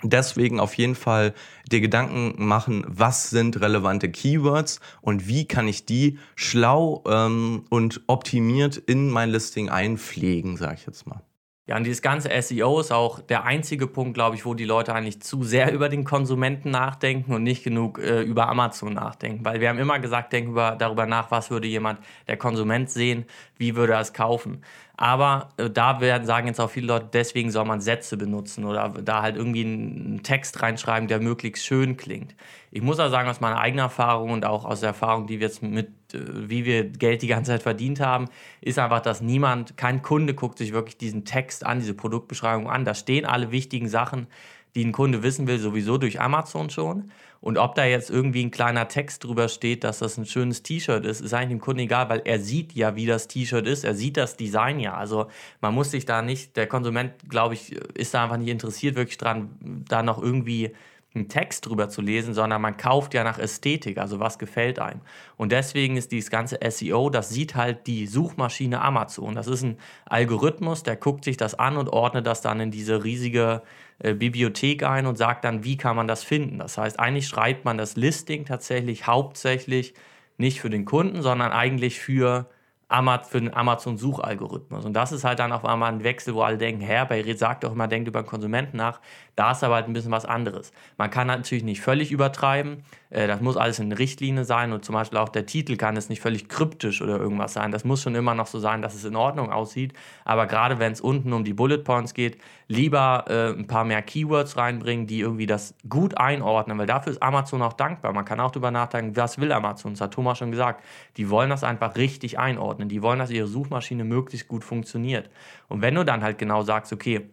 Deswegen 0.04 0.60
auf 0.60 0.74
jeden 0.74 0.94
Fall 0.94 1.34
dir 1.72 1.80
Gedanken 1.80 2.34
machen, 2.36 2.84
was 2.86 3.30
sind 3.30 3.60
relevante 3.60 4.08
Keywords 4.08 4.78
und 5.00 5.26
wie 5.26 5.48
kann 5.48 5.66
ich 5.66 5.86
die 5.86 6.18
schlau 6.36 7.02
ähm, 7.08 7.64
und 7.68 8.02
optimiert 8.06 8.76
in 8.76 9.10
mein 9.10 9.30
Listing 9.30 9.70
einpflegen, 9.70 10.56
sage 10.56 10.76
ich 10.76 10.86
jetzt 10.86 11.08
mal. 11.08 11.20
Ja, 11.68 11.76
und 11.76 11.84
dieses 11.84 12.00
ganze 12.00 12.30
SEO 12.40 12.80
ist 12.80 12.90
auch 12.90 13.20
der 13.20 13.44
einzige 13.44 13.86
Punkt, 13.86 14.14
glaube 14.14 14.34
ich, 14.36 14.46
wo 14.46 14.54
die 14.54 14.64
Leute 14.64 14.94
eigentlich 14.94 15.20
zu 15.20 15.42
sehr 15.42 15.70
über 15.70 15.90
den 15.90 16.04
Konsumenten 16.04 16.70
nachdenken 16.70 17.34
und 17.34 17.42
nicht 17.42 17.62
genug 17.62 17.98
äh, 17.98 18.22
über 18.22 18.48
Amazon 18.48 18.94
nachdenken. 18.94 19.44
Weil 19.44 19.60
wir 19.60 19.68
haben 19.68 19.78
immer 19.78 19.98
gesagt, 19.98 20.32
denken 20.32 20.52
über, 20.52 20.76
darüber 20.78 21.04
nach, 21.04 21.30
was 21.30 21.50
würde 21.50 21.68
jemand, 21.68 22.00
der 22.26 22.38
Konsument 22.38 22.88
sehen, 22.88 23.26
wie 23.58 23.76
würde 23.76 23.92
er 23.92 24.00
es 24.00 24.14
kaufen. 24.14 24.62
Aber 24.96 25.50
äh, 25.58 25.68
da 25.68 26.00
werden, 26.00 26.26
sagen 26.26 26.46
jetzt 26.46 26.58
auch 26.58 26.70
viele 26.70 26.86
Leute, 26.86 27.10
deswegen 27.12 27.50
soll 27.50 27.66
man 27.66 27.82
Sätze 27.82 28.16
benutzen 28.16 28.64
oder 28.64 28.88
da 28.88 29.20
halt 29.20 29.36
irgendwie 29.36 29.64
einen 29.64 30.22
Text 30.22 30.62
reinschreiben, 30.62 31.06
der 31.06 31.20
möglichst 31.20 31.66
schön 31.66 31.98
klingt. 31.98 32.34
Ich 32.70 32.80
muss 32.80 32.98
auch 32.98 33.10
sagen, 33.10 33.28
aus 33.28 33.42
meiner 33.42 33.60
eigenen 33.60 33.84
Erfahrung 33.84 34.30
und 34.30 34.46
auch 34.46 34.64
aus 34.64 34.80
der 34.80 34.88
Erfahrung, 34.88 35.26
die 35.26 35.38
wir 35.38 35.48
jetzt 35.48 35.62
mit, 35.62 35.90
wie 36.12 36.64
wir 36.64 36.84
Geld 36.84 37.22
die 37.22 37.26
ganze 37.26 37.52
Zeit 37.52 37.62
verdient 37.62 38.00
haben, 38.00 38.26
ist 38.60 38.78
einfach, 38.78 39.00
dass 39.00 39.20
niemand, 39.20 39.76
kein 39.76 40.02
Kunde 40.02 40.34
guckt 40.34 40.58
sich 40.58 40.72
wirklich 40.72 40.96
diesen 40.96 41.24
Text 41.24 41.64
an, 41.64 41.80
diese 41.80 41.94
Produktbeschreibung 41.94 42.68
an. 42.68 42.84
Da 42.84 42.94
stehen 42.94 43.24
alle 43.24 43.50
wichtigen 43.50 43.88
Sachen, 43.88 44.26
die 44.74 44.84
ein 44.84 44.92
Kunde 44.92 45.22
wissen 45.22 45.46
will, 45.46 45.58
sowieso 45.58 45.98
durch 45.98 46.20
Amazon 46.20 46.70
schon. 46.70 47.10
Und 47.40 47.56
ob 47.56 47.74
da 47.76 47.84
jetzt 47.84 48.10
irgendwie 48.10 48.44
ein 48.44 48.50
kleiner 48.50 48.88
Text 48.88 49.24
drüber 49.24 49.48
steht, 49.48 49.84
dass 49.84 50.00
das 50.00 50.18
ein 50.18 50.26
schönes 50.26 50.62
T-Shirt 50.62 51.04
ist, 51.04 51.20
ist 51.20 51.32
eigentlich 51.32 51.50
dem 51.50 51.60
Kunden 51.60 51.80
egal, 51.80 52.08
weil 52.08 52.22
er 52.24 52.40
sieht 52.40 52.72
ja, 52.72 52.96
wie 52.96 53.06
das 53.06 53.28
T-Shirt 53.28 53.66
ist. 53.66 53.84
Er 53.84 53.94
sieht 53.94 54.16
das 54.16 54.36
Design 54.36 54.80
ja. 54.80 54.94
Also 54.94 55.28
man 55.60 55.72
muss 55.72 55.92
sich 55.92 56.04
da 56.04 56.20
nicht, 56.20 56.56
der 56.56 56.66
Konsument, 56.66 57.12
glaube 57.28 57.54
ich, 57.54 57.72
ist 57.94 58.12
da 58.14 58.24
einfach 58.24 58.38
nicht 58.38 58.48
interessiert 58.48 58.96
wirklich 58.96 59.18
dran, 59.18 59.84
da 59.88 60.02
noch 60.02 60.20
irgendwie 60.20 60.72
einen 61.14 61.28
Text 61.28 61.66
drüber 61.66 61.88
zu 61.88 62.02
lesen, 62.02 62.34
sondern 62.34 62.60
man 62.60 62.76
kauft 62.76 63.14
ja 63.14 63.24
nach 63.24 63.38
Ästhetik, 63.38 63.98
also 63.98 64.20
was 64.20 64.38
gefällt 64.38 64.78
einem. 64.78 65.00
Und 65.36 65.52
deswegen 65.52 65.96
ist 65.96 66.12
dieses 66.12 66.30
ganze 66.30 66.58
SEO, 66.70 67.10
das 67.10 67.30
sieht 67.30 67.54
halt 67.54 67.86
die 67.86 68.06
Suchmaschine 68.06 68.80
Amazon. 68.80 69.34
Das 69.34 69.46
ist 69.46 69.62
ein 69.62 69.78
Algorithmus, 70.06 70.82
der 70.82 70.96
guckt 70.96 71.24
sich 71.24 71.36
das 71.36 71.54
an 71.54 71.76
und 71.76 71.88
ordnet 71.88 72.26
das 72.26 72.42
dann 72.42 72.60
in 72.60 72.70
diese 72.70 73.04
riesige 73.04 73.62
äh, 74.00 74.14
Bibliothek 74.14 74.82
ein 74.82 75.06
und 75.06 75.16
sagt 75.16 75.44
dann, 75.44 75.64
wie 75.64 75.76
kann 75.76 75.96
man 75.96 76.06
das 76.06 76.22
finden. 76.24 76.58
Das 76.58 76.76
heißt, 76.76 77.00
eigentlich 77.00 77.26
schreibt 77.26 77.64
man 77.64 77.78
das 77.78 77.96
Listing 77.96 78.44
tatsächlich 78.44 79.06
hauptsächlich 79.06 79.94
nicht 80.36 80.60
für 80.60 80.70
den 80.70 80.84
Kunden, 80.84 81.22
sondern 81.22 81.52
eigentlich 81.52 82.00
für 82.00 82.48
für 82.90 83.40
den 83.40 83.52
Amazon-Suchalgorithmus. 83.52 84.86
Und 84.86 84.94
das 84.94 85.12
ist 85.12 85.22
halt 85.22 85.40
dann 85.40 85.52
auf 85.52 85.64
einmal 85.66 85.92
ein 85.92 86.04
Wechsel, 86.04 86.34
wo 86.34 86.40
alle 86.40 86.56
denken, 86.56 86.80
Herr, 86.80 87.04
bei 87.04 87.22
sagt 87.34 87.64
doch 87.64 87.72
immer, 87.72 87.86
denkt 87.86 88.08
über 88.08 88.22
den 88.22 88.26
Konsumenten 88.26 88.78
nach. 88.78 89.00
Da 89.38 89.52
ist 89.52 89.62
aber 89.62 89.76
halt 89.76 89.86
ein 89.86 89.92
bisschen 89.92 90.10
was 90.10 90.24
anderes. 90.24 90.72
Man 90.96 91.10
kann 91.10 91.28
natürlich 91.28 91.62
nicht 91.62 91.80
völlig 91.80 92.10
übertreiben, 92.10 92.82
Äh, 93.10 93.26
das 93.26 93.40
muss 93.40 93.56
alles 93.56 93.78
in 93.78 93.92
Richtlinie 93.92 94.44
sein 94.44 94.72
und 94.72 94.84
zum 94.84 94.94
Beispiel 94.94 95.18
auch 95.18 95.30
der 95.30 95.46
Titel 95.46 95.76
kann 95.76 95.96
es 95.96 96.08
nicht 96.10 96.20
völlig 96.20 96.48
kryptisch 96.48 97.00
oder 97.00 97.18
irgendwas 97.18 97.54
sein. 97.54 97.72
Das 97.72 97.84
muss 97.84 98.02
schon 98.02 98.14
immer 98.14 98.34
noch 98.34 98.46
so 98.46 98.58
sein, 98.58 98.82
dass 98.82 98.94
es 98.94 99.04
in 99.04 99.16
Ordnung 99.16 99.50
aussieht. 99.50 99.94
Aber 100.24 100.46
gerade 100.46 100.78
wenn 100.78 100.92
es 100.92 101.00
unten 101.00 101.32
um 101.32 101.44
die 101.44 101.54
Bullet 101.54 101.78
Points 101.78 102.12
geht, 102.14 102.38
lieber 102.66 103.24
äh, 103.28 103.58
ein 103.58 103.66
paar 103.66 103.84
mehr 103.84 104.02
Keywords 104.02 104.56
reinbringen, 104.58 105.06
die 105.06 105.20
irgendwie 105.20 105.46
das 105.46 105.74
gut 105.88 106.18
einordnen, 106.18 106.76
weil 106.78 106.86
dafür 106.86 107.12
ist 107.12 107.22
Amazon 107.22 107.62
auch 107.62 107.72
dankbar. 107.72 108.12
Man 108.12 108.24
kann 108.26 108.40
auch 108.40 108.50
darüber 108.50 108.70
nachdenken, 108.70 109.16
was 109.16 109.38
will 109.38 109.52
Amazon? 109.52 109.92
Das 109.94 110.02
hat 110.02 110.12
Thomas 110.12 110.36
schon 110.38 110.50
gesagt. 110.50 110.84
Die 111.16 111.30
wollen 111.30 111.48
das 111.48 111.64
einfach 111.64 111.96
richtig 111.96 112.38
einordnen. 112.38 112.88
Die 112.90 113.02
wollen, 113.02 113.20
dass 113.20 113.30
ihre 113.30 113.46
Suchmaschine 113.46 114.04
möglichst 114.04 114.48
gut 114.48 114.64
funktioniert. 114.64 115.30
Und 115.68 115.80
wenn 115.80 115.94
du 115.94 116.04
dann 116.04 116.22
halt 116.22 116.36
genau 116.38 116.62
sagst, 116.62 116.92
okay, 116.92 117.30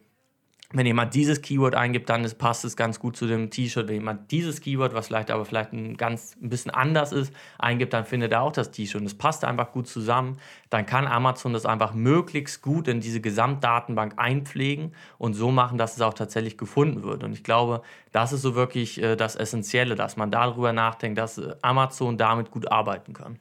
wenn 0.75 0.85
jemand 0.85 1.15
dieses 1.15 1.41
Keyword 1.41 1.73
eingibt, 1.73 2.09
dann 2.09 2.25
ist, 2.25 2.37
passt 2.37 2.65
es 2.65 2.75
ganz 2.75 2.99
gut 2.99 3.15
zu 3.15 3.27
dem 3.27 3.49
T-Shirt. 3.49 3.87
Wenn 3.87 3.95
jemand 3.95 4.31
dieses 4.31 4.59
Keyword, 4.59 4.93
was 4.93 5.07
vielleicht 5.07 5.31
aber 5.31 5.45
vielleicht 5.45 5.71
ein 5.71 5.95
ganz 5.95 6.35
ein 6.41 6.49
bisschen 6.49 6.71
anders 6.71 7.13
ist, 7.13 7.33
eingibt, 7.57 7.93
dann 7.93 8.03
findet 8.03 8.33
er 8.33 8.41
auch 8.41 8.51
das 8.51 8.71
T-Shirt. 8.71 8.99
Und 8.99 9.07
es 9.07 9.17
passt 9.17 9.45
einfach 9.45 9.71
gut 9.71 9.87
zusammen. 9.87 10.37
Dann 10.69 10.85
kann 10.85 11.07
Amazon 11.07 11.53
das 11.53 11.65
einfach 11.65 11.93
möglichst 11.93 12.61
gut 12.61 12.89
in 12.89 12.99
diese 12.99 13.21
Gesamtdatenbank 13.21 14.15
einpflegen 14.17 14.93
und 15.17 15.33
so 15.33 15.49
machen, 15.49 15.77
dass 15.77 15.95
es 15.95 16.01
auch 16.01 16.13
tatsächlich 16.13 16.57
gefunden 16.57 17.03
wird. 17.03 17.23
Und 17.23 17.31
ich 17.31 17.43
glaube, 17.43 17.81
das 18.11 18.33
ist 18.33 18.41
so 18.41 18.55
wirklich 18.55 19.01
äh, 19.01 19.15
das 19.15 19.37
Essentielle, 19.37 19.95
dass 19.95 20.17
man 20.17 20.29
darüber 20.29 20.73
nachdenkt, 20.73 21.17
dass 21.17 21.41
Amazon 21.61 22.17
damit 22.17 22.51
gut 22.51 22.69
arbeiten 22.69 23.13
kann. 23.13 23.39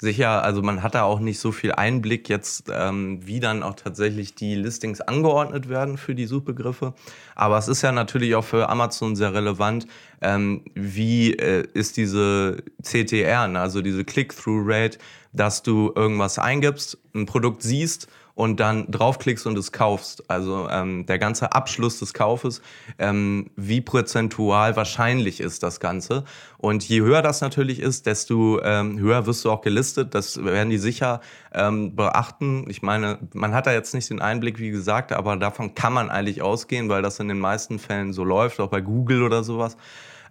Sicher, 0.00 0.44
also 0.44 0.62
man 0.62 0.84
hat 0.84 0.94
da 0.94 1.02
auch 1.02 1.18
nicht 1.18 1.40
so 1.40 1.50
viel 1.50 1.72
Einblick 1.72 2.28
jetzt, 2.28 2.70
ähm, 2.72 3.18
wie 3.26 3.40
dann 3.40 3.64
auch 3.64 3.74
tatsächlich 3.74 4.36
die 4.36 4.54
Listings 4.54 5.00
angeordnet 5.00 5.68
werden 5.68 5.98
für 5.98 6.14
die 6.14 6.26
Suchbegriffe. 6.26 6.94
Aber 7.34 7.58
es 7.58 7.66
ist 7.66 7.82
ja 7.82 7.90
natürlich 7.90 8.36
auch 8.36 8.44
für 8.44 8.68
Amazon 8.68 9.16
sehr 9.16 9.34
relevant, 9.34 9.88
ähm, 10.20 10.62
wie 10.74 11.32
äh, 11.34 11.66
ist 11.74 11.96
diese 11.96 12.62
CTR, 12.80 13.48
ne? 13.48 13.60
also 13.60 13.82
diese 13.82 14.04
Click-Through-Rate, 14.04 14.98
dass 15.32 15.64
du 15.64 15.92
irgendwas 15.96 16.38
eingibst, 16.38 16.98
ein 17.12 17.26
Produkt 17.26 17.62
siehst 17.62 18.06
und 18.38 18.60
dann 18.60 18.88
draufklickst 18.88 19.48
und 19.48 19.58
es 19.58 19.72
kaufst. 19.72 20.30
Also 20.30 20.68
ähm, 20.70 21.06
der 21.06 21.18
ganze 21.18 21.50
Abschluss 21.54 21.98
des 21.98 22.14
Kaufes, 22.14 22.62
ähm, 22.96 23.50
wie 23.56 23.80
prozentual 23.80 24.76
wahrscheinlich 24.76 25.40
ist 25.40 25.64
das 25.64 25.80
Ganze. 25.80 26.22
Und 26.56 26.88
je 26.88 27.00
höher 27.00 27.20
das 27.20 27.40
natürlich 27.40 27.80
ist, 27.80 28.06
desto 28.06 28.62
ähm, 28.62 29.00
höher 29.00 29.26
wirst 29.26 29.44
du 29.44 29.50
auch 29.50 29.60
gelistet. 29.60 30.14
Das 30.14 30.44
werden 30.44 30.70
die 30.70 30.78
sicher 30.78 31.20
ähm, 31.52 31.96
beachten. 31.96 32.70
Ich 32.70 32.80
meine, 32.80 33.18
man 33.34 33.54
hat 33.54 33.66
da 33.66 33.72
jetzt 33.72 33.92
nicht 33.92 34.08
den 34.08 34.22
Einblick, 34.22 34.60
wie 34.60 34.70
gesagt, 34.70 35.12
aber 35.12 35.34
davon 35.36 35.74
kann 35.74 35.92
man 35.92 36.08
eigentlich 36.08 36.40
ausgehen, 36.40 36.88
weil 36.88 37.02
das 37.02 37.18
in 37.18 37.26
den 37.26 37.40
meisten 37.40 37.80
Fällen 37.80 38.12
so 38.12 38.22
läuft, 38.22 38.60
auch 38.60 38.68
bei 38.68 38.80
Google 38.80 39.24
oder 39.24 39.42
sowas. 39.42 39.76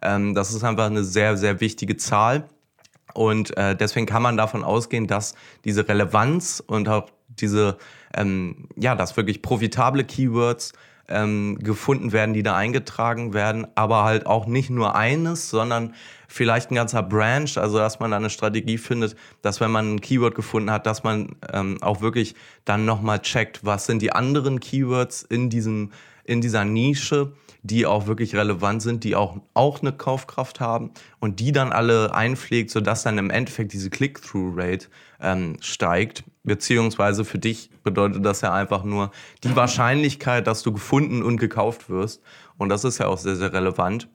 Ähm, 0.02 0.34
das 0.34 0.54
ist 0.54 0.64
einfach 0.64 0.86
eine 0.86 1.04
sehr, 1.04 1.36
sehr 1.36 1.60
wichtige 1.60 1.98
Zahl. 1.98 2.48
Und 3.14 3.58
äh, 3.58 3.76
deswegen 3.76 4.06
kann 4.06 4.22
man 4.22 4.38
davon 4.38 4.64
ausgehen, 4.64 5.08
dass 5.08 5.36
diese 5.66 5.86
Relevanz 5.90 6.64
und 6.66 6.88
auch 6.88 7.10
diese, 7.28 7.78
ähm, 8.16 8.68
ja, 8.76 8.96
dass 8.96 9.18
wirklich 9.18 9.42
profitable 9.42 10.04
Keywords 10.04 10.74
ähm, 11.10 11.58
gefunden 11.60 12.12
werden, 12.12 12.34
die 12.34 12.44
da 12.44 12.56
eingetragen 12.56 13.34
werden, 13.34 13.68
aber 13.76 14.04
halt 14.04 14.26
auch 14.26 14.46
nicht 14.46 14.70
nur 14.70 14.96
eines, 14.96 15.50
sondern 15.50 15.94
vielleicht 16.28 16.72
ein 16.72 16.76
ganzer 16.76 17.02
Branch, 17.02 17.50
also 17.56 17.78
dass 17.78 18.00
man 18.00 18.12
da 18.12 18.18
eine 18.18 18.30
Strategie 18.30 18.78
findet, 18.78 19.16
dass 19.42 19.62
wenn 19.62 19.72
man 19.72 19.96
ein 19.96 20.02
Keyword 20.02 20.36
gefunden 20.36 20.70
hat, 20.70 20.86
dass 20.86 21.04
man 21.04 21.36
ähm, 21.54 21.78
auch 21.82 22.02
wirklich 22.02 22.36
dann 22.66 22.86
nochmal 22.86 23.20
checkt, 23.20 23.66
was 23.66 23.86
sind 23.86 24.02
die 24.02 24.12
anderen 24.12 24.60
Keywords 24.60 25.24
in 25.24 25.50
diesem 25.50 25.92
in 26.28 26.42
dieser 26.42 26.66
Nische, 26.66 27.34
die 27.64 27.86
auch 27.86 28.06
wirklich 28.06 28.36
relevant 28.36 28.82
sind, 28.82 29.04
die 29.04 29.16
auch, 29.16 29.38
auch 29.54 29.82
eine 29.82 29.92
Kaufkraft 29.92 30.60
haben 30.60 30.92
und 31.20 31.40
die 31.40 31.52
dann 31.52 31.72
alle 31.72 32.14
einpflegt, 32.14 32.70
sodass 32.70 33.04
dann 33.04 33.18
im 33.18 33.30
Endeffekt 33.30 33.74
diese 33.74 33.90
Click-Through-Rate 33.90 34.88
ähm, 35.20 35.58
steigt. 35.60 36.24
Beziehungsweise 36.44 37.26
für 37.26 37.40
dich 37.40 37.70
bedeutet 37.84 38.26
das 38.26 38.42
ja 38.42 38.54
einfach 38.54 38.84
nur 38.84 39.12
die 39.44 39.56
Wahrscheinlichkeit, 39.56 40.48
dass 40.48 40.64
du 40.64 40.72
gefunden 40.72 41.24
und 41.24 41.38
gekauft 41.38 41.90
wirst. 41.90 42.22
Und 42.58 42.70
das 42.70 42.84
ist 42.84 43.00
ja 43.00 43.08
auch 43.08 43.18
sehr, 43.18 43.36
sehr 43.36 43.52
relevant. 43.52 44.08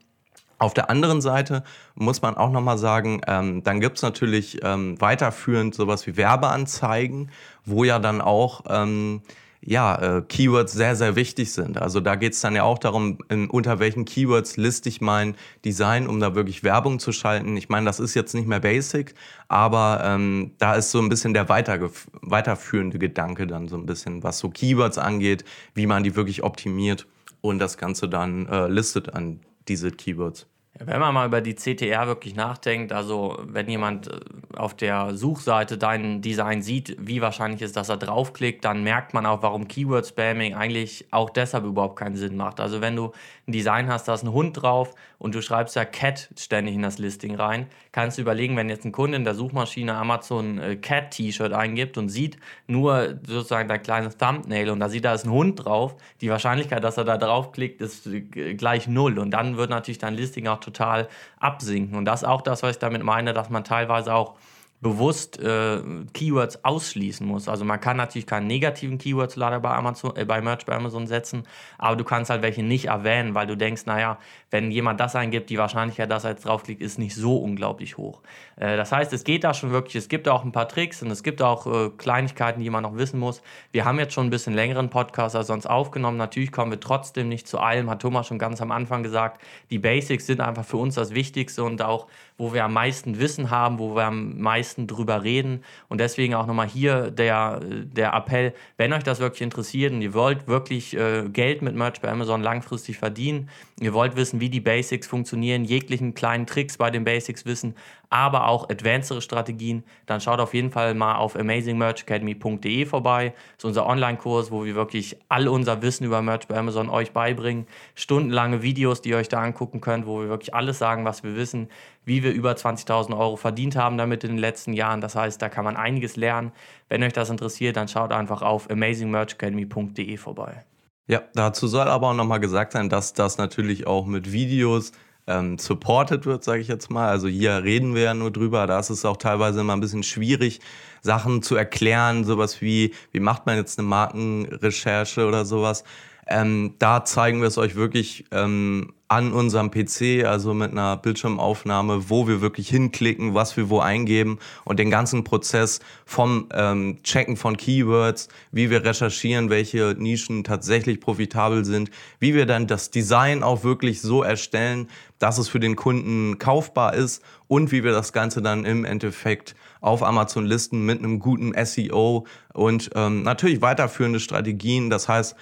Auf 0.58 0.74
der 0.74 0.90
anderen 0.90 1.20
Seite 1.20 1.64
muss 1.96 2.22
man 2.22 2.36
auch 2.36 2.50
nochmal 2.50 2.78
sagen, 2.78 3.20
ähm, 3.26 3.64
dann 3.64 3.80
gibt's 3.80 4.00
natürlich 4.00 4.60
ähm, 4.62 5.00
weiterführend 5.00 5.74
sowas 5.74 6.06
wie 6.06 6.16
Werbeanzeigen, 6.16 7.32
wo 7.64 7.82
ja 7.82 7.98
dann 7.98 8.20
auch 8.20 8.62
ähm, 8.68 9.22
ja, 9.64 10.18
äh, 10.18 10.22
Keywords 10.22 10.72
sehr, 10.72 10.96
sehr 10.96 11.14
wichtig 11.14 11.52
sind. 11.52 11.80
Also 11.80 12.00
da 12.00 12.16
geht's 12.16 12.40
dann 12.40 12.56
ja 12.56 12.64
auch 12.64 12.78
darum, 12.78 13.18
in, 13.28 13.48
unter 13.48 13.78
welchen 13.78 14.04
Keywords 14.04 14.56
liste 14.56 14.88
ich 14.88 15.00
mein 15.00 15.36
Design, 15.64 16.08
um 16.08 16.18
da 16.18 16.34
wirklich 16.34 16.64
Werbung 16.64 16.98
zu 16.98 17.12
schalten. 17.12 17.56
Ich 17.56 17.68
meine, 17.68 17.86
das 17.86 18.00
ist 18.00 18.14
jetzt 18.14 18.34
nicht 18.34 18.48
mehr 18.48 18.60
basic, 18.60 19.14
aber 19.48 20.00
ähm, 20.04 20.52
da 20.58 20.74
ist 20.74 20.90
so 20.90 20.98
ein 20.98 21.08
bisschen 21.08 21.32
der 21.32 21.48
weiterführende 21.48 22.98
Gedanke 22.98 23.46
dann 23.46 23.68
so 23.68 23.76
ein 23.76 23.86
bisschen, 23.86 24.22
was 24.24 24.40
so 24.40 24.50
Keywords 24.50 24.98
angeht, 24.98 25.44
wie 25.74 25.86
man 25.86 26.02
die 26.02 26.16
wirklich 26.16 26.42
optimiert 26.42 27.06
und 27.40 27.60
das 27.60 27.78
Ganze 27.78 28.08
dann 28.08 28.46
äh, 28.48 28.66
listet 28.66 29.14
an 29.14 29.40
diese 29.68 29.92
Keywords. 29.92 30.46
Wenn 30.78 31.00
man 31.00 31.12
mal 31.12 31.26
über 31.26 31.42
die 31.42 31.54
CTR 31.54 32.06
wirklich 32.06 32.34
nachdenkt, 32.34 32.92
also 32.92 33.38
wenn 33.44 33.68
jemand 33.68 34.08
äh, 34.08 34.20
auf 34.56 34.74
der 34.74 35.14
Suchseite 35.14 35.76
dein 35.76 36.22
Design 36.22 36.62
sieht, 36.62 36.96
wie 36.98 37.20
wahrscheinlich 37.20 37.60
ist, 37.60 37.76
dass 37.76 37.90
er 37.90 37.98
draufklickt, 37.98 38.64
dann 38.64 38.82
merkt 38.82 39.12
man 39.12 39.26
auch, 39.26 39.42
warum 39.42 39.68
Keyword 39.68 40.06
Spamming 40.06 40.54
eigentlich 40.54 41.06
auch 41.10 41.28
deshalb 41.28 41.64
überhaupt 41.64 41.96
keinen 41.96 42.16
Sinn 42.16 42.36
macht. 42.36 42.58
Also 42.58 42.80
wenn 42.80 42.96
du 42.96 43.12
ein 43.46 43.52
Design 43.52 43.88
hast, 43.88 44.08
da 44.08 44.14
ist 44.14 44.22
ein 44.22 44.32
Hund 44.32 44.62
drauf 44.62 44.94
und 45.22 45.36
du 45.36 45.40
schreibst 45.40 45.76
ja 45.76 45.84
Cat 45.84 46.30
ständig 46.36 46.74
in 46.74 46.82
das 46.82 46.98
Listing 46.98 47.36
rein, 47.36 47.68
kannst 47.92 48.18
du 48.18 48.22
überlegen, 48.22 48.56
wenn 48.56 48.68
jetzt 48.68 48.84
ein 48.84 48.90
Kunde 48.90 49.16
in 49.16 49.22
der 49.22 49.36
Suchmaschine 49.36 49.94
Amazon 49.94 50.58
äh, 50.58 50.74
Cat 50.74 51.12
T-Shirt 51.12 51.52
eingibt 51.52 51.96
und 51.96 52.08
sieht 52.08 52.38
nur 52.66 53.20
sozusagen 53.24 53.68
dein 53.68 53.80
kleines 53.80 54.16
Thumbnail 54.16 54.70
und 54.70 54.80
da 54.80 54.88
sieht 54.88 55.04
da 55.04 55.14
ist 55.14 55.24
ein 55.24 55.30
Hund 55.30 55.64
drauf, 55.64 55.94
die 56.20 56.28
Wahrscheinlichkeit, 56.28 56.82
dass 56.82 56.96
er 56.96 57.04
da 57.04 57.18
draufklickt, 57.18 57.80
ist 57.80 58.08
äh, 58.08 58.20
gleich 58.54 58.88
null 58.88 59.20
und 59.20 59.30
dann 59.30 59.56
wird 59.56 59.70
natürlich 59.70 59.98
dein 59.98 60.14
Listing 60.14 60.48
auch 60.48 60.58
total 60.58 61.06
absinken. 61.38 61.96
Und 61.96 62.04
das 62.04 62.22
ist 62.22 62.28
auch 62.28 62.42
das, 62.42 62.64
was 62.64 62.72
ich 62.72 62.78
damit 62.80 63.04
meine, 63.04 63.32
dass 63.32 63.48
man 63.48 63.62
teilweise 63.62 64.12
auch 64.12 64.34
bewusst 64.82 65.38
äh, 65.38 65.80
Keywords 66.12 66.64
ausschließen 66.64 67.24
muss. 67.24 67.48
Also 67.48 67.64
man 67.64 67.80
kann 67.80 67.96
natürlich 67.96 68.26
keine 68.26 68.46
negativen 68.46 68.98
Keywords 68.98 69.36
leider 69.36 69.60
bei 69.60 69.70
Amazon, 69.70 70.16
äh, 70.16 70.24
bei 70.24 70.42
Merch 70.42 70.66
bei 70.66 70.74
Amazon 70.74 71.06
setzen, 71.06 71.44
aber 71.78 71.94
du 71.94 72.02
kannst 72.02 72.30
halt 72.30 72.42
welche 72.42 72.64
nicht 72.64 72.86
erwähnen, 72.86 73.36
weil 73.36 73.46
du 73.46 73.56
denkst, 73.56 73.86
naja, 73.86 74.18
wenn 74.52 74.70
jemand 74.70 75.00
das 75.00 75.16
eingibt, 75.16 75.48
die 75.48 75.56
Wahrscheinlichkeit, 75.56 76.10
dass 76.10 76.24
er 76.24 76.32
jetzt 76.32 76.44
draufklickt, 76.44 76.82
ist 76.82 76.98
nicht 76.98 77.14
so 77.14 77.38
unglaublich 77.38 77.96
hoch. 77.96 78.20
Äh, 78.56 78.76
das 78.76 78.92
heißt, 78.92 79.12
es 79.14 79.24
geht 79.24 79.44
da 79.44 79.54
schon 79.54 79.70
wirklich, 79.70 79.96
es 79.96 80.08
gibt 80.08 80.28
auch 80.28 80.44
ein 80.44 80.52
paar 80.52 80.68
Tricks 80.68 81.02
und 81.02 81.10
es 81.10 81.22
gibt 81.22 81.40
auch 81.40 81.66
äh, 81.66 81.90
Kleinigkeiten, 81.96 82.60
die 82.60 82.68
man 82.68 82.82
noch 82.82 82.96
wissen 82.96 83.18
muss. 83.18 83.42
Wir 83.72 83.86
haben 83.86 83.98
jetzt 83.98 84.12
schon 84.12 84.26
ein 84.26 84.30
bisschen 84.30 84.52
längeren 84.52 84.90
Podcast 84.90 85.34
als 85.36 85.46
sonst 85.46 85.64
aufgenommen. 85.64 86.18
Natürlich 86.18 86.52
kommen 86.52 86.70
wir 86.70 86.80
trotzdem 86.80 87.30
nicht 87.30 87.48
zu 87.48 87.58
allem, 87.60 87.88
hat 87.88 88.02
Thomas 88.02 88.26
schon 88.26 88.38
ganz 88.38 88.60
am 88.60 88.70
Anfang 88.72 89.02
gesagt. 89.02 89.40
Die 89.70 89.78
Basics 89.78 90.26
sind 90.26 90.42
einfach 90.42 90.66
für 90.66 90.76
uns 90.76 90.96
das 90.96 91.14
Wichtigste 91.14 91.64
und 91.64 91.80
auch, 91.80 92.06
wo 92.36 92.52
wir 92.52 92.64
am 92.64 92.74
meisten 92.74 93.18
Wissen 93.18 93.50
haben, 93.50 93.78
wo 93.78 93.96
wir 93.96 94.04
am 94.04 94.38
meisten 94.38 94.86
drüber 94.86 95.22
reden. 95.22 95.64
Und 95.88 95.98
deswegen 95.98 96.34
auch 96.34 96.46
nochmal 96.46 96.68
hier 96.68 97.10
der, 97.10 97.60
der 97.60 98.12
Appell, 98.12 98.52
wenn 98.76 98.92
euch 98.92 99.02
das 99.02 99.18
wirklich 99.18 99.40
interessiert 99.40 99.94
und 99.94 100.02
ihr 100.02 100.12
wollt 100.12 100.46
wirklich 100.46 100.94
äh, 100.94 101.26
Geld 101.30 101.62
mit 101.62 101.74
Merch 101.74 102.02
bei 102.02 102.10
Amazon 102.10 102.42
langfristig 102.42 102.98
verdienen, 102.98 103.48
ihr 103.80 103.94
wollt 103.94 104.14
wissen, 104.16 104.41
wie 104.42 104.50
die 104.50 104.60
Basics 104.60 105.06
funktionieren, 105.06 105.64
jeglichen 105.64 106.14
kleinen 106.14 106.48
Tricks 106.48 106.76
bei 106.76 106.90
den 106.90 107.04
Basics 107.04 107.46
wissen, 107.46 107.76
aber 108.10 108.48
auch 108.48 108.68
advancedere 108.68 109.22
Strategien, 109.22 109.84
dann 110.04 110.20
schaut 110.20 110.40
auf 110.40 110.52
jeden 110.52 110.72
Fall 110.72 110.94
mal 110.94 111.14
auf 111.14 111.36
amazingmerchacademy.de 111.36 112.84
vorbei. 112.86 113.34
Das 113.36 113.58
ist 113.58 113.64
unser 113.66 113.86
Online-Kurs, 113.86 114.50
wo 114.50 114.64
wir 114.64 114.74
wirklich 114.74 115.16
all 115.28 115.46
unser 115.46 115.80
Wissen 115.80 116.04
über 116.04 116.22
Merch 116.22 116.48
bei 116.48 116.56
Amazon 116.56 116.90
euch 116.90 117.12
beibringen. 117.12 117.68
Stundenlange 117.94 118.62
Videos, 118.62 119.00
die 119.00 119.10
ihr 119.10 119.18
euch 119.18 119.28
da 119.28 119.40
angucken 119.40 119.80
könnt, 119.80 120.06
wo 120.06 120.22
wir 120.22 120.28
wirklich 120.28 120.56
alles 120.56 120.76
sagen, 120.76 121.04
was 121.04 121.22
wir 121.22 121.36
wissen, 121.36 121.68
wie 122.04 122.24
wir 122.24 122.32
über 122.32 122.50
20.000 122.50 123.16
Euro 123.16 123.36
verdient 123.36 123.76
haben 123.76 123.96
damit 123.96 124.24
in 124.24 124.30
den 124.30 124.38
letzten 124.38 124.72
Jahren. 124.72 125.00
Das 125.00 125.14
heißt, 125.14 125.40
da 125.40 125.48
kann 125.48 125.64
man 125.64 125.76
einiges 125.76 126.16
lernen. 126.16 126.50
Wenn 126.88 127.04
euch 127.04 127.12
das 127.12 127.30
interessiert, 127.30 127.76
dann 127.76 127.86
schaut 127.86 128.10
einfach 128.10 128.42
auf 128.42 128.68
amazingmerchacademy.de 128.68 130.16
vorbei. 130.16 130.64
Ja, 131.08 131.22
dazu 131.34 131.66
soll 131.66 131.88
aber 131.88 132.10
auch 132.10 132.14
nochmal 132.14 132.40
gesagt 132.40 132.72
sein, 132.72 132.88
dass 132.88 133.12
das 133.12 133.36
natürlich 133.38 133.86
auch 133.86 134.06
mit 134.06 134.32
Videos 134.32 134.92
ähm, 135.26 135.58
supported 135.58 136.26
wird, 136.26 136.44
sage 136.44 136.60
ich 136.60 136.68
jetzt 136.68 136.90
mal. 136.90 137.08
Also 137.08 137.28
hier 137.28 137.62
reden 137.64 137.94
wir 137.94 138.02
ja 138.02 138.14
nur 138.14 138.30
drüber. 138.30 138.66
Da 138.66 138.78
ist 138.78 138.90
es 138.90 139.04
auch 139.04 139.16
teilweise 139.16 139.60
immer 139.60 139.74
ein 139.74 139.80
bisschen 139.80 140.02
schwierig, 140.02 140.60
Sachen 141.00 141.42
zu 141.42 141.56
erklären, 141.56 142.24
sowas 142.24 142.60
wie, 142.60 142.94
wie 143.12 143.20
macht 143.20 143.46
man 143.46 143.56
jetzt 143.56 143.78
eine 143.78 143.88
Markenrecherche 143.88 145.26
oder 145.26 145.44
sowas. 145.44 145.84
Ähm, 146.28 146.74
da 146.78 147.04
zeigen 147.04 147.40
wir 147.40 147.48
es 147.48 147.58
euch 147.58 147.74
wirklich 147.74 148.24
ähm, 148.30 148.92
an 149.08 149.32
unserem 149.32 149.70
PC, 149.70 150.24
also 150.24 150.54
mit 150.54 150.70
einer 150.70 150.96
Bildschirmaufnahme, 150.96 152.08
wo 152.08 152.26
wir 152.28 152.40
wirklich 152.40 152.68
hinklicken, 152.68 153.34
was 153.34 153.56
wir 153.58 153.68
wo 153.68 153.80
eingeben 153.80 154.38
und 154.64 154.78
den 154.78 154.88
ganzen 154.88 155.22
Prozess 155.24 155.80
vom 156.06 156.48
ähm, 156.54 157.02
Checken 157.02 157.36
von 157.36 157.58
Keywords, 157.58 158.28
wie 158.52 158.70
wir 158.70 158.84
recherchieren, 158.84 159.50
welche 159.50 159.96
Nischen 159.98 160.44
tatsächlich 160.44 161.00
profitabel 161.00 161.64
sind, 161.66 161.90
wie 162.20 162.34
wir 162.34 162.46
dann 162.46 162.66
das 162.66 162.90
Design 162.90 163.42
auch 163.42 163.64
wirklich 163.64 164.00
so 164.00 164.22
erstellen, 164.22 164.88
dass 165.18 165.36
es 165.36 165.48
für 165.48 165.60
den 165.60 165.76
Kunden 165.76 166.38
kaufbar 166.38 166.94
ist 166.94 167.22
und 167.48 167.70
wie 167.70 167.84
wir 167.84 167.92
das 167.92 168.14
Ganze 168.14 168.40
dann 168.40 168.64
im 168.64 168.86
Endeffekt 168.86 169.54
auf 169.82 170.02
Amazon 170.02 170.46
listen 170.46 170.86
mit 170.86 171.00
einem 171.00 171.18
guten 171.18 171.52
SEO 171.66 172.26
und 172.54 172.90
ähm, 172.94 173.24
natürlich 173.24 173.60
weiterführende 173.60 174.20
Strategien. 174.20 174.88
Das 174.88 175.08
heißt, 175.08 175.36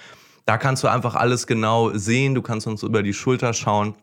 da 0.45 0.57
kannst 0.57 0.83
du 0.83 0.87
einfach 0.87 1.15
alles 1.15 1.47
genau 1.47 1.91
sehen, 1.93 2.35
du 2.35 2.41
kannst 2.41 2.67
uns 2.67 2.83
über 2.83 3.03
die 3.03 3.13
Schulter 3.13 3.53
schauen. 3.53 3.95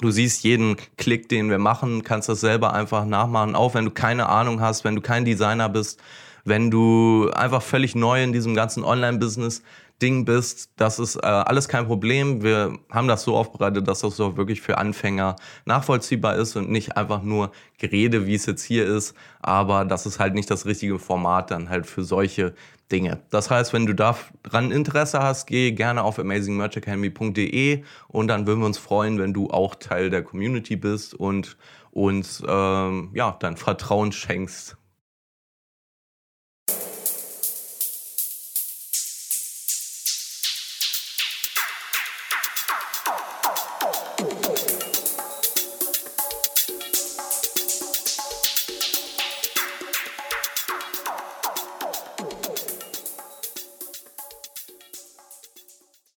Du 0.00 0.10
siehst 0.10 0.42
jeden 0.42 0.76
Klick, 0.96 1.28
den 1.28 1.50
wir 1.50 1.58
machen, 1.58 2.02
kannst 2.02 2.28
das 2.28 2.40
selber 2.40 2.72
einfach 2.74 3.04
nachmachen, 3.04 3.54
auch 3.54 3.74
wenn 3.74 3.84
du 3.84 3.90
keine 3.92 4.28
Ahnung 4.28 4.60
hast, 4.60 4.84
wenn 4.84 4.96
du 4.96 5.00
kein 5.00 5.24
Designer 5.24 5.68
bist, 5.68 6.00
wenn 6.44 6.70
du 6.70 7.30
einfach 7.34 7.62
völlig 7.62 7.94
neu 7.94 8.22
in 8.22 8.32
diesem 8.32 8.54
ganzen 8.54 8.84
Online-Business 8.84 9.62
Ding 10.02 10.24
bist, 10.24 10.70
das 10.76 10.98
ist 10.98 11.16
äh, 11.16 11.20
alles 11.26 11.68
kein 11.68 11.86
Problem. 11.86 12.42
Wir 12.42 12.76
haben 12.90 13.06
das 13.06 13.22
so 13.22 13.36
aufbereitet, 13.36 13.86
dass 13.86 14.00
das 14.00 14.20
auch 14.20 14.36
wirklich 14.36 14.60
für 14.60 14.76
Anfänger 14.76 15.36
nachvollziehbar 15.66 16.34
ist 16.34 16.56
und 16.56 16.68
nicht 16.68 16.96
einfach 16.96 17.22
nur 17.22 17.52
Gerede, 17.78 18.26
wie 18.26 18.34
es 18.34 18.46
jetzt 18.46 18.64
hier 18.64 18.86
ist, 18.86 19.14
aber 19.40 19.84
das 19.84 20.04
ist 20.04 20.18
halt 20.18 20.34
nicht 20.34 20.50
das 20.50 20.66
richtige 20.66 20.98
Format 20.98 21.52
dann 21.52 21.70
halt 21.70 21.86
für 21.86 22.02
solche 22.02 22.54
Dinge. 22.94 23.18
Das 23.30 23.50
heißt, 23.50 23.72
wenn 23.72 23.86
du 23.86 23.92
daran 23.92 24.70
Interesse 24.70 25.18
hast, 25.18 25.46
geh 25.46 25.72
gerne 25.72 26.04
auf 26.04 26.20
amazingmerchacademy.de 26.20 27.82
und 28.06 28.28
dann 28.28 28.46
würden 28.46 28.60
wir 28.60 28.66
uns 28.66 28.78
freuen, 28.78 29.18
wenn 29.18 29.34
du 29.34 29.50
auch 29.50 29.74
Teil 29.74 30.10
der 30.10 30.22
Community 30.22 30.76
bist 30.76 31.12
und 31.12 31.56
uns 31.90 32.40
ähm, 32.46 33.10
ja, 33.12 33.36
dein 33.40 33.56
Vertrauen 33.56 34.12
schenkst. 34.12 34.76